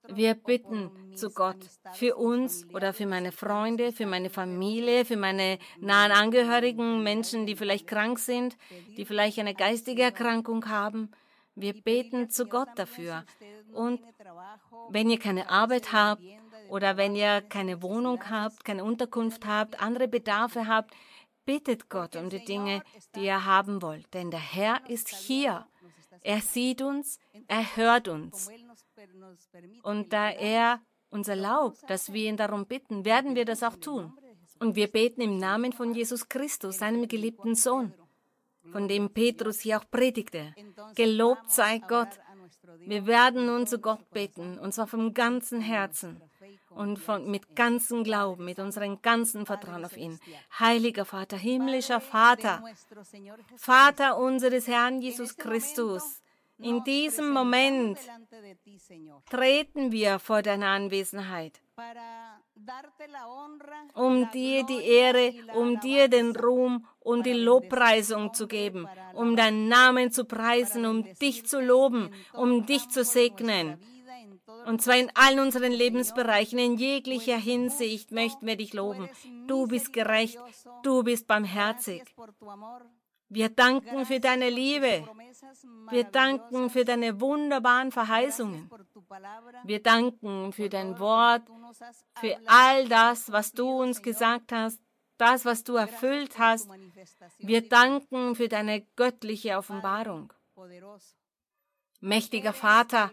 Wir 0.08 0.34
bitten 0.34 0.90
zu 1.16 1.30
Gott 1.30 1.56
für 1.94 2.16
uns 2.16 2.66
oder 2.72 2.92
für 2.92 3.06
meine 3.06 3.32
Freunde, 3.32 3.92
für 3.92 4.06
meine 4.06 4.30
Familie, 4.30 5.04
für 5.04 5.16
meine 5.16 5.58
nahen 5.80 6.12
Angehörigen, 6.12 7.02
Menschen, 7.02 7.46
die 7.46 7.56
vielleicht 7.56 7.86
krank 7.86 8.18
sind, 8.18 8.56
die 8.96 9.04
vielleicht 9.04 9.38
eine 9.38 9.54
geistige 9.54 10.02
Erkrankung 10.02 10.68
haben. 10.68 11.10
Wir 11.54 11.74
beten 11.74 12.30
zu 12.30 12.46
Gott 12.46 12.68
dafür. 12.76 13.24
Und 13.72 14.00
wenn 14.90 15.10
ihr 15.10 15.18
keine 15.18 15.50
Arbeit 15.50 15.92
habt 15.92 16.22
oder 16.68 16.96
wenn 16.96 17.16
ihr 17.16 17.42
keine 17.42 17.82
Wohnung 17.82 18.30
habt, 18.30 18.64
keine 18.64 18.84
Unterkunft 18.84 19.44
habt, 19.44 19.82
andere 19.82 20.08
Bedarfe 20.08 20.66
habt, 20.68 20.94
bittet 21.44 21.88
Gott 21.88 22.16
um 22.16 22.30
die 22.30 22.44
Dinge, 22.44 22.82
die 23.14 23.24
ihr 23.24 23.44
haben 23.44 23.82
wollt. 23.82 24.12
Denn 24.14 24.30
der 24.30 24.40
Herr 24.40 24.88
ist 24.88 25.08
hier. 25.08 25.66
Er 26.22 26.40
sieht 26.40 26.82
uns, 26.82 27.18
er 27.48 27.76
hört 27.76 28.06
uns. 28.06 28.48
Und 29.82 30.12
da 30.12 30.30
er 30.30 30.80
uns 31.10 31.28
erlaubt, 31.28 31.78
dass 31.88 32.12
wir 32.12 32.28
ihn 32.28 32.36
darum 32.36 32.66
bitten, 32.66 33.04
werden 33.04 33.34
wir 33.34 33.44
das 33.44 33.62
auch 33.62 33.76
tun. 33.76 34.12
Und 34.58 34.76
wir 34.76 34.90
beten 34.90 35.20
im 35.20 35.38
Namen 35.38 35.72
von 35.72 35.94
Jesus 35.94 36.28
Christus, 36.28 36.78
seinem 36.78 37.08
geliebten 37.08 37.54
Sohn, 37.54 37.94
von 38.70 38.88
dem 38.88 39.10
Petrus 39.10 39.60
hier 39.60 39.78
auch 39.78 39.90
predigte. 39.90 40.54
Gelobt 40.94 41.50
sei 41.50 41.80
Gott. 41.80 42.20
Wir 42.78 43.06
werden 43.06 43.46
nun 43.46 43.66
zu 43.66 43.78
Gott 43.78 44.08
beten, 44.10 44.58
und 44.58 44.72
zwar 44.72 44.86
vom 44.86 45.14
ganzen 45.14 45.60
Herzen 45.60 46.22
und 46.70 46.98
von, 46.98 47.30
mit 47.30 47.54
ganzem 47.56 48.04
Glauben, 48.04 48.44
mit 48.44 48.58
unserem 48.58 49.02
ganzen 49.02 49.46
Vertrauen 49.46 49.84
auf 49.84 49.96
ihn. 49.96 50.18
Heiliger 50.58 51.04
Vater, 51.04 51.36
himmlischer 51.36 52.00
Vater, 52.00 52.62
Vater 53.56 54.16
unseres 54.16 54.66
Herrn 54.68 55.00
Jesus 55.00 55.36
Christus, 55.36 56.21
in 56.62 56.84
diesem 56.84 57.30
Moment 57.30 57.98
treten 59.28 59.92
wir 59.92 60.18
vor 60.18 60.42
deiner 60.42 60.68
Anwesenheit, 60.68 61.60
um 63.94 64.30
dir 64.30 64.64
die 64.64 64.82
Ehre, 64.82 65.34
um 65.54 65.80
dir 65.80 66.08
den 66.08 66.34
Ruhm 66.36 66.86
und 67.00 67.26
die 67.26 67.32
Lobpreisung 67.32 68.34
zu 68.34 68.46
geben, 68.46 68.88
um 69.14 69.36
deinen 69.36 69.68
Namen 69.68 70.12
zu 70.12 70.24
preisen, 70.24 70.86
um 70.86 71.04
dich 71.14 71.46
zu 71.46 71.60
loben, 71.60 72.10
um 72.32 72.66
dich 72.66 72.88
zu 72.88 73.04
segnen. 73.04 73.78
Und 74.66 74.80
zwar 74.80 74.96
in 74.96 75.10
allen 75.14 75.40
unseren 75.40 75.72
Lebensbereichen, 75.72 76.58
in 76.58 76.76
jeglicher 76.76 77.36
Hinsicht 77.36 78.12
möchten 78.12 78.46
wir 78.46 78.56
dich 78.56 78.72
loben. 78.72 79.08
Du 79.46 79.66
bist 79.66 79.92
gerecht, 79.92 80.38
du 80.82 81.02
bist 81.02 81.26
barmherzig. 81.26 82.02
Wir 83.32 83.48
danken 83.48 84.04
für 84.04 84.20
deine 84.20 84.50
Liebe. 84.50 85.08
Wir 85.90 86.04
danken 86.04 86.68
für 86.68 86.84
deine 86.84 87.18
wunderbaren 87.18 87.90
Verheißungen. 87.90 88.70
Wir 89.64 89.82
danken 89.82 90.52
für 90.52 90.68
dein 90.68 90.98
Wort, 90.98 91.42
für 92.20 92.36
all 92.46 92.88
das, 92.88 93.32
was 93.32 93.52
du 93.52 93.66
uns 93.80 94.02
gesagt 94.02 94.52
hast, 94.52 94.78
das, 95.16 95.46
was 95.46 95.64
du 95.64 95.76
erfüllt 95.76 96.38
hast. 96.38 96.68
Wir 97.38 97.66
danken 97.66 98.34
für 98.34 98.48
deine 98.48 98.82
göttliche 98.96 99.56
Offenbarung. 99.56 100.32
Mächtiger 102.02 102.52
Vater, 102.52 103.12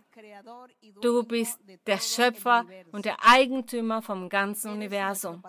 du 1.00 1.24
bist 1.24 1.60
der 1.86 2.00
Schöpfer 2.00 2.66
und 2.92 3.06
der 3.06 3.18
Eigentümer 3.24 4.02
vom 4.02 4.30
ganzen 4.30 4.72
Universum. 4.72 5.44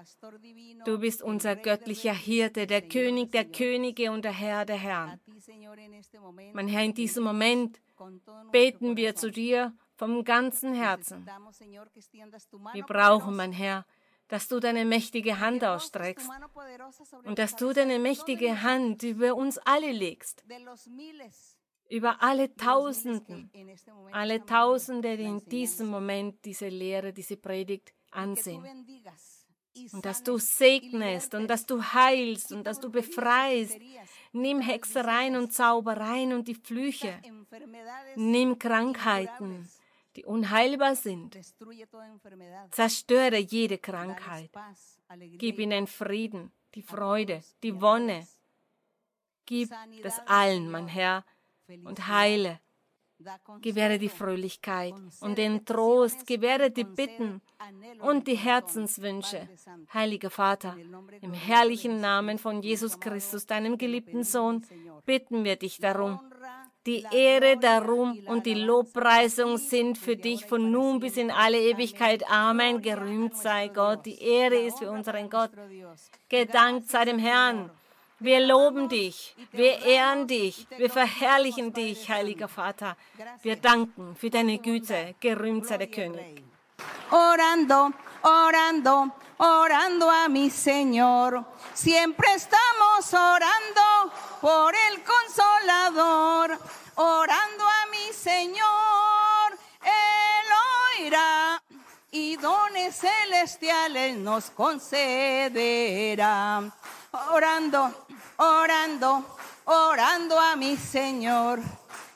Du 0.85 0.99
bist 0.99 1.23
unser 1.23 1.57
göttlicher 1.57 2.13
Hirte, 2.13 2.67
der 2.67 2.83
König 2.83 3.33
der 3.33 3.47
Könige 3.47 4.13
und 4.13 4.27
der 4.27 4.33
Herr 4.33 4.67
der 4.67 4.77
Herren. 4.77 5.19
Mein 6.53 6.69
Herr, 6.69 6.85
in 6.85 6.93
diesem 6.93 7.25
Moment 7.25 7.81
beten 8.53 8.99
wir 8.99 9.17
zu 9.17 9.31
dir 9.31 9.73
vom 9.97 10.23
ganzen 10.23 10.75
Herzen. 10.75 11.27
Wir 12.75 12.85
brauchen, 12.85 13.37
mein 13.37 13.53
Herr, 13.53 13.87
dass 14.29 14.49
du 14.49 14.61
deine 14.61 14.85
mächtige 14.85 15.41
Hand 15.41 15.65
ausstreckst 15.65 16.29
und 17.25 17.39
dass 17.39 17.57
du 17.57 17.73
deine 17.73 17.99
mächtige 17.99 18.63
Hand 18.63 19.03
über 19.03 19.35
uns 19.35 19.57
alle 19.57 19.93
legst 19.93 20.45
über 21.91 22.23
alle 22.23 22.55
Tausenden, 22.55 23.51
alle 24.13 24.45
Tausende, 24.47 25.17
die 25.17 25.25
in 25.25 25.45
diesem 25.47 25.89
Moment 25.89 26.45
diese 26.45 26.69
Lehre, 26.69 27.13
diese 27.13 27.37
Predigt 27.37 27.93
ansehen. 28.11 28.65
Und 29.93 30.05
dass 30.05 30.23
du 30.23 30.39
segnest 30.39 31.35
und 31.35 31.49
dass 31.49 31.67
du 31.67 31.83
heilst 31.83 32.53
und 32.53 32.65
dass 32.65 32.81
du 32.81 32.91
befreist. 32.91 33.79
Nimm 34.33 34.61
Hexereien 34.61 35.37
und 35.37 35.53
Zaubereien 35.53 36.33
und 36.33 36.49
die 36.49 36.55
Flüche. 36.55 37.21
Nimm 38.17 38.59
Krankheiten, 38.59 39.69
die 40.17 40.25
unheilbar 40.25 40.97
sind. 40.97 41.39
Zerstöre 42.71 43.39
jede 43.39 43.79
Krankheit. 43.79 44.51
Gib 45.39 45.59
ihnen 45.59 45.87
Frieden, 45.87 46.53
die 46.75 46.83
Freude, 46.83 47.43
die 47.63 47.81
Wonne. 47.81 48.27
Gib 49.47 49.71
das 50.03 50.21
allen, 50.27 50.71
mein 50.71 50.89
Herr, 50.89 51.25
und 51.85 52.09
heile. 52.09 52.61
Gewähre 53.61 53.99
die 53.99 54.09
Fröhlichkeit 54.09 54.95
und 55.21 55.37
den 55.37 55.67
Trost, 55.67 56.27
gewähre 56.27 56.71
die 56.71 56.85
Bitten 56.85 57.43
und 58.01 58.27
die 58.27 58.37
Herzenswünsche. 58.37 59.47
Heiliger 59.93 60.31
Vater, 60.31 60.75
im 61.21 61.35
herrlichen 61.35 62.01
Namen 62.01 62.39
von 62.39 62.63
Jesus 62.63 62.99
Christus, 62.99 63.45
deinem 63.45 63.77
geliebten 63.77 64.25
Sohn, 64.25 64.65
bitten 65.05 65.45
wir 65.45 65.57
dich 65.57 65.79
darum. 65.79 66.19
Die 66.87 67.05
Ehre, 67.13 67.59
der 67.59 67.83
Ruhm 67.83 68.19
und 68.27 68.47
die 68.47 68.55
Lobpreisung 68.55 69.59
sind 69.59 69.99
für 69.99 70.17
dich 70.17 70.47
von 70.47 70.71
nun 70.71 70.99
bis 70.99 71.19
in 71.19 71.31
alle 71.31 71.61
Ewigkeit. 71.61 72.25
Amen. 72.31 72.81
Gerühmt 72.81 73.37
sei 73.37 73.69
Gott. 73.69 74.07
Die 74.07 74.19
Ehre 74.19 74.57
ist 74.57 74.79
für 74.79 74.91
unseren 74.91 75.29
Gott. 75.29 75.51
Gedankt 76.31 76.89
sei 76.89 77.05
dem 77.05 77.19
Herrn 77.19 77.71
wir 78.21 78.41
loben 78.41 78.89
dich, 78.89 79.35
wir 79.53 79.85
ehren 79.85 80.27
dich, 80.27 80.67
wir 80.77 80.91
verherrlichen 80.91 81.73
dich, 81.73 82.09
heiliger 82.09 82.49
Vater. 82.49 82.97
Wir 83.43 83.57
danken 83.57 84.15
für 84.15 84.31
deine 84.31 84.59
Güte, 84.59 85.15
gerühmt 85.21 85.67
sei 85.67 85.79
der 85.79 85.87
König. 85.89 86.45
Orando, 87.11 87.91
orando, 88.23 89.11
orando 89.39 90.11
a 90.11 90.29
mi 90.29 90.51
Señor. 90.51 91.45
Siempre 91.75 92.29
estamos 92.35 93.13
orando 93.13 94.13
por 94.41 94.75
el 94.75 95.03
consolador, 95.03 96.59
orando 96.97 97.65
a 97.65 97.87
mi 97.91 98.13
Señor. 98.13 99.59
Él 99.83 100.47
oirá 101.01 101.63
y 102.13 102.37
dones 102.37 102.97
celestiales 102.97 104.17
nos 104.19 104.51
concederá. 104.51 105.51
Orando, 107.13 108.07
orando, 108.37 109.37
orando 109.65 110.39
a 110.39 110.55
mi 110.55 110.77
Señor. 110.77 111.61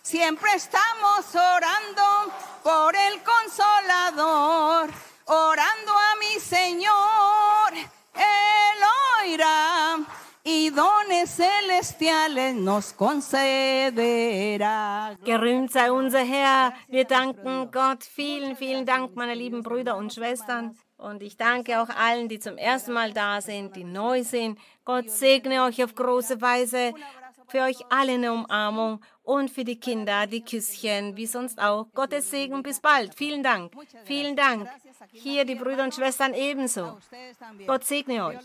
Siempre 0.03 0.55
estamos 0.55 1.35
orando 1.35 2.33
por 2.63 2.95
el 2.95 3.21
consolador, 3.25 4.91
orando 5.25 5.93
a 5.93 6.17
mi 6.21 6.39
Señor. 6.39 7.75
Él 7.75 8.85
oirá 9.21 9.97
y 10.45 10.71
dones 10.71 11.31
celestiales 11.31 12.55
nos 12.55 12.93
concederá. 12.93 13.57
Gerühmt 15.25 15.73
sei 15.73 15.91
unser 15.91 16.23
Herr. 16.23 16.75
Wir 16.89 17.07
danken 17.07 17.71
Gott. 17.73 18.05
Vielen, 18.05 18.55
vielen 18.55 18.85
Dank, 18.85 19.17
meine 19.17 19.35
lieben 19.35 19.63
Brüder 19.63 19.97
und 19.97 20.13
Schwestern. 20.13 20.77
Und 20.99 21.23
ich 21.23 21.39
danke 21.39 21.81
auch 21.81 21.89
allen, 21.89 22.29
die 22.29 22.39
zum 22.39 22.59
ersten 22.59 22.93
Mal 22.93 23.15
da 23.15 23.41
sind, 23.41 23.75
die 23.75 23.85
neu 23.85 24.23
sind. 24.23 24.59
Gott 24.85 25.11
segne 25.11 25.65
euch 25.65 25.83
auf 25.83 25.95
große 25.95 26.43
Weise. 26.43 26.93
Für 27.49 27.63
euch 27.63 27.85
alle 27.91 28.13
eine 28.13 28.33
Umarmung 28.33 29.01
und 29.23 29.51
für 29.51 29.65
die 29.65 29.79
Kinder 29.81 30.27
die 30.27 30.43
Küsschen, 30.43 31.17
wie 31.17 31.27
sonst 31.27 31.59
auch. 31.61 31.87
Gottes 31.95 32.31
Segen, 32.31 32.63
bis 32.63 32.81
bald. 32.81 33.15
Vielen 33.15 33.43
Dank. 33.43 33.73
Vielen 34.05 34.37
Dank. 34.37 34.69
Hier 35.13 35.45
die 35.45 35.55
Brüder 35.55 35.85
und 35.85 35.95
Schwestern 35.95 36.35
ebenso. 36.35 36.99
Gott 37.67 37.85
segne 37.85 38.27
euch. 38.27 38.39